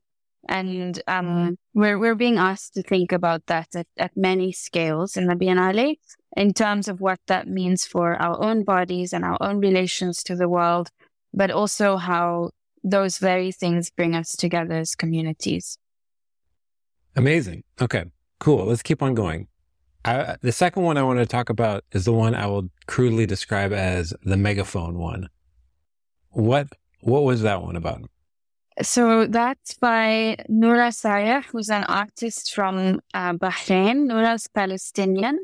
And 0.49 1.01
um, 1.07 1.57
we're, 1.73 1.99
we're 1.99 2.15
being 2.15 2.37
asked 2.37 2.75
to 2.75 2.83
think 2.83 3.11
about 3.11 3.45
that 3.47 3.67
at, 3.75 3.87
at 3.97 4.15
many 4.15 4.51
scales 4.51 5.17
in 5.17 5.27
the 5.27 5.35
Biennale 5.35 5.95
in 6.37 6.53
terms 6.53 6.87
of 6.87 7.01
what 7.01 7.19
that 7.27 7.47
means 7.47 7.85
for 7.85 8.15
our 8.21 8.41
own 8.41 8.63
bodies 8.63 9.11
and 9.11 9.25
our 9.25 9.37
own 9.41 9.59
relations 9.59 10.23
to 10.23 10.35
the 10.35 10.47
world, 10.47 10.89
but 11.33 11.51
also 11.51 11.97
how 11.97 12.51
those 12.83 13.17
very 13.17 13.51
things 13.51 13.89
bring 13.89 14.15
us 14.15 14.35
together 14.35 14.75
as 14.75 14.95
communities. 14.95 15.77
Amazing. 17.15 17.63
Okay, 17.81 18.05
cool. 18.39 18.65
Let's 18.65 18.83
keep 18.83 19.01
on 19.01 19.15
going. 19.15 19.47
I, 20.07 20.37
the 20.41 20.53
second 20.53 20.83
one 20.83 20.97
I 20.97 21.03
want 21.03 21.19
to 21.19 21.25
talk 21.25 21.49
about 21.49 21.83
is 21.91 22.05
the 22.05 22.13
one 22.13 22.33
I 22.33 22.45
will 22.47 22.69
crudely 22.87 23.25
describe 23.25 23.73
as 23.73 24.13
the 24.23 24.37
megaphone 24.37 24.97
one. 24.97 25.27
What 26.31 26.67
what 27.01 27.23
was 27.23 27.41
that 27.41 27.61
one 27.61 27.75
about? 27.75 28.01
So 28.81 29.25
that's 29.27 29.73
by 29.73 30.37
Noura 30.47 30.89
Sayeh, 30.89 31.43
who's 31.45 31.69
an 31.69 31.83
artist 31.83 32.53
from 32.53 33.01
uh, 33.13 33.33
Bahrain. 33.33 34.05
Noura's 34.05 34.47
Palestinian, 34.47 35.39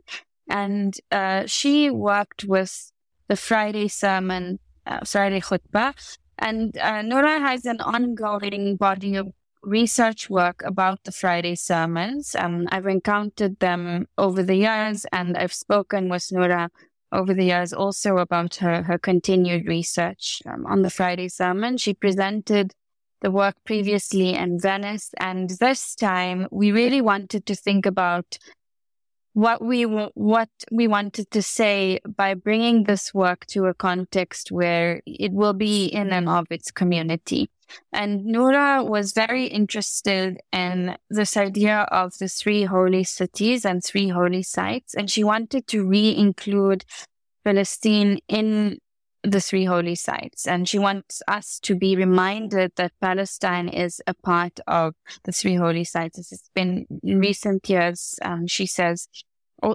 and 0.50 0.96
uh, 1.12 1.44
she 1.46 1.90
worked 1.90 2.46
with 2.46 2.92
the 3.28 3.36
Friday 3.36 3.90
sermon, 3.90 4.60
uh, 4.86 5.02
Friday 5.04 5.42
khutbah. 5.42 5.94
And 6.40 6.78
uh, 6.78 7.02
Noura 7.02 7.40
has 7.40 7.66
an 7.66 7.82
ongoing 7.82 8.78
body 8.78 9.16
of 9.16 9.28
research 9.64 10.30
work 10.30 10.62
about 10.66 11.04
the 11.04 11.12
Friday 11.12 11.56
sermons. 11.56 12.36
Um, 12.36 12.68
I've 12.72 12.86
encountered 12.86 13.60
them 13.60 14.08
over 14.18 14.44
the 14.44 14.56
years, 14.56 15.06
and 15.12 15.38
I've 15.38 15.54
spoken 15.54 16.10
with 16.10 16.32
Noura 16.32 16.70
over 17.12 17.34
the 17.34 17.46
years 17.46 17.74
also 17.74 18.18
about 18.18 18.56
her, 18.56 18.84
her 18.84 18.98
continued 18.98 19.68
research 19.68 20.42
um, 20.46 20.66
on 20.66 20.82
the 20.82 20.90
Friday 20.90 21.30
sermon. 21.30 21.78
She 21.78 21.94
presented 21.94 22.74
the 23.22 23.32
work 23.32 23.56
previously 23.66 24.34
in 24.34 24.60
Venice, 24.60 25.12
and 25.20 25.50
this 25.60 25.96
time 25.96 26.48
we 26.52 26.72
really 26.72 27.02
wanted 27.02 27.46
to 27.46 27.56
think 27.56 27.86
about 27.86 28.38
what 29.34 29.64
we 29.64 29.84
what 29.84 30.50
we 30.72 30.88
wanted 30.88 31.30
to 31.32 31.42
say 31.42 32.00
by 32.16 32.34
bringing 32.36 32.84
this 32.84 33.14
work 33.14 33.46
to 33.48 33.66
a 33.66 33.74
context 33.74 34.52
where 34.52 35.02
it 35.06 35.32
will 35.32 35.54
be 35.54 35.86
in 35.86 36.12
and 36.12 36.30
of 36.30 36.46
its 36.50 36.72
community. 36.72 37.50
And 37.92 38.26
Noura 38.26 38.84
was 38.84 39.14
very 39.14 39.46
interested 39.46 40.40
in 40.52 40.96
this 41.10 41.36
idea 41.36 41.88
of 41.92 42.16
the 42.20 42.28
three 42.28 42.66
holy 42.66 43.04
cities 43.04 43.66
and 43.66 43.84
three 43.84 44.10
holy 44.10 44.44
sites, 44.44 44.94
and 44.94 45.10
she 45.10 45.24
wanted 45.24 45.66
to 45.68 45.88
re-include 45.88 46.86
Palestine 47.44 48.20
in 48.28 48.78
the 49.24 49.42
three 49.42 49.66
holy 49.66 49.96
sites. 49.96 50.46
And 50.48 50.68
she 50.68 50.78
wants 50.78 51.22
us 51.28 51.60
to 51.62 51.76
be 51.76 51.96
reminded 51.96 52.74
that 52.76 52.92
Palestine 53.02 53.70
is 53.70 54.02
a 54.06 54.14
part 54.14 54.60
of 54.68 54.96
the 55.24 55.32
three 55.32 55.56
holy 55.56 55.84
sites. 55.84 56.20
It's 56.20 56.50
been 56.54 56.86
in 57.04 57.20
recent 57.20 57.70
years, 57.70 58.16
um, 58.22 58.48
she 58.48 58.66
says, 58.66 59.08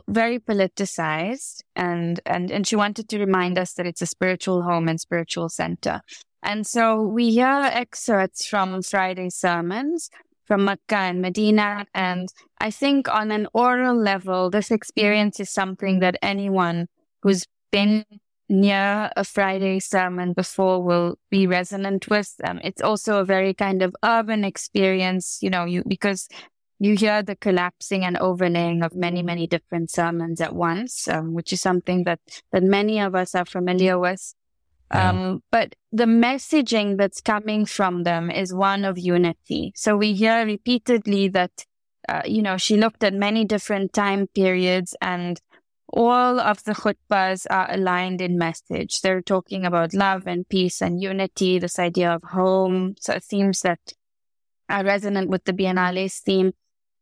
very 0.07 0.39
politicized 0.39 1.63
and, 1.75 2.21
and, 2.27 2.51
and 2.51 2.67
she 2.67 2.77
wanted 2.77 3.09
to 3.09 3.19
remind 3.19 3.59
us 3.59 3.73
that 3.73 3.87
it's 3.87 4.03
a 4.03 4.07
spiritual 4.07 4.63
home 4.63 4.87
and 4.87 5.01
spiritual 5.01 5.49
center. 5.49 6.03
And 6.43 6.67
so 6.67 7.03
we 7.03 7.31
hear 7.31 7.71
excerpts 7.73 8.47
from 8.47 8.83
Friday 8.83 9.31
sermons 9.31 10.11
from 10.49 10.65
Mecca 10.65 10.97
and 10.97 11.21
Medina. 11.21 11.87
And 11.95 12.29
I 12.59 12.71
think 12.71 13.09
on 13.09 13.31
an 13.31 13.47
oral 13.53 13.97
level, 13.97 14.51
this 14.51 14.71
experience 14.71 15.39
is 15.41 15.51
something 15.51 16.01
that 16.01 16.17
anyone 16.23 16.89
who's 17.23 17.47
been 17.71 18.05
near 18.49 19.11
a 19.17 19.25
Friday 19.25 19.79
sermon 19.81 20.33
before 20.33 20.83
will 20.83 21.19
be 21.31 21.47
resonant 21.47 22.09
with. 22.09 22.37
them. 22.39 22.61
it's 22.65 22.81
also 22.81 23.19
a 23.19 23.25
very 23.25 23.53
kind 23.55 23.83
of 23.83 23.95
urban 24.03 24.45
experience, 24.45 25.39
you 25.43 25.51
know, 25.51 25.65
you, 25.65 25.83
because 25.87 26.29
you 26.79 26.97
hear 26.97 27.23
the 27.23 27.37
collapsing 27.37 28.05
and 28.05 28.17
overlaying 28.19 28.83
of 28.83 28.95
many, 28.95 29.23
many 29.23 29.47
different 29.47 29.91
sermons 29.91 30.41
at 30.41 30.55
once, 30.55 31.09
um, 31.09 31.35
which 31.35 31.53
is 31.53 31.61
something 31.61 32.05
that, 32.05 32.21
that 32.53 32.63
many 32.63 33.01
of 33.01 33.15
us 33.15 33.35
are 33.35 33.45
familiar 33.45 33.99
with. 33.99 34.35
Yeah. 34.93 35.11
Um, 35.11 35.43
but 35.51 35.75
the 35.93 36.05
messaging 36.05 36.97
that's 36.97 37.21
coming 37.21 37.67
from 37.67 38.05
them 38.05 38.31
is 38.31 38.55
one 38.55 38.85
of 38.85 38.97
unity. 38.99 39.73
So 39.77 39.97
we 39.97 40.15
hear 40.15 40.47
repeatedly 40.47 41.29
that, 41.29 41.67
uh, 42.09 42.23
you 42.25 42.41
know, 42.41 42.57
she 42.57 42.77
looked 42.77 43.05
at 43.05 43.13
many 43.13 43.45
different 43.45 43.93
time 43.93 44.29
periods 44.29 44.95
and 45.03 45.39
all 45.89 46.39
of 46.39 46.63
the 46.65 46.73
khutbahs 46.73 47.47
are 47.51 47.73
aligned 47.73 48.21
in 48.21 48.37
message. 48.39 49.01
They're 49.01 49.23
talking 49.23 49.65
about 49.65 49.95
love 49.95 50.27
and 50.27 50.49
peace 50.49 50.83
and 50.83 51.01
unity, 51.01 51.59
this 51.59 51.79
idea 51.79 52.13
of 52.13 52.23
home, 52.23 52.97
so 53.01 53.19
themes 53.19 53.63
that 53.63 53.81
are 54.69 54.85
resonant 54.85 55.31
with 55.31 55.45
the 55.45 55.53
Biennale's 55.53 56.19
theme, 56.19 56.53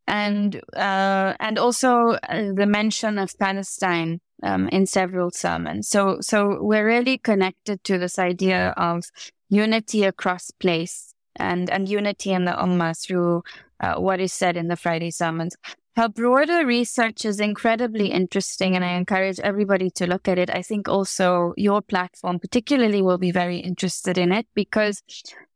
and 0.07 0.57
uh, 0.77 1.35
and 1.41 1.59
also 1.59 2.19
uh, 2.29 2.53
the 2.55 2.67
mention 2.67 3.19
of 3.19 3.37
Palestine 3.39 4.21
um, 4.43 4.69
in 4.69 4.87
several 4.87 5.31
sermons. 5.31 5.89
So 5.89 6.19
so 6.21 6.59
we're 6.63 6.87
really 6.87 7.19
connected 7.19 7.83
to 7.85 7.99
this 7.99 8.19
idea 8.19 8.73
of 8.77 9.05
unity 9.49 10.05
across 10.05 10.51
place 10.53 11.13
and 11.35 11.69
and 11.71 11.89
unity 11.89 12.33
in 12.33 12.45
the 12.45 12.53
ummah 12.53 13.01
through 13.01 13.43
uh, 13.81 13.97
what 13.97 14.21
is 14.21 14.33
said 14.33 14.57
in 14.57 14.69
the 14.69 14.77
Friday 14.77 15.11
sermons. 15.11 15.57
Her 15.97 16.11
broader 16.11 16.67
research 16.67 17.25
is 17.25 17.41
incredibly 17.41 18.09
interesting, 18.09 18.77
and 18.77 18.85
I 18.85 18.99
encourage 18.99 19.41
everybody 19.41 19.89
to 19.93 20.07
look 20.07 20.29
at 20.29 20.39
it. 20.39 20.51
I 20.51 20.61
think 20.61 20.91
also 20.91 21.55
your 21.57 21.81
platform, 21.81 22.39
particularly, 22.39 23.01
will 23.01 23.17
be 23.17 23.31
very 23.31 23.57
interested 23.57 24.19
in 24.19 24.31
it 24.31 24.47
because 24.55 25.03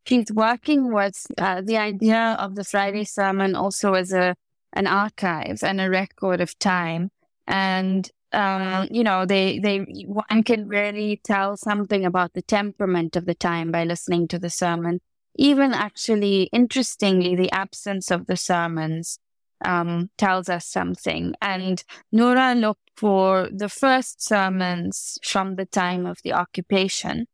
she's 0.07 0.31
working 0.33 0.91
with 0.91 1.27
uh, 1.37 1.61
the 1.63 1.77
idea 1.77 2.35
of 2.39 2.55
the 2.55 2.63
Friday 2.63 3.03
sermon 3.03 3.53
also 3.53 3.93
as 3.93 4.11
a 4.11 4.35
an 4.73 4.87
archive 4.87 5.59
and 5.61 5.79
a 5.79 5.91
record 5.91 6.41
of 6.41 6.57
time. 6.57 7.11
And 7.45 8.09
um, 8.33 8.87
you 8.89 9.03
know, 9.03 9.27
they 9.27 9.59
they 9.59 9.85
one 10.07 10.41
can 10.41 10.67
really 10.67 11.21
tell 11.23 11.55
something 11.55 12.03
about 12.03 12.33
the 12.33 12.41
temperament 12.41 13.15
of 13.15 13.25
the 13.27 13.35
time 13.35 13.71
by 13.71 13.83
listening 13.83 14.27
to 14.29 14.39
the 14.39 14.49
sermon. 14.49 15.01
Even 15.35 15.71
actually, 15.71 16.49
interestingly, 16.51 17.35
the 17.35 17.51
absence 17.51 18.09
of 18.09 18.25
the 18.25 18.37
sermons 18.37 19.19
um, 19.65 20.09
tells 20.17 20.49
us 20.49 20.65
something. 20.65 21.33
And 21.41 21.83
Noura 22.11 22.55
looked 22.55 22.91
for 22.95 23.49
the 23.51 23.69
first 23.69 24.21
sermons 24.23 25.17
from 25.23 25.55
the 25.55 25.65
time 25.65 26.05
of 26.05 26.19
the 26.23 26.33
occupation. 26.33 27.27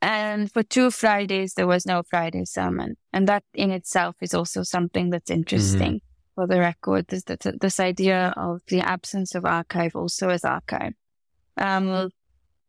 And 0.00 0.52
for 0.52 0.62
two 0.62 0.90
Fridays, 0.90 1.54
there 1.54 1.66
was 1.66 1.84
no 1.84 2.02
Friday 2.02 2.44
sermon. 2.44 2.96
And 3.12 3.26
that 3.28 3.44
in 3.54 3.70
itself 3.70 4.16
is 4.20 4.34
also 4.34 4.62
something 4.62 5.10
that's 5.10 5.30
interesting 5.30 5.94
mm-hmm. 5.94 6.34
for 6.34 6.46
the 6.46 6.60
record. 6.60 7.06
This, 7.08 7.24
this, 7.24 7.46
this, 7.60 7.80
idea 7.80 8.32
of 8.36 8.60
the 8.68 8.80
absence 8.80 9.34
of 9.34 9.44
archive 9.44 9.96
also 9.96 10.28
as 10.28 10.44
archive. 10.44 10.92
Um, 11.56 12.10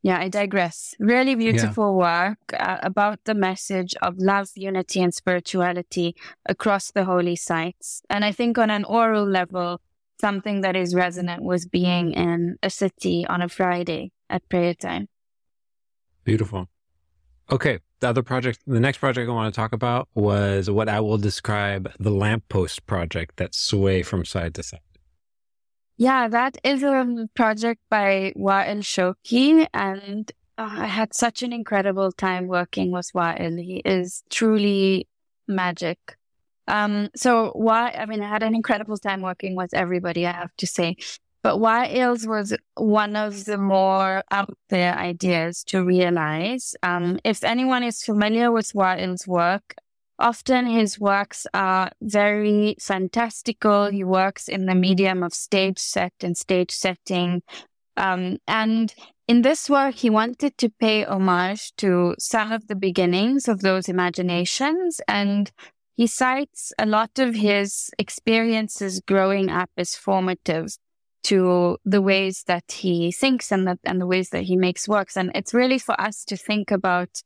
yeah, 0.01 0.19
I 0.19 0.29
digress. 0.29 0.95
Really 0.99 1.35
beautiful 1.35 1.91
yeah. 1.91 2.29
work 2.29 2.37
uh, 2.57 2.77
about 2.81 3.19
the 3.25 3.33
message 3.33 3.93
of 4.01 4.17
love, 4.17 4.49
unity, 4.55 5.01
and 5.01 5.13
spirituality 5.13 6.15
across 6.47 6.91
the 6.91 7.05
holy 7.05 7.35
sites. 7.35 8.01
And 8.09 8.23
I 8.23 8.31
think 8.31 8.57
on 8.57 8.69
an 8.69 8.85
oral 8.85 9.25
level, 9.25 9.81
something 10.21 10.61
that 10.61 10.75
is 10.75 10.95
resonant 10.95 11.43
was 11.43 11.65
being 11.65 12.13
in 12.13 12.57
a 12.63 12.69
city 12.69 13.25
on 13.27 13.41
a 13.41 13.49
Friday 13.49 14.11
at 14.29 14.47
prayer 14.49 14.73
time. 14.73 15.07
Beautiful. 16.23 16.69
Okay. 17.51 17.79
The 17.99 18.07
other 18.07 18.23
project, 18.23 18.59
the 18.65 18.79
next 18.79 18.99
project 18.99 19.29
I 19.29 19.33
want 19.33 19.53
to 19.53 19.59
talk 19.59 19.73
about 19.73 20.07
was 20.15 20.69
what 20.69 20.87
I 20.87 21.01
will 21.01 21.17
describe 21.17 21.91
the 21.99 22.11
lamppost 22.11 22.85
project 22.85 23.35
that 23.37 23.53
sway 23.53 24.03
from 24.03 24.23
side 24.23 24.55
to 24.55 24.63
side. 24.63 24.79
Yeah, 25.99 26.29
that 26.29 26.57
is 26.63 26.81
a 26.81 27.27
project 27.35 27.81
by 27.89 28.31
Wael 28.37 28.81
Shawky, 28.81 29.67
and 29.73 30.31
uh, 30.57 30.69
I 30.71 30.85
had 30.85 31.13
such 31.13 31.43
an 31.43 31.51
incredible 31.51 32.13
time 32.13 32.47
working 32.47 32.89
with 32.91 33.11
Wael. 33.13 33.61
He 33.61 33.81
is 33.83 34.23
truly 34.29 35.09
magic. 35.45 35.99
Um, 36.69 37.09
so 37.17 37.51
why? 37.53 37.91
I 37.91 38.05
mean, 38.05 38.21
I 38.21 38.29
had 38.29 38.43
an 38.43 38.55
incredible 38.55 38.95
time 38.95 39.19
working 39.19 39.57
with 39.57 39.73
everybody. 39.73 40.25
I 40.25 40.31
have 40.31 40.55
to 40.59 40.65
say, 40.65 40.95
but 41.43 41.57
Wael's 41.57 42.25
was 42.25 42.55
one 42.75 43.17
of 43.17 43.43
the 43.43 43.57
more 43.57 44.23
out 44.31 44.57
there 44.69 44.97
ideas 44.97 45.65
to 45.65 45.83
realize. 45.83 46.75
Um, 46.81 47.19
if 47.25 47.43
anyone 47.43 47.83
is 47.83 48.03
familiar 48.03 48.53
with 48.53 48.71
Wael's 48.71 49.27
work, 49.27 49.75
Often 50.19 50.67
his 50.67 50.99
works 50.99 51.47
are 51.53 51.91
very 52.01 52.75
fantastical. 52.79 53.89
He 53.89 54.03
works 54.03 54.49
in 54.49 54.65
the 54.65 54.75
medium 54.75 55.23
of 55.23 55.33
stage 55.33 55.79
set 55.79 56.13
and 56.21 56.35
stage 56.35 56.71
setting. 56.71 57.41
Um, 57.95 58.37
and 58.45 58.93
in 59.29 59.43
this 59.43 59.69
work, 59.69 59.95
he 59.95 60.09
wanted 60.09 60.57
to 60.57 60.69
pay 60.69 61.05
homage 61.05 61.73
to 61.77 62.15
some 62.19 62.51
of 62.51 62.67
the 62.67 62.75
beginnings 62.75 63.47
of 63.47 63.61
those 63.61 63.87
imaginations. 63.87 64.99
And 65.07 65.49
he 65.95 66.05
cites 66.05 66.73
a 66.77 66.85
lot 66.85 67.17
of 67.17 67.35
his 67.35 67.89
experiences 67.97 69.01
growing 69.05 69.49
up 69.49 69.69
as 69.77 69.95
formative 69.95 70.77
to 71.23 71.77
the 71.85 72.01
ways 72.01 72.43
that 72.47 72.71
he 72.71 73.11
thinks 73.11 73.51
and 73.51 73.77
and 73.83 74.01
the 74.01 74.07
ways 74.07 74.29
that 74.29 74.43
he 74.43 74.57
makes 74.57 74.87
works. 74.87 75.15
And 75.15 75.31
it's 75.33 75.53
really 75.53 75.79
for 75.79 75.99
us 75.99 76.25
to 76.25 76.35
think 76.35 76.71
about 76.71 77.21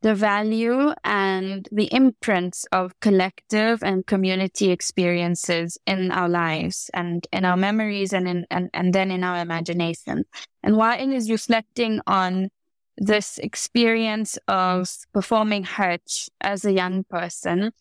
the 0.00 0.14
value 0.14 0.92
and 1.04 1.68
the 1.72 1.92
imprints 1.92 2.64
of 2.70 2.98
collective 3.00 3.82
and 3.82 4.06
community 4.06 4.70
experiences 4.70 5.76
in 5.86 6.10
our 6.12 6.28
lives 6.28 6.90
and 6.94 7.26
in 7.32 7.44
our 7.44 7.56
memories 7.56 8.12
and 8.12 8.28
in, 8.28 8.46
and, 8.50 8.70
and 8.72 8.94
then 8.94 9.10
in 9.10 9.24
our 9.24 9.40
imagination. 9.40 10.24
And 10.62 10.76
Wael 10.76 11.12
is 11.12 11.30
reflecting 11.30 12.00
on 12.06 12.50
this 12.96 13.38
experience 13.38 14.38
of 14.48 14.88
performing 15.12 15.64
Hajj 15.64 16.28
as 16.40 16.64
a 16.64 16.72
young 16.72 17.04
person. 17.04 17.72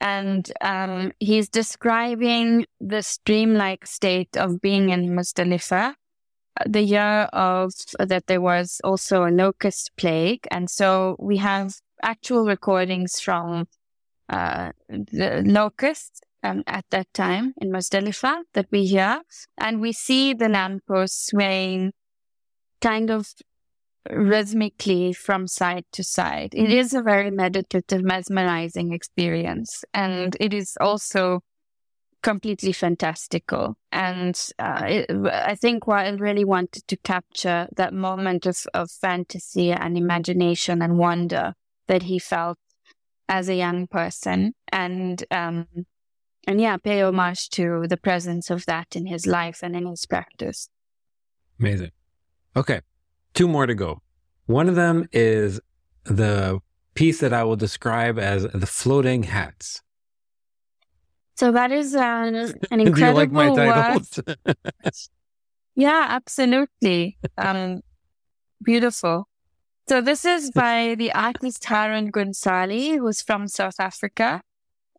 And 0.00 0.50
um, 0.60 1.12
he's 1.20 1.48
describing 1.48 2.66
the 2.80 3.18
dreamlike 3.24 3.86
state 3.86 4.36
of 4.36 4.60
being 4.60 4.90
in 4.90 5.08
Muzdalifah 5.08 5.94
the 6.64 6.82
year 6.82 7.28
of 7.32 7.72
that 7.98 8.26
there 8.26 8.40
was 8.40 8.80
also 8.82 9.24
a 9.24 9.30
locust 9.30 9.90
plague. 9.96 10.46
And 10.50 10.70
so 10.70 11.16
we 11.18 11.36
have 11.38 11.74
actual 12.02 12.46
recordings 12.46 13.20
from 13.20 13.68
uh, 14.28 14.72
the 14.88 15.42
locusts 15.44 16.20
um, 16.42 16.62
at 16.66 16.84
that 16.90 17.12
time 17.12 17.52
in 17.60 17.70
Muzdalifah 17.70 18.42
that 18.54 18.66
we 18.70 18.86
hear. 18.86 19.20
And 19.58 19.80
we 19.80 19.92
see 19.92 20.32
the 20.32 20.48
lamppost 20.48 21.26
swaying 21.26 21.92
kind 22.80 23.10
of 23.10 23.28
rhythmically 24.10 25.12
from 25.12 25.48
side 25.48 25.84
to 25.92 26.04
side. 26.04 26.54
It 26.54 26.70
is 26.70 26.94
a 26.94 27.02
very 27.02 27.30
meditative, 27.30 28.02
mesmerizing 28.02 28.92
experience. 28.92 29.84
And 29.92 30.36
it 30.38 30.54
is 30.54 30.76
also 30.80 31.40
completely 32.22 32.72
fantastical. 32.72 33.76
And 33.92 34.38
uh, 34.58 34.82
it, 34.86 35.10
I 35.32 35.54
think 35.54 35.84
Wael 35.84 36.20
really 36.20 36.44
wanted 36.44 36.86
to 36.88 36.96
capture 36.96 37.68
that 37.76 37.94
moment 37.94 38.46
of, 38.46 38.58
of 38.74 38.90
fantasy 38.90 39.72
and 39.72 39.96
imagination 39.96 40.82
and 40.82 40.98
wonder 40.98 41.54
that 41.86 42.04
he 42.04 42.18
felt 42.18 42.58
as 43.28 43.48
a 43.48 43.54
young 43.54 43.86
person. 43.86 44.54
And, 44.72 45.24
um, 45.30 45.66
and 46.46 46.60
yeah, 46.60 46.76
pay 46.76 47.02
homage 47.02 47.48
to 47.50 47.86
the 47.88 47.96
presence 47.96 48.50
of 48.50 48.66
that 48.66 48.96
in 48.96 49.06
his 49.06 49.26
life 49.26 49.60
and 49.62 49.76
in 49.76 49.86
his 49.86 50.06
practice. 50.06 50.68
Amazing. 51.58 51.90
Okay. 52.54 52.80
Two 53.34 53.48
more 53.48 53.66
to 53.66 53.74
go. 53.74 54.02
One 54.46 54.68
of 54.68 54.74
them 54.74 55.08
is 55.12 55.60
the 56.04 56.60
piece 56.94 57.20
that 57.20 57.32
I 57.32 57.44
will 57.44 57.56
describe 57.56 58.18
as 58.18 58.44
the 58.44 58.66
floating 58.66 59.24
hats. 59.24 59.82
So 61.36 61.52
that 61.52 61.70
is 61.70 61.94
an, 61.94 62.34
an 62.70 62.80
incredible 62.80 63.26
Do 63.26 63.32
like 63.32 63.32
my 63.32 63.54
titles? 63.54 64.20
yeah, 65.74 66.06
absolutely. 66.08 67.18
Um, 67.36 67.82
beautiful. 68.62 69.28
So 69.88 70.00
this 70.00 70.24
is 70.24 70.50
by 70.54 70.94
the 70.96 71.12
artist 71.12 71.64
Haroon 71.66 72.10
Gunn-Salie, 72.10 72.96
who's 72.96 73.22
from 73.22 73.48
South 73.48 73.78
Africa. 73.78 74.40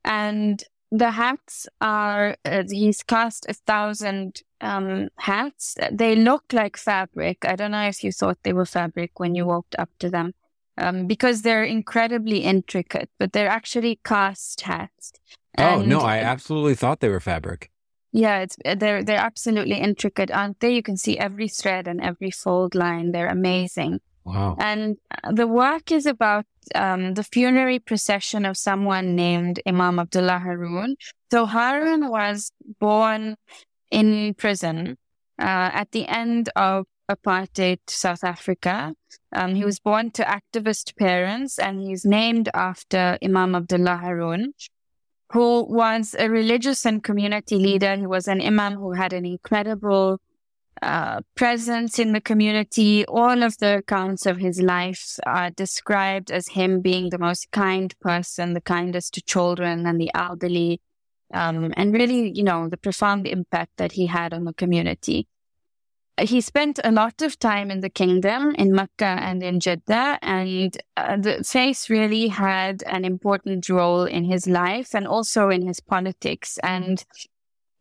And 0.05 0.63
the 0.91 1.11
hats 1.11 1.67
are, 1.81 2.37
uh, 2.45 2.63
he's 2.69 3.03
cast 3.03 3.47
a 3.49 3.53
thousand 3.53 4.41
um, 4.61 5.09
hats. 5.17 5.75
They 5.91 6.15
look 6.15 6.53
like 6.53 6.77
fabric. 6.77 7.45
I 7.45 7.55
don't 7.55 7.71
know 7.71 7.87
if 7.87 8.03
you 8.03 8.11
thought 8.11 8.37
they 8.43 8.53
were 8.53 8.65
fabric 8.65 9.19
when 9.19 9.35
you 9.35 9.45
walked 9.45 9.75
up 9.77 9.89
to 9.99 10.09
them. 10.09 10.33
Um, 10.79 11.07
because 11.07 11.41
they're 11.41 11.63
incredibly 11.63 12.41
intricate, 12.41 13.09
but 13.17 13.33
they're 13.33 13.49
actually 13.49 13.99
cast 14.05 14.61
hats. 14.61 15.11
Oh 15.57 15.81
no, 15.81 15.99
I 15.99 16.19
absolutely 16.19 16.75
thought 16.75 16.99
they 16.99 17.09
were 17.09 17.19
fabric. 17.19 17.71
Yeah, 18.11 18.39
it's 18.39 18.57
they're 18.63 19.03
they're 19.03 19.19
absolutely 19.19 19.75
intricate, 19.75 20.31
aren't 20.31 20.59
they? 20.59 20.73
You 20.73 20.83
can 20.83 20.97
see 20.97 21.17
every 21.17 21.47
thread 21.47 21.87
and 21.87 22.01
every 22.01 22.31
fold 22.31 22.75
line. 22.75 23.11
They're 23.11 23.27
amazing. 23.27 23.99
Wow. 24.23 24.57
And 24.59 24.97
uh, 25.23 25.31
the 25.31 25.47
work 25.47 25.91
is 25.91 26.05
about 26.05 26.45
um, 26.75 27.13
the 27.13 27.23
funerary 27.23 27.79
procession 27.79 28.45
of 28.45 28.57
someone 28.57 29.15
named 29.15 29.61
Imam 29.65 29.99
Abdullah 29.99 30.41
Haron. 30.45 30.95
So 31.31 31.45
Haroon 31.45 32.09
was 32.09 32.51
born 32.79 33.37
in 33.89 34.33
prison 34.33 34.97
uh, 35.39 35.71
at 35.73 35.91
the 35.91 36.07
end 36.07 36.49
of 36.55 36.85
apartheid 37.09 37.79
South 37.87 38.23
Africa. 38.23 38.93
Um, 39.33 39.55
he 39.55 39.63
was 39.63 39.79
born 39.79 40.11
to 40.11 40.23
activist 40.23 40.97
parents 40.97 41.57
and 41.57 41.79
he's 41.79 42.03
named 42.03 42.49
after 42.53 43.17
Imam 43.23 43.55
Abdullah 43.55 44.01
Haron, 44.03 44.47
who 45.31 45.63
was 45.63 46.15
a 46.17 46.29
religious 46.29 46.85
and 46.85 47.03
community 47.03 47.57
leader. 47.57 47.95
He 47.95 48.07
was 48.07 48.27
an 48.27 48.41
imam 48.41 48.75
who 48.75 48.93
had 48.93 49.13
an 49.13 49.25
incredible 49.25 50.19
uh, 50.81 51.21
presence 51.35 51.99
in 51.99 52.13
the 52.13 52.21
community. 52.21 53.05
All 53.05 53.43
of 53.43 53.57
the 53.57 53.77
accounts 53.77 54.25
of 54.25 54.37
his 54.37 54.61
life 54.61 55.19
are 55.25 55.49
described 55.49 56.31
as 56.31 56.49
him 56.49 56.81
being 56.81 57.09
the 57.09 57.17
most 57.17 57.51
kind 57.51 57.93
person, 57.99 58.53
the 58.53 58.61
kindest 58.61 59.13
to 59.15 59.21
children 59.21 59.85
and 59.85 59.99
the 59.99 60.11
elderly, 60.13 60.81
um, 61.33 61.73
and 61.75 61.93
really, 61.93 62.31
you 62.33 62.43
know, 62.43 62.69
the 62.69 62.77
profound 62.77 63.27
impact 63.27 63.71
that 63.77 63.93
he 63.93 64.05
had 64.05 64.33
on 64.33 64.45
the 64.45 64.53
community. 64.53 65.27
He 66.19 66.41
spent 66.41 66.79
a 66.83 66.91
lot 66.91 67.21
of 67.21 67.37
time 67.37 67.69
in 67.69 67.81
the 67.81 67.89
kingdom, 67.89 68.55
in 68.55 68.73
Mecca 68.73 69.05
and 69.05 69.43
in 69.43 69.59
Jeddah, 69.59 70.17
and 70.23 70.75
uh, 70.95 71.17
the 71.17 71.43
faith 71.43 71.91
really 71.91 72.27
had 72.27 72.81
an 72.87 73.05
important 73.05 73.69
role 73.69 74.03
in 74.03 74.23
his 74.23 74.47
life 74.47 74.95
and 74.95 75.07
also 75.07 75.49
in 75.49 75.67
his 75.67 75.79
politics. 75.79 76.57
And 76.63 77.05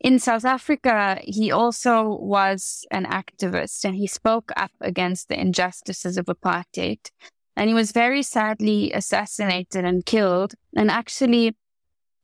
in 0.01 0.19
South 0.19 0.45
Africa, 0.45 1.19
he 1.23 1.51
also 1.51 2.19
was 2.21 2.85
an 2.91 3.07
activist 3.07 3.85
and 3.87 3.97
he 3.97 4.07
spoke 4.07 4.53
up 4.55 4.73
against 4.83 5.29
the 5.29 5.41
injustices 5.41 6.19
of 6.19 6.27
apartheid. 6.27 7.11
And 7.57 7.69
he 7.69 7.75
was 7.75 7.93
very 7.93 8.23
sadly 8.23 8.93
assassinated 8.93 9.87
and 9.87 10.05
killed. 10.05 10.53
And 10.77 10.91
actually, 10.91 11.57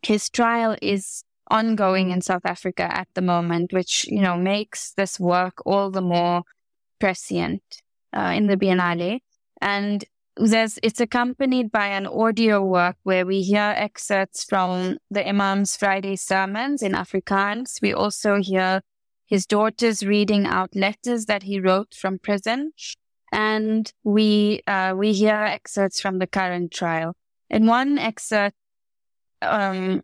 his 0.02 0.28
trial 0.28 0.76
is 0.82 1.24
ongoing 1.48 2.10
in 2.10 2.20
South 2.20 2.44
Africa 2.44 2.84
at 2.94 3.08
the 3.14 3.22
moment, 3.22 3.72
which, 3.72 4.06
you 4.08 4.20
know, 4.20 4.36
makes 4.36 4.92
this 4.92 5.18
work 5.18 5.54
all 5.66 5.90
the 5.90 6.00
more 6.00 6.42
prescient 6.98 7.62
uh, 8.12 8.32
in 8.34 8.46
the 8.46 8.56
Biennale. 8.56 9.20
And 9.60 10.04
there's 10.36 10.78
it's 10.82 11.00
accompanied 11.00 11.70
by 11.70 11.88
an 11.88 12.06
audio 12.06 12.62
work 12.62 12.96
where 13.02 13.26
we 13.26 13.42
hear 13.42 13.74
excerpts 13.76 14.44
from 14.44 14.96
the 15.10 15.26
Imam's 15.26 15.76
Friday 15.76 16.16
sermons 16.16 16.82
in 16.82 16.92
Afrikaans. 16.92 17.82
We 17.82 17.92
also 17.92 18.40
hear 18.40 18.82
his 19.26 19.46
daughters 19.46 20.04
reading 20.04 20.46
out 20.46 20.74
letters 20.74 21.26
that 21.26 21.42
he 21.42 21.60
wrote 21.60 21.94
from 21.94 22.18
prison, 22.18 22.72
and 23.30 23.92
we 24.04 24.62
uh, 24.66 24.94
we 24.96 25.12
hear 25.12 25.34
excerpts 25.34 26.00
from 26.00 26.18
the 26.18 26.26
current 26.26 26.72
trial. 26.72 27.14
In 27.50 27.66
one 27.66 27.98
excerpt, 27.98 28.56
um, 29.42 30.02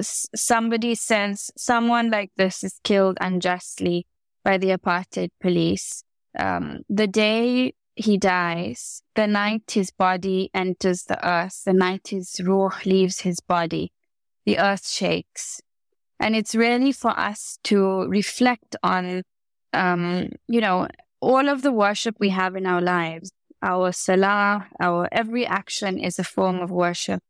somebody 0.00 0.94
says 0.94 1.50
someone 1.56 2.10
like 2.10 2.30
this 2.36 2.64
is 2.64 2.80
killed 2.82 3.18
unjustly 3.20 4.06
by 4.44 4.58
the 4.58 4.68
apartheid 4.68 5.30
police. 5.40 6.04
Um, 6.38 6.80
the 6.88 7.06
day 7.06 7.74
he 7.94 8.16
dies, 8.16 9.02
the 9.14 9.26
night 9.26 9.72
his 9.72 9.90
body 9.90 10.50
enters 10.54 11.04
the 11.04 11.26
earth, 11.26 11.62
the 11.64 11.72
night 11.72 12.08
his 12.08 12.40
ruh 12.42 12.70
leaves 12.84 13.20
his 13.20 13.40
body, 13.40 13.92
the 14.46 14.58
earth 14.58 14.86
shakes. 14.86 15.60
And 16.18 16.36
it's 16.36 16.54
really 16.54 16.92
for 16.92 17.18
us 17.18 17.58
to 17.64 18.06
reflect 18.08 18.76
on, 18.82 19.22
um, 19.72 20.30
you 20.48 20.60
know, 20.60 20.88
all 21.20 21.48
of 21.48 21.62
the 21.62 21.72
worship 21.72 22.16
we 22.18 22.30
have 22.30 22.56
in 22.56 22.66
our 22.66 22.80
lives. 22.80 23.32
Our 23.60 23.92
salah, 23.92 24.66
our 24.80 25.08
every 25.12 25.46
action 25.46 25.98
is 25.98 26.18
a 26.18 26.24
form 26.24 26.60
of 26.60 26.70
worship. 26.70 27.22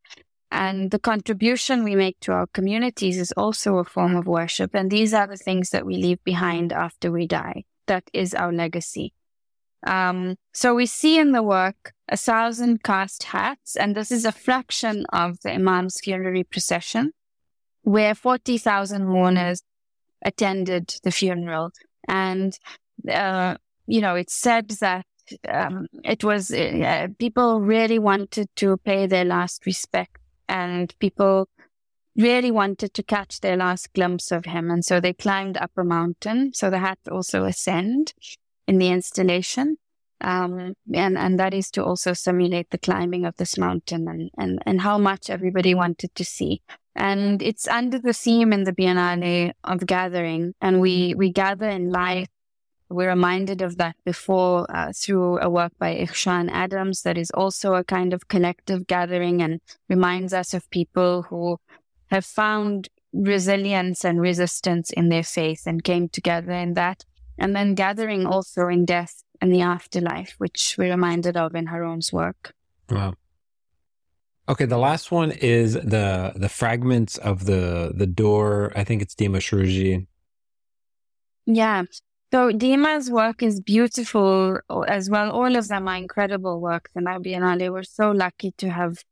And 0.52 0.90
the 0.90 0.98
contribution 0.98 1.82
we 1.82 1.96
make 1.96 2.20
to 2.20 2.32
our 2.32 2.46
communities 2.46 3.16
is 3.16 3.32
also 3.38 3.78
a 3.78 3.84
form 3.84 4.14
of 4.14 4.26
worship. 4.26 4.74
And 4.74 4.90
these 4.90 5.14
are 5.14 5.26
the 5.26 5.38
things 5.38 5.70
that 5.70 5.86
we 5.86 5.96
leave 5.96 6.22
behind 6.24 6.74
after 6.74 7.10
we 7.10 7.26
die. 7.26 7.64
That 7.86 8.04
is 8.12 8.34
our 8.34 8.52
legacy. 8.52 9.14
Um, 9.86 10.36
so 10.52 10.74
we 10.74 10.84
see 10.84 11.18
in 11.18 11.32
the 11.32 11.42
work 11.42 11.94
a 12.06 12.18
thousand 12.18 12.82
cast 12.82 13.22
hats, 13.22 13.76
and 13.76 13.96
this 13.96 14.12
is 14.12 14.26
a 14.26 14.30
fraction 14.30 15.06
of 15.10 15.40
the 15.40 15.52
Imam's 15.52 15.98
funerary 16.00 16.44
procession, 16.44 17.12
where 17.80 18.14
40,000 18.14 19.06
mourners 19.06 19.62
attended 20.22 20.94
the 21.02 21.10
funeral. 21.10 21.70
And, 22.06 22.56
uh, 23.10 23.56
you 23.86 24.02
know, 24.02 24.16
it's 24.16 24.34
said 24.34 24.68
that 24.80 25.06
um, 25.48 25.86
it 26.04 26.22
was, 26.22 26.52
uh, 26.52 27.08
people 27.18 27.62
really 27.62 27.98
wanted 27.98 28.48
to 28.56 28.76
pay 28.76 29.06
their 29.06 29.24
last 29.24 29.64
respect, 29.64 30.18
and 30.52 30.94
people 30.98 31.48
really 32.14 32.50
wanted 32.50 32.92
to 32.92 33.02
catch 33.02 33.40
their 33.40 33.56
last 33.56 33.92
glimpse 33.94 34.30
of 34.30 34.44
him. 34.44 34.70
And 34.70 34.84
so 34.84 35.00
they 35.00 35.14
climbed 35.14 35.56
up 35.56 35.70
a 35.78 35.82
mountain. 35.82 36.52
So 36.52 36.68
they 36.68 36.78
had 36.78 36.98
to 37.04 37.10
also 37.10 37.44
ascend 37.44 38.12
in 38.68 38.78
the 38.78 38.90
installation. 38.90 39.78
Um, 40.20 40.74
and, 40.94 41.18
and 41.18 41.40
that 41.40 41.54
is 41.54 41.70
to 41.72 41.82
also 41.82 42.12
simulate 42.12 42.70
the 42.70 42.78
climbing 42.78 43.24
of 43.24 43.36
this 43.38 43.56
mountain 43.56 44.06
and, 44.06 44.30
and, 44.38 44.60
and 44.66 44.82
how 44.82 44.98
much 44.98 45.30
everybody 45.30 45.74
wanted 45.74 46.14
to 46.14 46.24
see. 46.24 46.60
And 46.94 47.42
it's 47.42 47.66
under 47.66 47.98
the 47.98 48.12
theme 48.12 48.52
in 48.52 48.64
the 48.64 48.72
Biennale 48.72 49.52
of 49.64 49.86
gathering. 49.86 50.52
And 50.60 50.82
we, 50.82 51.14
we 51.14 51.32
gather 51.32 51.68
in 51.68 51.90
light. 51.90 52.28
We're 52.92 53.08
reminded 53.08 53.62
of 53.62 53.76
that 53.78 53.96
before 54.04 54.66
uh, 54.68 54.92
through 54.94 55.40
a 55.40 55.48
work 55.48 55.72
by 55.78 55.94
Igshaan 55.94 56.50
Adams 56.50 57.02
that 57.02 57.18
is 57.18 57.30
also 57.30 57.74
a 57.74 57.84
kind 57.84 58.12
of 58.12 58.28
collective 58.28 58.86
gathering 58.86 59.42
and 59.42 59.60
reminds 59.88 60.32
us 60.32 60.54
of 60.54 60.68
people 60.70 61.22
who 61.22 61.58
have 62.10 62.24
found 62.24 62.88
resilience 63.12 64.04
and 64.04 64.20
resistance 64.20 64.90
in 64.90 65.08
their 65.08 65.22
faith 65.22 65.62
and 65.66 65.84
came 65.84 66.08
together 66.08 66.52
in 66.52 66.74
that 66.74 67.04
and 67.38 67.56
then 67.56 67.74
gathering 67.74 68.26
also 68.26 68.68
in 68.68 68.84
death 68.84 69.24
and 69.40 69.52
the 69.52 69.60
afterlife, 69.60 70.34
which 70.38 70.76
we're 70.78 70.90
reminded 70.90 71.36
of 71.36 71.54
in 71.54 71.66
Haroon's 71.66 72.12
work. 72.12 72.54
Wow. 72.90 73.14
Okay, 74.48 74.64
the 74.64 74.78
last 74.78 75.10
one 75.10 75.30
is 75.30 75.74
the 75.74 76.32
the 76.34 76.48
fragments 76.48 77.16
of 77.18 77.46
the 77.46 77.92
the 77.94 78.06
door. 78.06 78.72
I 78.74 78.84
think 78.84 79.00
it's 79.00 79.14
Dima 79.14 79.38
Srouji. 79.38 80.06
Yeah. 81.46 81.84
So 82.32 82.50
Dima's 82.50 83.10
work 83.10 83.42
is 83.42 83.60
beautiful 83.60 84.58
as 84.88 85.10
well. 85.10 85.30
All 85.32 85.54
of 85.54 85.68
them 85.68 85.86
are 85.86 85.96
incredible 85.96 86.62
works, 86.62 86.90
and 86.94 87.06
I 87.06 87.18
Biennale 87.18 87.70
we're 87.70 87.82
so 87.82 88.10
lucky 88.10 88.52
to 88.52 88.70
have 88.70 89.04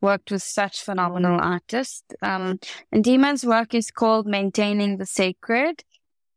worked 0.00 0.30
with 0.30 0.44
such 0.44 0.80
phenomenal 0.80 1.40
artists. 1.40 2.04
Um, 2.22 2.60
and 2.92 3.04
Dima's 3.04 3.44
work 3.44 3.74
is 3.74 3.90
called 3.90 4.28
Maintaining 4.28 4.98
the 4.98 5.06
Sacred. 5.06 5.82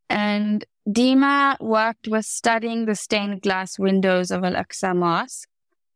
And 0.09 0.65
Dima 0.89 1.61
worked 1.61 2.07
with 2.07 2.25
studying 2.25 2.85
the 2.85 2.95
stained 2.95 3.43
glass 3.43 3.77
windows 3.77 4.31
of 4.31 4.43
Al 4.43 4.53
Aqsa 4.53 4.95
Mosque, 4.95 5.47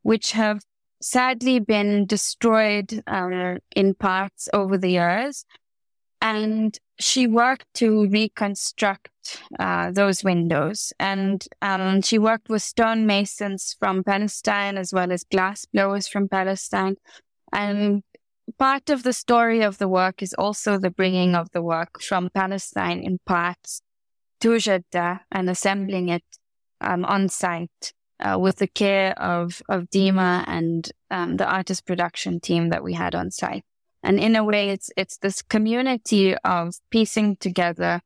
which 0.03 0.33
have 0.33 0.61
sadly 1.01 1.57
been 1.57 2.05
destroyed 2.05 3.01
um, 3.07 3.57
in 3.75 3.95
parts 3.95 4.47
over 4.53 4.77
the 4.77 4.91
years. 4.91 5.43
And 6.21 6.77
she 6.99 7.25
worked 7.25 7.65
to 7.75 8.07
reconstruct 8.07 9.09
uh, 9.59 9.91
those 9.91 10.23
windows. 10.23 10.93
And 10.99 11.45
um, 11.61 12.01
she 12.01 12.17
worked 12.17 12.49
with 12.49 12.61
stonemasons 12.61 13.75
from 13.79 14.03
Palestine 14.03 14.77
as 14.77 14.93
well 14.93 15.11
as 15.11 15.23
glass 15.23 15.65
blowers 15.65 16.07
from 16.07 16.27
Palestine. 16.27 16.95
And 17.51 18.03
part 18.57 18.89
of 18.89 19.03
the 19.03 19.13
story 19.13 19.61
of 19.61 19.77
the 19.77 19.87
work 19.87 20.21
is 20.21 20.33
also 20.33 20.77
the 20.77 20.91
bringing 20.91 21.35
of 21.35 21.51
the 21.51 21.61
work 21.61 22.01
from 22.01 22.29
Palestine 22.33 22.99
in 22.99 23.19
parts 23.25 23.81
to 24.41 24.59
Jeddah 24.59 25.21
and 25.31 25.49
assembling 25.49 26.09
it 26.09 26.23
um, 26.81 27.05
on 27.05 27.29
site 27.29 27.93
uh, 28.19 28.37
with 28.39 28.57
the 28.57 28.67
care 28.67 29.17
of, 29.19 29.61
of 29.69 29.89
Dima 29.89 30.43
and 30.47 30.89
um, 31.09 31.37
the 31.37 31.45
artist 31.47 31.85
production 31.85 32.39
team 32.39 32.69
that 32.69 32.83
we 32.83 32.93
had 32.93 33.15
on 33.15 33.31
site. 33.31 33.63
And 34.03 34.19
in 34.19 34.35
a 34.35 34.43
way, 34.43 34.69
it's, 34.69 34.91
it's 34.95 35.17
this 35.17 35.41
community 35.41 36.35
of 36.43 36.75
piecing 36.91 37.37
together 37.37 38.01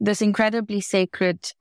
this 0.00 0.20
incredibly 0.20 0.80
sacred 0.80 1.52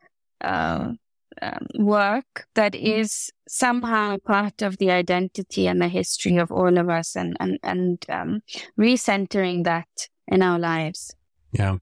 uh, 0.42 0.94
um, 1.42 1.68
work 1.80 2.48
that 2.56 2.76
is 2.76 3.32
somehow 3.48 4.18
part 4.26 4.62
of 4.62 4.78
the 4.78 4.92
identity 4.92 5.68
and 5.68 5.82
the 5.82 5.88
history 5.88 6.38
of 6.38 6.52
all 6.52 6.78
of 6.78 6.90
us 6.90 7.16
and, 7.16 7.36
and, 7.40 7.60
and 7.64 8.06
um, 8.10 8.42
recentering 8.80 9.64
that 9.64 9.88
in 10.28 10.42
our 10.42 10.60
lives. 10.60 11.16
Yeah. 11.52 11.78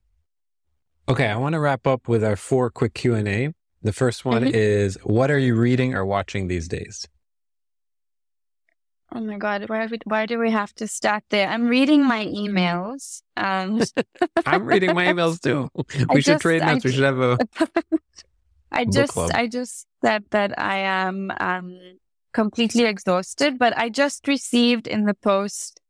Okay, 1.08 1.26
I 1.26 1.36
want 1.36 1.54
to 1.54 1.60
wrap 1.60 1.86
up 1.86 2.08
with 2.08 2.24
our 2.24 2.36
four 2.36 2.70
quick 2.70 2.94
Q&A. 2.94 3.52
The 3.82 3.92
first 3.92 4.24
one 4.24 4.42
mm-hmm. 4.42 4.54
is 4.54 4.96
what 5.02 5.30
are 5.30 5.38
you 5.38 5.54
reading 5.54 5.94
or 5.94 6.06
watching 6.06 6.48
these 6.48 6.68
days? 6.68 7.06
Oh 9.14 9.20
my 9.20 9.36
god, 9.36 9.68
why, 9.68 9.86
why 10.04 10.26
do 10.26 10.38
we 10.38 10.50
have 10.50 10.72
to 10.76 10.88
start 10.88 11.22
there? 11.28 11.46
I'm 11.48 11.68
reading 11.68 12.06
my 12.06 12.24
emails. 12.24 13.22
Um, 13.36 13.82
I'm 14.46 14.64
reading 14.64 14.94
my 14.94 15.06
emails 15.06 15.40
too. 15.40 15.68
We 15.74 16.06
I 16.08 16.14
should 16.14 16.24
just, 16.24 16.42
trade 16.42 16.62
notes. 16.62 16.84
I, 16.84 16.88
we 16.88 16.92
should 16.94 17.04
have 17.04 17.18
a 17.18 17.38
I 18.72 18.84
just. 18.86 19.18
I 19.18 19.46
just 19.48 19.86
said 20.02 20.24
that 20.30 20.58
I 20.58 20.78
am 20.78 21.30
um, 21.38 21.78
completely 22.32 22.84
exhausted, 22.84 23.58
but 23.58 23.76
I 23.76 23.90
just 23.90 24.26
received 24.26 24.86
in 24.86 25.04
the 25.04 25.14
post 25.14 25.80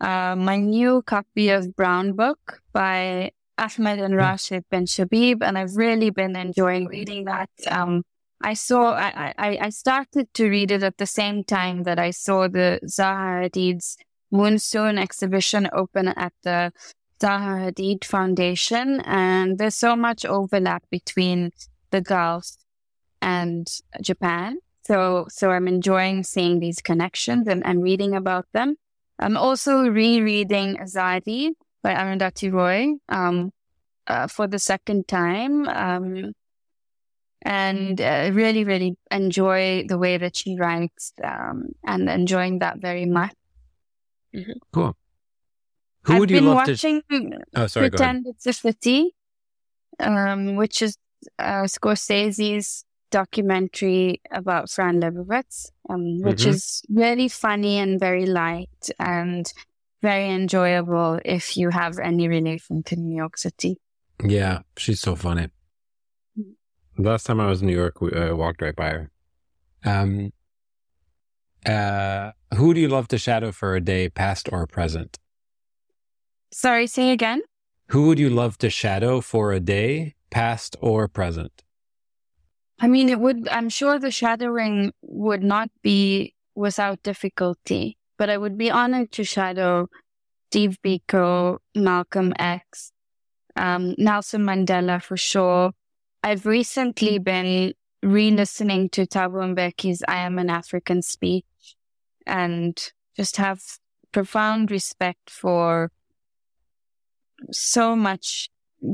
uh, 0.00 0.34
my 0.34 0.56
new 0.56 1.02
copy 1.02 1.50
of 1.50 1.76
Brown 1.76 2.14
Book 2.14 2.60
by 2.72 3.30
Ahmed 3.58 4.00
and 4.00 4.16
Rashid 4.16 4.64
bin 4.70 4.86
Shabib, 4.86 5.42
and 5.42 5.56
I've 5.56 5.76
really 5.76 6.10
been 6.10 6.34
enjoying 6.34 6.86
reading 6.86 7.26
that. 7.26 7.50
Um, 7.70 8.02
I 8.42 8.54
saw, 8.54 8.94
I, 8.94 9.32
I, 9.38 9.58
I 9.62 9.68
started 9.70 10.32
to 10.34 10.48
read 10.48 10.70
it 10.70 10.82
at 10.82 10.98
the 10.98 11.06
same 11.06 11.44
time 11.44 11.84
that 11.84 11.98
I 11.98 12.10
saw 12.10 12.48
the 12.48 12.80
Zaha 12.84 13.48
Hadid's 13.48 13.96
Monsoon 14.30 14.98
exhibition 14.98 15.68
open 15.72 16.08
at 16.08 16.32
the 16.42 16.72
Zaha 17.20 17.70
Hadid 17.70 18.04
Foundation. 18.04 19.00
And 19.00 19.58
there's 19.58 19.76
so 19.76 19.94
much 19.94 20.24
overlap 20.24 20.84
between 20.90 21.50
the 21.90 22.00
Gulf 22.00 22.56
and 23.20 23.68
Japan. 24.00 24.58
So, 24.84 25.26
so 25.28 25.50
I'm 25.50 25.68
enjoying 25.68 26.24
seeing 26.24 26.58
these 26.58 26.80
connections 26.80 27.46
and, 27.46 27.64
and 27.64 27.82
reading 27.82 28.14
about 28.14 28.46
them. 28.52 28.76
I'm 29.18 29.36
also 29.36 29.88
rereading 29.88 30.76
Azadi 30.78 31.50
by 31.82 31.94
Arundhati 31.94 32.52
Roy 32.52 32.94
um, 33.08 33.52
uh, 34.08 34.26
for 34.26 34.48
the 34.48 34.58
second 34.58 35.06
time. 35.06 35.68
Um, 35.68 36.32
and 37.42 38.00
uh, 38.00 38.30
really, 38.32 38.64
really 38.64 38.96
enjoy 39.10 39.84
the 39.88 39.98
way 39.98 40.16
that 40.16 40.36
she 40.36 40.56
writes 40.58 41.12
um, 41.22 41.70
and 41.84 42.08
enjoying 42.08 42.60
that 42.60 42.78
very 42.78 43.04
much. 43.04 43.34
Mm-hmm. 44.34 44.52
Cool. 44.72 44.96
Who 46.04 46.14
I've 46.14 46.20
would 46.20 46.30
you 46.30 46.38
been 46.38 46.46
love 46.46 46.68
watching 46.68 47.02
to? 47.10 47.38
Oh, 47.54 47.66
sorry. 47.66 47.90
Pretend 47.90 48.26
It's 48.26 48.46
a 48.46 48.52
City, 48.52 49.14
um, 50.00 50.56
which 50.56 50.82
is 50.82 50.96
uh, 51.38 51.64
Scorsese's 51.64 52.84
documentary 53.10 54.20
about 54.30 54.70
Fran 54.70 55.00
Lebowitz, 55.00 55.70
um, 55.88 56.22
which 56.22 56.40
mm-hmm. 56.40 56.50
is 56.50 56.82
really 56.88 57.28
funny 57.28 57.78
and 57.78 58.00
very 58.00 58.26
light 58.26 58.90
and 58.98 59.52
very 60.00 60.28
enjoyable 60.28 61.20
if 61.24 61.56
you 61.56 61.70
have 61.70 61.98
any 61.98 62.26
relation 62.26 62.82
to 62.84 62.96
New 62.96 63.16
York 63.16 63.36
City. 63.36 63.78
Yeah, 64.24 64.60
she's 64.76 65.00
so 65.00 65.14
funny. 65.14 65.48
Last 66.98 67.24
time 67.24 67.40
I 67.40 67.46
was 67.46 67.62
in 67.62 67.68
New 67.68 67.76
York, 67.76 68.00
we 68.00 68.12
uh, 68.12 68.34
walked 68.34 68.60
right 68.60 68.76
by 68.76 68.90
her. 68.90 69.10
Um, 69.84 70.32
uh, 71.64 72.32
who 72.54 72.74
do 72.74 72.80
you 72.80 72.88
love 72.88 73.08
to 73.08 73.18
shadow 73.18 73.50
for 73.50 73.74
a 73.74 73.80
day, 73.80 74.08
past 74.08 74.48
or 74.52 74.66
present? 74.66 75.18
Sorry, 76.52 76.86
say 76.86 77.10
again. 77.10 77.42
Who 77.88 78.06
would 78.08 78.18
you 78.18 78.28
love 78.28 78.58
to 78.58 78.68
shadow 78.68 79.20
for 79.20 79.52
a 79.52 79.60
day, 79.60 80.14
past 80.30 80.76
or 80.80 81.08
present? 81.08 81.62
I 82.78 82.88
mean, 82.88 83.08
it 83.08 83.20
would, 83.20 83.48
I'm 83.48 83.68
sure 83.68 83.98
the 83.98 84.10
shadowing 84.10 84.92
would 85.02 85.42
not 85.42 85.70
be 85.82 86.34
without 86.54 87.02
difficulty, 87.02 87.96
but 88.18 88.28
I 88.28 88.36
would 88.36 88.58
be 88.58 88.70
honored 88.70 89.12
to 89.12 89.24
shadow 89.24 89.88
Steve 90.50 90.78
Biko, 90.84 91.58
Malcolm 91.74 92.34
X, 92.38 92.92
um, 93.56 93.94
Nelson 93.96 94.42
Mandela 94.42 95.02
for 95.02 95.16
sure, 95.16 95.72
I've 96.22 96.46
recently 96.46 97.18
been 97.18 97.74
re-listening 98.02 98.88
to 98.90 99.06
Thabo 99.06 99.54
Mbeki's 99.54 100.02
I 100.06 100.18
Am 100.18 100.38
an 100.38 100.50
African 100.50 101.02
speech 101.02 101.44
and 102.26 102.92
just 103.16 103.36
have 103.36 103.60
profound 104.12 104.70
respect 104.70 105.30
for 105.30 105.90
so 107.50 107.96
much 107.96 108.50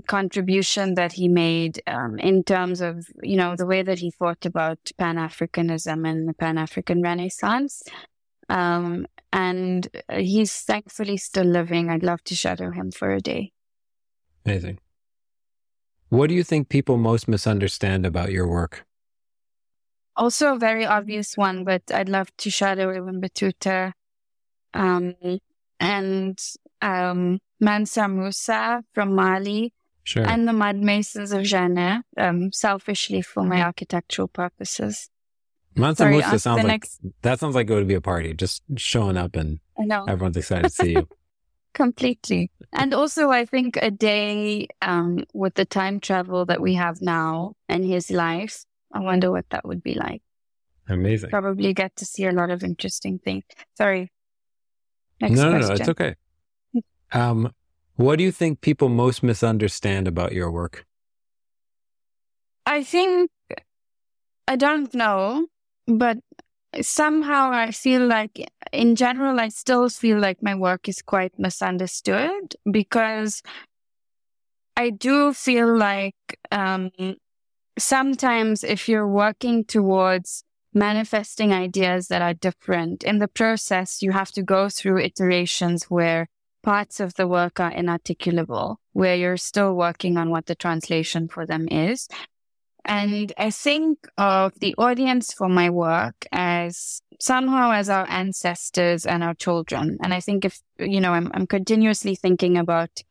contribution 0.06 0.94
that 0.94 1.12
he 1.12 1.28
made 1.28 1.82
um, 1.86 2.18
in 2.18 2.44
terms 2.44 2.80
of, 2.80 3.06
you 3.22 3.36
know, 3.36 3.56
the 3.56 3.66
way 3.66 3.82
that 3.82 3.98
he 3.98 4.10
thought 4.10 4.44
about 4.46 4.78
Pan-Africanism 4.98 6.08
and 6.08 6.28
the 6.28 6.34
Pan-African 6.34 7.02
Renaissance. 7.02 7.82
Um, 8.48 9.06
and 9.32 9.88
he's 10.10 10.60
thankfully 10.60 11.18
still 11.18 11.44
living. 11.44 11.90
I'd 11.90 12.02
love 12.02 12.22
to 12.24 12.34
shadow 12.34 12.70
him 12.70 12.90
for 12.90 13.10
a 13.10 13.20
day. 13.20 13.52
Amazing. 14.46 14.78
What 16.08 16.28
do 16.28 16.34
you 16.34 16.42
think 16.42 16.68
people 16.68 16.96
most 16.96 17.28
misunderstand 17.28 18.06
about 18.06 18.32
your 18.32 18.46
work? 18.46 18.86
Also, 20.16 20.54
a 20.54 20.58
very 20.58 20.84
obvious 20.84 21.36
one, 21.36 21.64
but 21.64 21.82
I'd 21.92 22.08
love 22.08 22.34
to 22.38 22.50
shadow 22.50 22.90
Ibn 22.90 23.20
Battuta 23.20 23.92
um, 24.74 25.14
and 25.78 26.38
um, 26.82 27.38
Mansa 27.60 28.08
Musa 28.08 28.82
from 28.92 29.14
Mali 29.14 29.72
sure. 30.02 30.26
and 30.26 30.48
the 30.48 30.52
Mud 30.52 30.76
Masons 30.76 31.32
of 31.32 31.42
Djenné, 31.42 32.02
um, 32.16 32.50
selfishly 32.52 33.22
for 33.22 33.44
my 33.44 33.62
architectural 33.62 34.28
purposes. 34.28 35.08
Mansa 35.76 36.04
Sorry, 36.04 36.14
Musa 36.14 36.38
sounds 36.38 36.58
like 36.58 36.66
next... 36.66 37.00
that 37.22 37.38
sounds 37.38 37.54
like 37.54 37.70
it 37.70 37.74
would 37.74 37.86
be 37.86 37.94
a 37.94 38.00
party, 38.00 38.34
just 38.34 38.62
showing 38.76 39.16
up 39.16 39.36
and 39.36 39.60
everyone's 40.08 40.36
excited 40.36 40.64
to 40.64 40.70
see 40.70 40.90
you. 40.94 41.08
Completely. 41.74 42.50
And 42.72 42.92
also, 42.92 43.30
I 43.30 43.44
think 43.44 43.78
a 43.80 43.90
day 43.90 44.68
um, 44.82 45.24
with 45.32 45.54
the 45.54 45.64
time 45.64 46.00
travel 46.00 46.44
that 46.46 46.60
we 46.60 46.74
have 46.74 47.00
now 47.00 47.54
and 47.68 47.84
his 47.84 48.10
life, 48.10 48.64
I 48.92 49.00
wonder 49.00 49.30
what 49.30 49.48
that 49.50 49.66
would 49.66 49.82
be 49.82 49.94
like. 49.94 50.22
Amazing. 50.88 51.30
Probably 51.30 51.72
get 51.74 51.94
to 51.96 52.04
see 52.04 52.24
a 52.24 52.32
lot 52.32 52.50
of 52.50 52.64
interesting 52.64 53.18
things. 53.18 53.44
Sorry. 53.76 54.10
Next 55.20 55.32
no, 55.32 55.50
question. 55.50 55.60
no, 55.60 55.66
no, 55.68 55.74
it's 55.74 55.88
okay. 55.88 56.14
Um, 57.12 57.52
what 57.96 58.16
do 58.16 58.24
you 58.24 58.32
think 58.32 58.60
people 58.60 58.88
most 58.88 59.22
misunderstand 59.22 60.08
about 60.08 60.32
your 60.32 60.50
work? 60.50 60.86
I 62.64 62.84
think, 62.84 63.30
I 64.46 64.56
don't 64.56 64.92
know, 64.94 65.46
but 65.86 66.18
somehow 66.80 67.50
I 67.50 67.70
feel 67.70 68.06
like, 68.06 68.50
in 68.72 68.96
general, 68.96 69.40
I 69.40 69.48
still 69.48 69.88
feel 69.88 70.18
like 70.18 70.42
my 70.42 70.54
work 70.54 70.88
is 70.88 71.02
quite 71.02 71.38
misunderstood 71.38 72.56
because 72.70 73.42
I 74.76 74.90
do 74.90 75.32
feel 75.32 75.76
like 75.76 76.38
um, 76.52 76.90
sometimes 77.78 78.62
if 78.62 78.88
you're 78.88 79.08
working 79.08 79.64
towards 79.64 80.44
manifesting 80.74 81.52
ideas 81.52 82.08
that 82.08 82.22
are 82.22 82.34
different, 82.34 83.02
in 83.02 83.18
the 83.18 83.28
process, 83.28 84.02
you 84.02 84.12
have 84.12 84.30
to 84.32 84.42
go 84.42 84.68
through 84.68 84.98
iterations 85.00 85.84
where 85.84 86.28
parts 86.62 87.00
of 87.00 87.14
the 87.14 87.26
work 87.26 87.58
are 87.60 87.72
inarticulable, 87.72 88.76
where 88.92 89.16
you're 89.16 89.36
still 89.36 89.74
working 89.74 90.16
on 90.16 90.30
what 90.30 90.46
the 90.46 90.54
translation 90.54 91.28
for 91.28 91.46
them 91.46 91.66
is. 91.68 92.08
And 92.84 93.32
I 93.36 93.50
think 93.50 94.06
of 94.16 94.58
the 94.60 94.74
audience 94.78 95.32
for 95.32 95.48
my 95.48 95.70
work 95.70 96.26
as 96.68 97.02
somehow 97.20 97.72
as 97.72 97.88
our 97.88 98.06
ancestors 98.08 99.06
and 99.06 99.22
our 99.22 99.34
children. 99.34 99.98
And 100.02 100.14
I 100.14 100.20
think 100.20 100.44
if, 100.44 100.60
you 100.78 101.00
know, 101.00 101.12
I'm, 101.12 101.30
I'm 101.34 101.46
continuously 101.46 102.14
thinking 102.14 102.56
about 102.56 103.02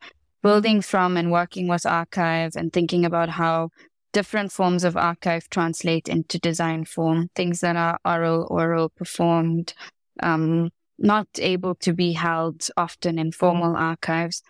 building 0.42 0.80
from 0.80 1.16
and 1.16 1.30
working 1.30 1.68
with 1.68 1.84
archive 1.84 2.56
and 2.56 2.72
thinking 2.72 3.04
about 3.04 3.28
how 3.28 3.70
different 4.12 4.52
forms 4.52 4.84
of 4.84 4.96
archive 4.96 5.48
translate 5.50 6.08
into 6.08 6.38
design 6.38 6.84
form, 6.84 7.28
things 7.34 7.60
that 7.60 7.76
are 7.76 7.98
oral, 8.04 8.46
oral, 8.50 8.88
performed, 8.88 9.74
um, 10.22 10.70
not 10.98 11.28
able 11.38 11.74
to 11.74 11.92
be 11.92 12.12
held 12.12 12.68
often 12.76 13.18
in 13.18 13.32
formal 13.32 13.76
archives. 13.76 14.42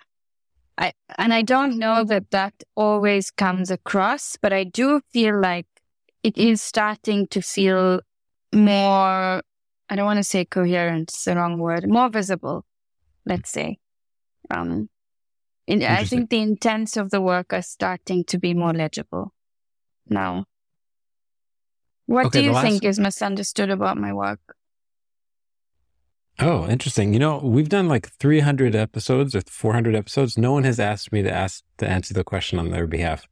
I, 0.79 0.93
and 1.19 1.35
I 1.35 1.43
don't 1.43 1.77
know 1.79 2.05
that 2.05 2.31
that 2.31 2.55
always 2.77 3.31
comes 3.31 3.71
across, 3.71 4.37
but 4.41 4.53
I 4.53 4.65
do 4.65 5.01
feel 5.13 5.41
like 5.41 5.67
it 6.23 6.39
is 6.39 6.63
starting 6.63 7.27
to 7.29 7.41
feel 7.43 8.01
more, 8.53 9.43
I 9.91 9.97
don't 9.97 10.05
want 10.05 10.19
to 10.19 10.25
say 10.25 10.45
coherent, 10.45 11.11
it's 11.11 11.25
the 11.25 11.37
wrong 11.37 11.59
word, 11.59 11.89
more 11.89 12.09
visible, 12.09 12.65
let's 13.27 13.51
say. 13.51 13.79
Um, 14.51 14.89
in, 15.67 15.83
I 15.83 16.05
think 16.05 16.31
the 16.31 16.41
intents 16.41 16.97
of 16.97 17.11
the 17.11 17.21
work 17.21 17.53
are 17.53 17.63
starting 17.63 18.25
to 18.25 18.39
be 18.39 18.55
more 18.55 18.73
legible 18.73 19.35
now. 20.09 20.47
What 22.07 22.27
okay, 22.27 22.41
do 22.41 22.45
you 22.47 22.53
last... 22.53 22.65
think 22.65 22.85
is 22.85 22.99
misunderstood 22.99 23.69
about 23.69 23.99
my 23.99 24.15
work? 24.15 24.41
Oh, 26.41 26.67
interesting. 26.69 27.13
You 27.13 27.19
know, 27.19 27.39
we've 27.39 27.69
done 27.69 27.89
like 27.89 28.09
300 28.13 28.75
episodes 28.75 29.35
or 29.35 29.43
400 29.43 29.95
episodes. 29.95 30.39
No 30.39 30.53
one 30.53 30.65
has 30.65 30.81
asked 30.81 31.13
me 31.13 31.23
to 31.23 31.31
ask 31.31 31.65
to 31.79 31.89
answer 31.89 32.15
the 32.15 32.25
question 32.25 32.59
on 32.59 32.71
their 32.71 32.87
behalf. 32.87 33.27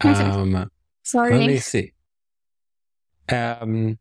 Um, 0.00 0.70
Sorry. 1.04 1.38
Let 1.38 1.46
me 1.46 1.58
see. 1.58 1.92
Um, 3.28 3.98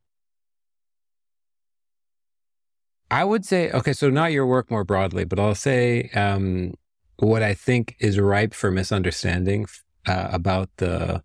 I 3.09 3.23
would 3.23 3.45
say, 3.45 3.71
okay, 3.71 3.93
so 3.93 4.09
not 4.09 4.31
your 4.31 4.45
work 4.45 4.69
more 4.69 4.83
broadly, 4.83 5.23
but 5.23 5.39
I'll 5.39 5.55
say 5.55 6.09
um, 6.13 6.73
what 7.17 7.41
I 7.41 7.53
think 7.53 7.95
is 7.99 8.19
ripe 8.19 8.53
for 8.53 8.69
misunderstanding 8.71 9.67
uh, 10.05 10.29
about 10.31 10.69
the 10.77 11.23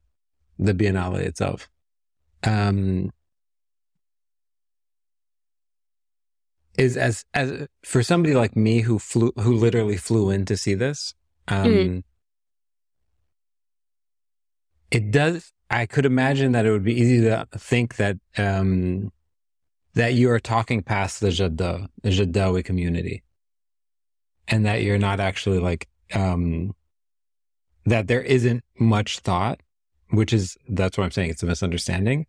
the 0.58 0.74
Biennale 0.74 1.18
itself. 1.18 1.68
Um, 2.44 3.10
is 6.78 6.96
as 6.96 7.24
as 7.34 7.66
for 7.84 8.02
somebody 8.02 8.34
like 8.34 8.56
me 8.56 8.80
who 8.80 8.98
flew 8.98 9.32
who 9.36 9.54
literally 9.54 9.96
flew 9.96 10.30
in 10.30 10.44
to 10.46 10.56
see 10.56 10.74
this 10.74 11.14
um 11.48 11.66
mm. 11.66 12.02
it 14.90 15.10
does 15.10 15.52
i 15.70 15.84
could 15.84 16.06
imagine 16.06 16.52
that 16.52 16.64
it 16.64 16.70
would 16.70 16.84
be 16.84 16.98
easy 16.98 17.20
to 17.20 17.46
think 17.56 17.96
that 17.96 18.16
um 18.38 19.12
that 19.94 20.14
you 20.14 20.30
are 20.30 20.40
talking 20.40 20.82
past 20.82 21.20
the 21.20 21.28
Jadda, 21.28 21.88
the 22.02 22.10
Jaddawi 22.10 22.64
community 22.64 23.22
and 24.48 24.66
that 24.66 24.82
you're 24.82 24.98
not 24.98 25.20
actually 25.20 25.58
like 25.58 25.88
um 26.14 26.74
that 27.86 28.06
there 28.06 28.22
isn't 28.22 28.64
much 28.78 29.20
thought 29.20 29.60
which 30.10 30.32
is 30.32 30.56
that's 30.68 30.98
what 30.98 31.04
i'm 31.04 31.10
saying 31.10 31.30
it's 31.30 31.42
a 31.42 31.46
misunderstanding 31.46 32.26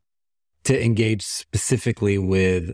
to 0.64 0.84
engage 0.84 1.22
specifically 1.22 2.18
with 2.18 2.74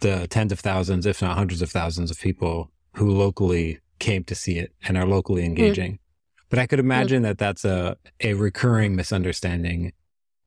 the 0.00 0.26
tens 0.28 0.52
of 0.52 0.60
thousands, 0.60 1.06
if 1.06 1.22
not 1.22 1.36
hundreds 1.36 1.62
of 1.62 1.70
thousands 1.70 2.10
of 2.10 2.18
people 2.18 2.70
who 2.96 3.10
locally 3.10 3.78
came 3.98 4.24
to 4.24 4.34
see 4.34 4.58
it 4.58 4.72
and 4.86 4.96
are 4.96 5.06
locally 5.06 5.42
mm. 5.42 5.46
engaging. 5.46 5.92
Mm. 5.92 5.98
But 6.48 6.58
I 6.58 6.66
could 6.66 6.80
imagine 6.80 7.22
mm. 7.22 7.26
that 7.26 7.38
that's 7.38 7.64
a, 7.64 7.96
a 8.20 8.34
recurring 8.34 8.96
misunderstanding 8.96 9.92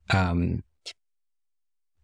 um, 0.10 0.64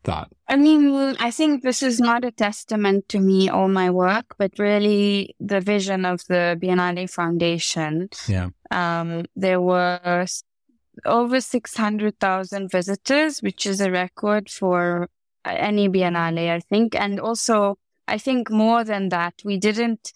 thought. 0.03 0.31
I 0.49 0.55
mean, 0.55 1.15
I 1.19 1.29
think 1.29 1.61
this 1.61 1.83
is 1.83 1.99
not 1.99 2.25
a 2.25 2.31
testament 2.31 3.07
to 3.09 3.19
me 3.19 3.51
or 3.51 3.69
my 3.69 3.91
work, 3.91 4.35
but 4.39 4.57
really 4.57 5.35
the 5.39 5.61
vision 5.61 6.05
of 6.05 6.25
the 6.27 6.57
Biennale 6.59 7.07
Foundation. 7.07 8.09
Yeah. 8.27 8.49
Um, 8.71 9.25
there 9.35 9.61
were 9.61 10.25
over 11.05 11.39
600,000 11.39 12.71
visitors, 12.71 13.41
which 13.41 13.67
is 13.67 13.79
a 13.79 13.91
record 13.91 14.49
for 14.49 15.07
any 15.45 15.87
Biennale, 15.87 16.49
I 16.49 16.59
think. 16.61 16.95
And 16.95 17.19
also, 17.19 17.77
I 18.07 18.17
think 18.17 18.49
more 18.49 18.83
than 18.83 19.09
that, 19.09 19.35
we 19.45 19.57
didn't 19.57 20.13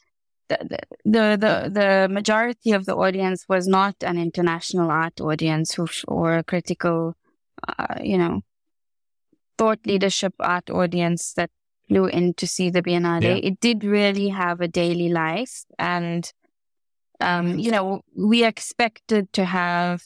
the, 0.50 0.58
the 1.06 1.38
the 1.40 1.70
the 1.70 2.08
majority 2.12 2.74
of 2.74 2.86
the 2.86 2.96
audience 2.96 3.46
was 3.48 3.66
not 3.66 3.96
an 4.02 4.18
international 4.18 4.92
art 4.92 5.22
audience 5.22 5.74
who, 5.74 5.88
or 6.08 6.38
a 6.38 6.44
critical, 6.44 7.16
uh, 7.68 7.96
you 8.02 8.18
know, 8.18 8.42
thought 9.58 9.80
leadership 9.86 10.34
art 10.40 10.70
audience 10.70 11.34
that 11.34 11.50
flew 11.88 12.06
in 12.06 12.34
to 12.36 12.48
see 12.48 12.70
the 12.70 12.82
Biennale. 12.82 13.24
Yeah. 13.24 13.50
It 13.50 13.60
did 13.60 13.84
really 13.84 14.30
have 14.30 14.62
a 14.62 14.68
daily 14.68 15.10
life, 15.10 15.64
and 15.78 16.32
um, 17.20 17.60
you 17.60 17.72
know, 17.72 18.02
we 18.16 18.44
expected 18.44 19.32
to 19.34 19.46
have 19.46 20.04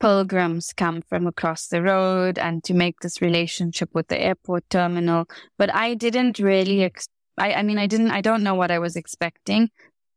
pilgrims 0.00 0.72
come 0.76 1.00
from 1.00 1.28
across 1.28 1.68
the 1.68 1.80
road 1.80 2.36
and 2.36 2.64
to 2.64 2.74
make 2.74 3.00
this 3.00 3.22
relationship 3.22 3.88
with 3.94 4.08
the 4.08 4.20
airport 4.20 4.68
terminal. 4.68 5.26
But 5.56 5.72
I 5.72 5.94
didn't 5.94 6.40
really 6.40 6.82
ex- 6.82 7.06
I, 7.38 7.54
I 7.54 7.62
mean, 7.62 7.78
I 7.78 7.86
didn't, 7.86 8.10
I 8.10 8.20
don't 8.20 8.42
know 8.42 8.54
what 8.54 8.70
I 8.70 8.78
was 8.78 8.96
expecting. 8.96 9.70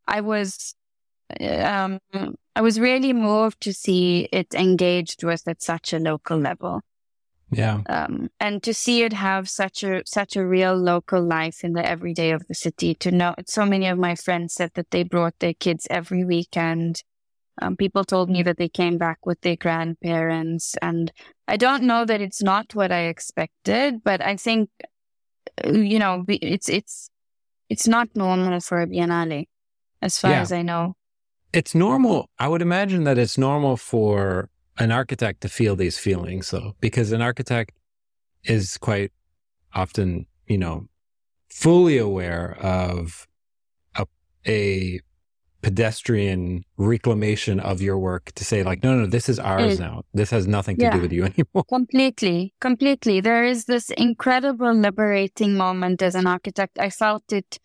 I 0.08 0.22
was, 0.22 0.76
um, 1.40 2.00
I 2.56 2.62
was 2.62 2.80
really 2.80 3.14
moved 3.14 3.62
to 3.62 3.74
see 3.74 4.28
it 4.32 4.54
engaged 4.54 5.24
with 5.24 5.48
at 5.48 5.62
such 5.62 5.94
a 5.94 6.00
local 6.00 6.38
level. 6.38 6.82
Yeah. 7.52 7.82
Um, 7.88 8.30
and 8.40 8.62
to 8.64 8.74
see 8.74 9.04
it 9.04 9.14
have 9.14 9.50
such 9.50 9.84
a, 9.84 10.02
such 10.06 10.36
a 10.36 10.46
real 10.46 10.76
local 10.76 11.22
life 11.22 11.64
in 11.64 11.74
the 11.74 11.88
everyday 11.88 12.32
of 12.32 12.48
the 12.48 12.56
city 12.56 12.96
to 12.96 13.12
know 13.12 13.36
so 13.48 13.66
many 13.66 13.88
of 13.88 13.98
my 13.98 14.16
friends 14.16 14.56
said 14.56 14.72
that 14.74 14.92
they 14.92 15.04
brought 15.04 15.38
their 15.40 15.54
kids 15.54 15.88
every 15.90 16.26
weekend. 16.26 17.04
Um, 17.62 17.78
people 17.78 18.04
told 18.04 18.30
me 18.30 18.44
that 18.44 18.58
they 18.58 18.68
came 18.68 18.98
back 18.98 19.26
with 19.26 19.40
their 19.42 19.56
grandparents 19.56 20.76
and 20.82 21.12
I 21.48 21.56
don't 21.56 21.84
know 21.84 22.04
that 22.04 22.20
it's 22.20 22.44
not 22.44 22.76
what 22.76 22.92
I 22.92 23.04
expected, 23.04 24.04
but 24.04 24.22
I 24.22 24.36
think 24.36 24.70
you 25.64 26.00
know, 26.00 26.26
it's 26.28 26.70
it's 26.70 27.10
it's 27.70 27.88
not 27.88 28.10
normal 28.16 28.60
for 28.60 28.82
a 28.82 28.88
biennale, 28.88 29.48
as 30.02 30.20
far 30.20 30.32
yeah. 30.32 30.42
as 30.42 30.52
I 30.52 30.62
know. 30.62 30.96
It's 31.54 31.74
normal. 31.74 32.30
I 32.38 32.48
would 32.48 32.62
imagine 32.62 33.06
that 33.06 33.18
it's 33.18 33.38
normal 33.38 33.78
for 33.78 34.50
an 34.78 34.92
architect 34.92 35.42
to 35.42 35.50
feel 35.50 35.76
these 35.76 35.98
feelings, 35.98 36.52
though, 36.52 36.76
because 36.80 37.12
an 37.12 37.22
architect 37.22 37.72
is 38.44 38.78
quite 38.78 39.12
often, 39.74 40.26
you 40.48 40.58
know, 40.58 40.88
fully 41.50 41.98
aware 41.98 42.58
of 42.60 43.28
a, 43.98 44.06
a 44.48 45.00
pedestrian 45.66 46.64
reclamation 46.78 47.60
of 47.60 47.82
your 47.82 47.98
work 47.98 48.32
to 48.34 48.46
say 48.46 48.62
like 48.62 48.84
no 48.84 48.94
no 48.96 49.08
this 49.08 49.28
is 49.28 49.40
ours 49.40 49.80
now. 49.80 50.04
This 50.14 50.30
has 50.30 50.46
nothing 50.46 50.78
to 50.78 50.84
yeah, 50.84 50.92
do 50.92 51.02
with 51.02 51.12
you 51.12 51.24
anymore. 51.34 51.64
Completely. 51.68 52.54
Completely. 52.62 53.20
There 53.20 53.44
is 53.44 53.66
this 53.66 53.90
incredible 53.90 54.74
liberating 54.74 55.58
moment 55.58 56.04
as 56.04 56.14
an 56.14 56.28
architect. 56.28 56.78
I 56.78 56.92
felt 56.92 57.34
it 57.34 57.58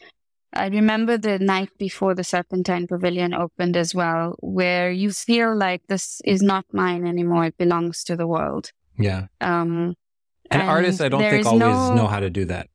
i 0.53 0.66
remember 0.66 1.16
the 1.16 1.38
night 1.38 1.70
before 1.78 2.14
the 2.14 2.24
serpentine 2.24 2.86
pavilion 2.86 3.34
opened 3.34 3.76
as 3.76 3.94
well 3.94 4.36
where 4.40 4.90
you 4.90 5.11
feel 5.11 5.57
like 5.57 5.82
this 5.88 6.20
is 6.24 6.42
not 6.42 6.64
mine 6.72 7.07
anymore 7.07 7.44
it 7.44 7.57
belongs 7.59 8.05
to 8.05 8.16
the 8.16 8.26
world 8.26 8.72
yeah 8.98 9.26
um 9.40 9.94
and, 10.51 10.62
and 10.62 10.70
artists 10.70 11.01
i 11.01 11.09
don't 11.09 11.20
think 11.20 11.46
always 11.46 11.61
no... 11.61 11.94
know 11.94 12.07
how 12.07 12.20
to 12.20 12.30
do 12.30 12.44
that 12.44 12.68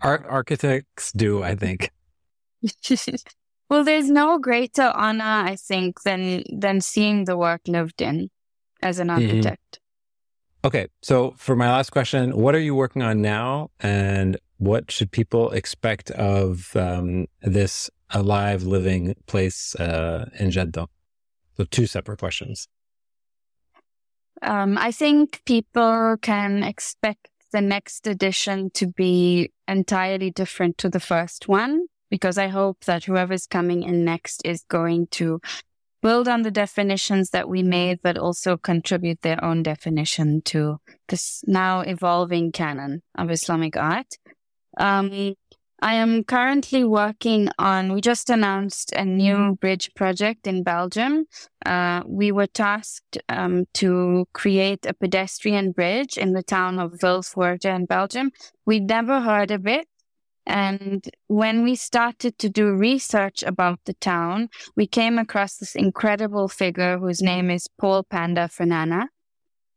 art 0.00 0.24
architects 0.28 1.12
do 1.12 1.42
i 1.42 1.54
think 1.54 1.90
Well, 3.70 3.84
there's 3.84 4.10
no 4.10 4.38
greater 4.40 4.90
honor, 4.96 5.48
I 5.48 5.54
think, 5.54 6.02
than 6.02 6.42
than 6.52 6.80
seeing 6.80 7.24
the 7.24 7.36
work 7.36 7.60
lived 7.68 8.02
in 8.02 8.28
as 8.82 8.98
an 8.98 9.08
mm-hmm. 9.08 9.28
architect. 9.28 9.78
Mm-hmm. 9.78 10.66
Okay, 10.66 10.88
so 11.00 11.34
for 11.38 11.54
my 11.56 11.70
last 11.70 11.90
question, 11.90 12.36
what 12.36 12.54
are 12.54 12.60
you 12.60 12.74
working 12.74 13.02
on 13.02 13.22
now, 13.22 13.70
and 13.78 14.36
what 14.60 14.90
should 14.90 15.10
people 15.10 15.50
expect 15.52 16.10
of 16.12 16.76
um, 16.76 17.26
this 17.40 17.88
alive, 18.10 18.62
living 18.62 19.14
place 19.26 19.74
uh, 19.76 20.28
in 20.38 20.50
Jeddah? 20.50 20.86
So, 21.56 21.64
two 21.64 21.86
separate 21.86 22.18
questions. 22.18 22.68
Um, 24.42 24.76
I 24.76 24.92
think 24.92 25.42
people 25.46 26.16
can 26.20 26.62
expect 26.62 27.28
the 27.52 27.62
next 27.62 28.06
edition 28.06 28.70
to 28.74 28.86
be 28.86 29.50
entirely 29.66 30.30
different 30.30 30.76
to 30.78 30.90
the 30.90 31.00
first 31.00 31.48
one 31.48 31.86
because 32.10 32.36
I 32.36 32.48
hope 32.48 32.84
that 32.84 33.04
whoever's 33.04 33.46
coming 33.46 33.82
in 33.82 34.04
next 34.04 34.42
is 34.44 34.64
going 34.68 35.06
to 35.12 35.40
build 36.02 36.28
on 36.28 36.42
the 36.42 36.50
definitions 36.50 37.30
that 37.30 37.48
we 37.48 37.62
made, 37.62 38.00
but 38.02 38.18
also 38.18 38.58
contribute 38.58 39.22
their 39.22 39.42
own 39.42 39.62
definition 39.62 40.42
to 40.42 40.78
this 41.08 41.42
now 41.46 41.80
evolving 41.80 42.52
canon 42.52 43.02
of 43.16 43.30
Islamic 43.30 43.76
art. 43.76 44.16
Um, 44.80 45.34
I 45.82 45.94
am 45.94 46.24
currently 46.24 46.84
working 46.84 47.48
on, 47.58 47.92
we 47.92 48.00
just 48.00 48.30
announced 48.30 48.92
a 48.92 49.04
new 49.04 49.56
bridge 49.60 49.90
project 49.94 50.46
in 50.46 50.62
Belgium. 50.62 51.26
Uh, 51.64 52.02
we 52.06 52.32
were 52.32 52.46
tasked 52.46 53.18
um, 53.28 53.66
to 53.74 54.26
create 54.32 54.86
a 54.86 54.94
pedestrian 54.94 55.72
bridge 55.72 56.16
in 56.16 56.32
the 56.32 56.42
town 56.42 56.78
of 56.78 56.92
Vilvoorde 56.92 57.64
in 57.66 57.84
Belgium. 57.84 58.30
We'd 58.64 58.88
never 58.88 59.20
heard 59.20 59.50
of 59.50 59.66
it. 59.66 59.86
And 60.46 61.06
when 61.28 61.62
we 61.62 61.74
started 61.76 62.38
to 62.38 62.48
do 62.48 62.74
research 62.74 63.42
about 63.42 63.80
the 63.84 63.94
town, 63.94 64.48
we 64.76 64.86
came 64.86 65.18
across 65.18 65.56
this 65.56 65.74
incredible 65.74 66.48
figure 66.48 66.98
whose 66.98 67.20
name 67.20 67.50
is 67.50 67.68
Paul 67.78 68.02
Panda 68.02 68.48
Farnana. 68.48 69.08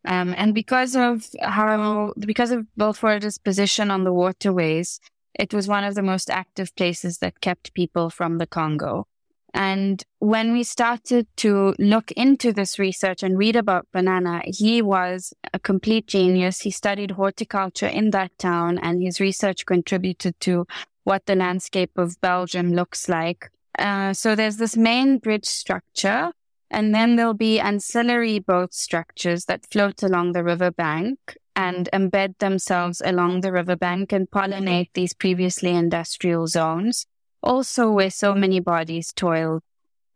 Um, 0.05 0.33
and 0.37 0.53
because 0.53 0.95
of 0.95 1.29
how, 1.41 2.13
because 2.19 2.51
of 2.51 2.65
Vilvoorde's 2.77 3.37
position 3.37 3.89
on 3.89 4.03
the 4.03 4.13
waterways, 4.13 4.99
it 5.33 5.53
was 5.53 5.67
one 5.67 5.83
of 5.83 5.95
the 5.95 6.03
most 6.03 6.29
active 6.29 6.75
places 6.75 7.19
that 7.19 7.41
kept 7.41 7.73
people 7.73 8.09
from 8.09 8.37
the 8.37 8.47
Congo. 8.47 9.07
And 9.53 10.03
when 10.17 10.51
we 10.51 10.63
started 10.63 11.27
to 11.37 11.75
look 11.77 12.11
into 12.13 12.51
this 12.51 12.79
research 12.79 13.21
and 13.21 13.37
read 13.37 13.55
about 13.55 13.87
Farnana, 13.93 14.41
he 14.45 14.81
was 14.81 15.31
a 15.53 15.59
complete 15.59 16.07
genius. 16.07 16.61
He 16.61 16.71
studied 16.71 17.11
horticulture 17.11 17.87
in 17.87 18.09
that 18.11 18.37
town 18.39 18.79
and 18.79 19.03
his 19.03 19.19
research 19.19 19.65
contributed 19.65 20.39
to 20.41 20.65
what 21.03 21.27
the 21.27 21.35
landscape 21.35 21.97
of 21.97 22.19
Belgium 22.19 22.73
looks 22.73 23.07
like. 23.07 23.51
Uh, 23.77 24.13
so 24.13 24.35
there's 24.35 24.57
this 24.57 24.75
main 24.75 25.19
bridge 25.19 25.45
structure 25.45 26.31
and 26.73 26.93
then 26.93 27.15
there'll 27.15 27.33
be 27.33 27.59
ancillary 27.59 28.39
boat 28.39 28.73
structures 28.73 29.45
that 29.45 29.65
float 29.71 30.03
along 30.03 30.33
the 30.33 30.43
riverbank 30.43 31.37
and 31.55 31.87
embed 31.93 32.37
themselves 32.39 33.01
along 33.05 33.41
the 33.41 33.51
riverbank 33.51 34.11
and 34.11 34.29
pollinate 34.29 34.89
these 34.93 35.13
previously 35.13 35.69
industrial 35.69 36.47
zones 36.47 37.05
also 37.43 37.91
where 37.91 38.09
so 38.09 38.33
many 38.33 38.59
bodies 38.59 39.11
toiled 39.13 39.61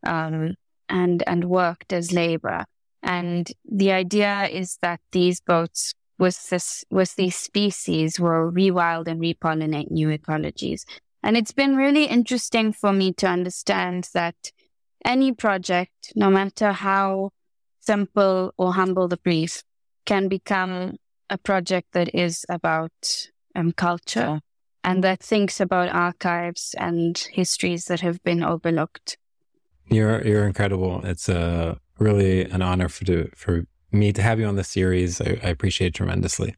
um, 0.05 0.55
and 0.89 1.24
and 1.28 1.45
worked 1.45 1.93
as 1.93 2.14
labor. 2.14 2.66
And 3.03 3.51
the 3.70 3.91
idea 3.91 4.47
is 4.47 4.78
that 4.82 5.01
these 5.12 5.41
boats 5.41 5.93
with 6.18 6.49
this 6.49 6.84
with 6.89 7.16
these 7.16 7.36
species 7.36 8.20
will 8.20 8.51
rewild 8.51 9.08
and 9.08 9.22
repollinate 9.22 9.91
new 9.91 10.08
ecologies. 10.08 10.84
And 11.22 11.36
it's 11.36 11.51
been 11.51 11.76
really 11.76 12.05
interesting 12.05 12.72
for 12.72 12.93
me 12.93 13.12
to 13.14 13.28
understand 13.28 14.10
that 14.14 14.51
any 15.08 15.32
project, 15.32 16.12
no 16.16 16.30
matter 16.30 16.74
how 16.74 17.32
simple 17.80 18.53
or 18.58 18.74
humble 18.74 19.08
the 19.08 19.18
brief, 19.18 19.64
can 20.05 20.28
become 20.28 20.97
a 21.30 21.38
project 21.38 21.93
that 21.93 22.14
is 22.14 22.45
about 22.49 22.91
um, 23.55 23.72
culture 23.72 24.41
and 24.84 25.03
that 25.03 25.22
thinks 25.22 25.60
about 25.60 25.89
archives 25.89 26.76
and 26.78 27.18
histories 27.32 27.86
that 27.86 28.01
have 28.01 28.22
been 28.24 28.43
overlooked. 28.43 29.18
You're 29.89 30.26
you're 30.26 30.45
incredible. 30.45 31.01
It's 31.05 31.30
a 31.30 31.39
uh, 31.39 31.76
really 31.97 32.43
an 32.43 32.62
honor 32.62 32.89
for 32.89 33.05
to, 33.05 33.30
for 33.36 33.66
me 33.91 34.14
to 34.14 34.22
have 34.22 34.39
you 34.39 34.45
on 34.45 34.55
the 34.55 34.64
series. 34.64 35.22
I, 35.22 35.39
I 35.43 35.49
appreciate 35.49 35.88
it 35.88 35.95
tremendously. 35.95 36.55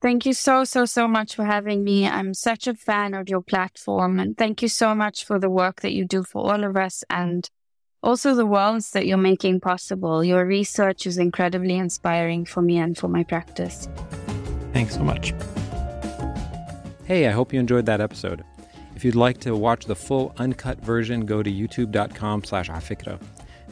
Thank 0.00 0.24
you 0.24 0.32
so, 0.32 0.64
so, 0.64 0.86
so 0.86 1.06
much 1.06 1.34
for 1.34 1.44
having 1.44 1.84
me. 1.84 2.06
I'm 2.06 2.32
such 2.32 2.66
a 2.66 2.74
fan 2.74 3.12
of 3.12 3.28
your 3.28 3.42
platform. 3.42 4.18
And 4.18 4.36
thank 4.36 4.62
you 4.62 4.68
so 4.68 4.94
much 4.94 5.24
for 5.24 5.38
the 5.38 5.50
work 5.50 5.82
that 5.82 5.92
you 5.92 6.06
do 6.06 6.22
for 6.22 6.50
all 6.50 6.64
of 6.64 6.76
us 6.76 7.04
and 7.10 7.48
also 8.02 8.34
the 8.34 8.46
worlds 8.46 8.92
that 8.92 9.06
you're 9.06 9.18
making 9.18 9.60
possible. 9.60 10.24
Your 10.24 10.46
research 10.46 11.06
is 11.06 11.18
incredibly 11.18 11.76
inspiring 11.76 12.46
for 12.46 12.62
me 12.62 12.78
and 12.78 12.96
for 12.96 13.08
my 13.08 13.24
practice. 13.24 13.88
Thanks 14.72 14.94
so 14.94 15.02
much. 15.02 15.34
Hey, 17.04 17.28
I 17.28 17.32
hope 17.32 17.52
you 17.52 17.60
enjoyed 17.60 17.84
that 17.86 18.00
episode. 18.00 18.42
If 18.96 19.04
you'd 19.04 19.16
like 19.16 19.38
to 19.40 19.54
watch 19.54 19.84
the 19.84 19.96
full 19.96 20.34
uncut 20.38 20.80
version, 20.80 21.26
go 21.26 21.42
to 21.42 21.50
youtube.com 21.50 22.44
slash 22.44 22.70
afikra. 22.70 23.20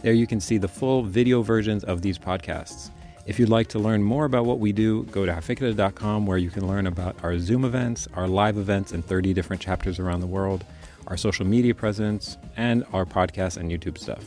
There 0.02 0.12
you 0.12 0.26
can 0.26 0.40
see 0.40 0.58
the 0.58 0.68
full 0.68 1.02
video 1.02 1.40
versions 1.40 1.84
of 1.84 2.02
these 2.02 2.18
podcasts. 2.18 2.90
If 3.28 3.38
you'd 3.38 3.50
like 3.50 3.68
to 3.68 3.78
learn 3.78 4.02
more 4.02 4.24
about 4.24 4.46
what 4.46 4.58
we 4.58 4.72
do, 4.72 5.02
go 5.04 5.26
to 5.26 5.32
afikra.com 5.32 6.24
where 6.24 6.38
you 6.38 6.48
can 6.48 6.66
learn 6.66 6.86
about 6.86 7.22
our 7.22 7.38
Zoom 7.38 7.62
events, 7.66 8.08
our 8.14 8.26
live 8.26 8.56
events 8.56 8.90
in 8.90 9.02
30 9.02 9.34
different 9.34 9.60
chapters 9.60 9.98
around 9.98 10.20
the 10.20 10.26
world, 10.26 10.64
our 11.08 11.18
social 11.18 11.46
media 11.46 11.74
presence, 11.74 12.38
and 12.56 12.86
our 12.94 13.04
podcast 13.04 13.58
and 13.58 13.70
YouTube 13.70 13.98
stuff. 13.98 14.24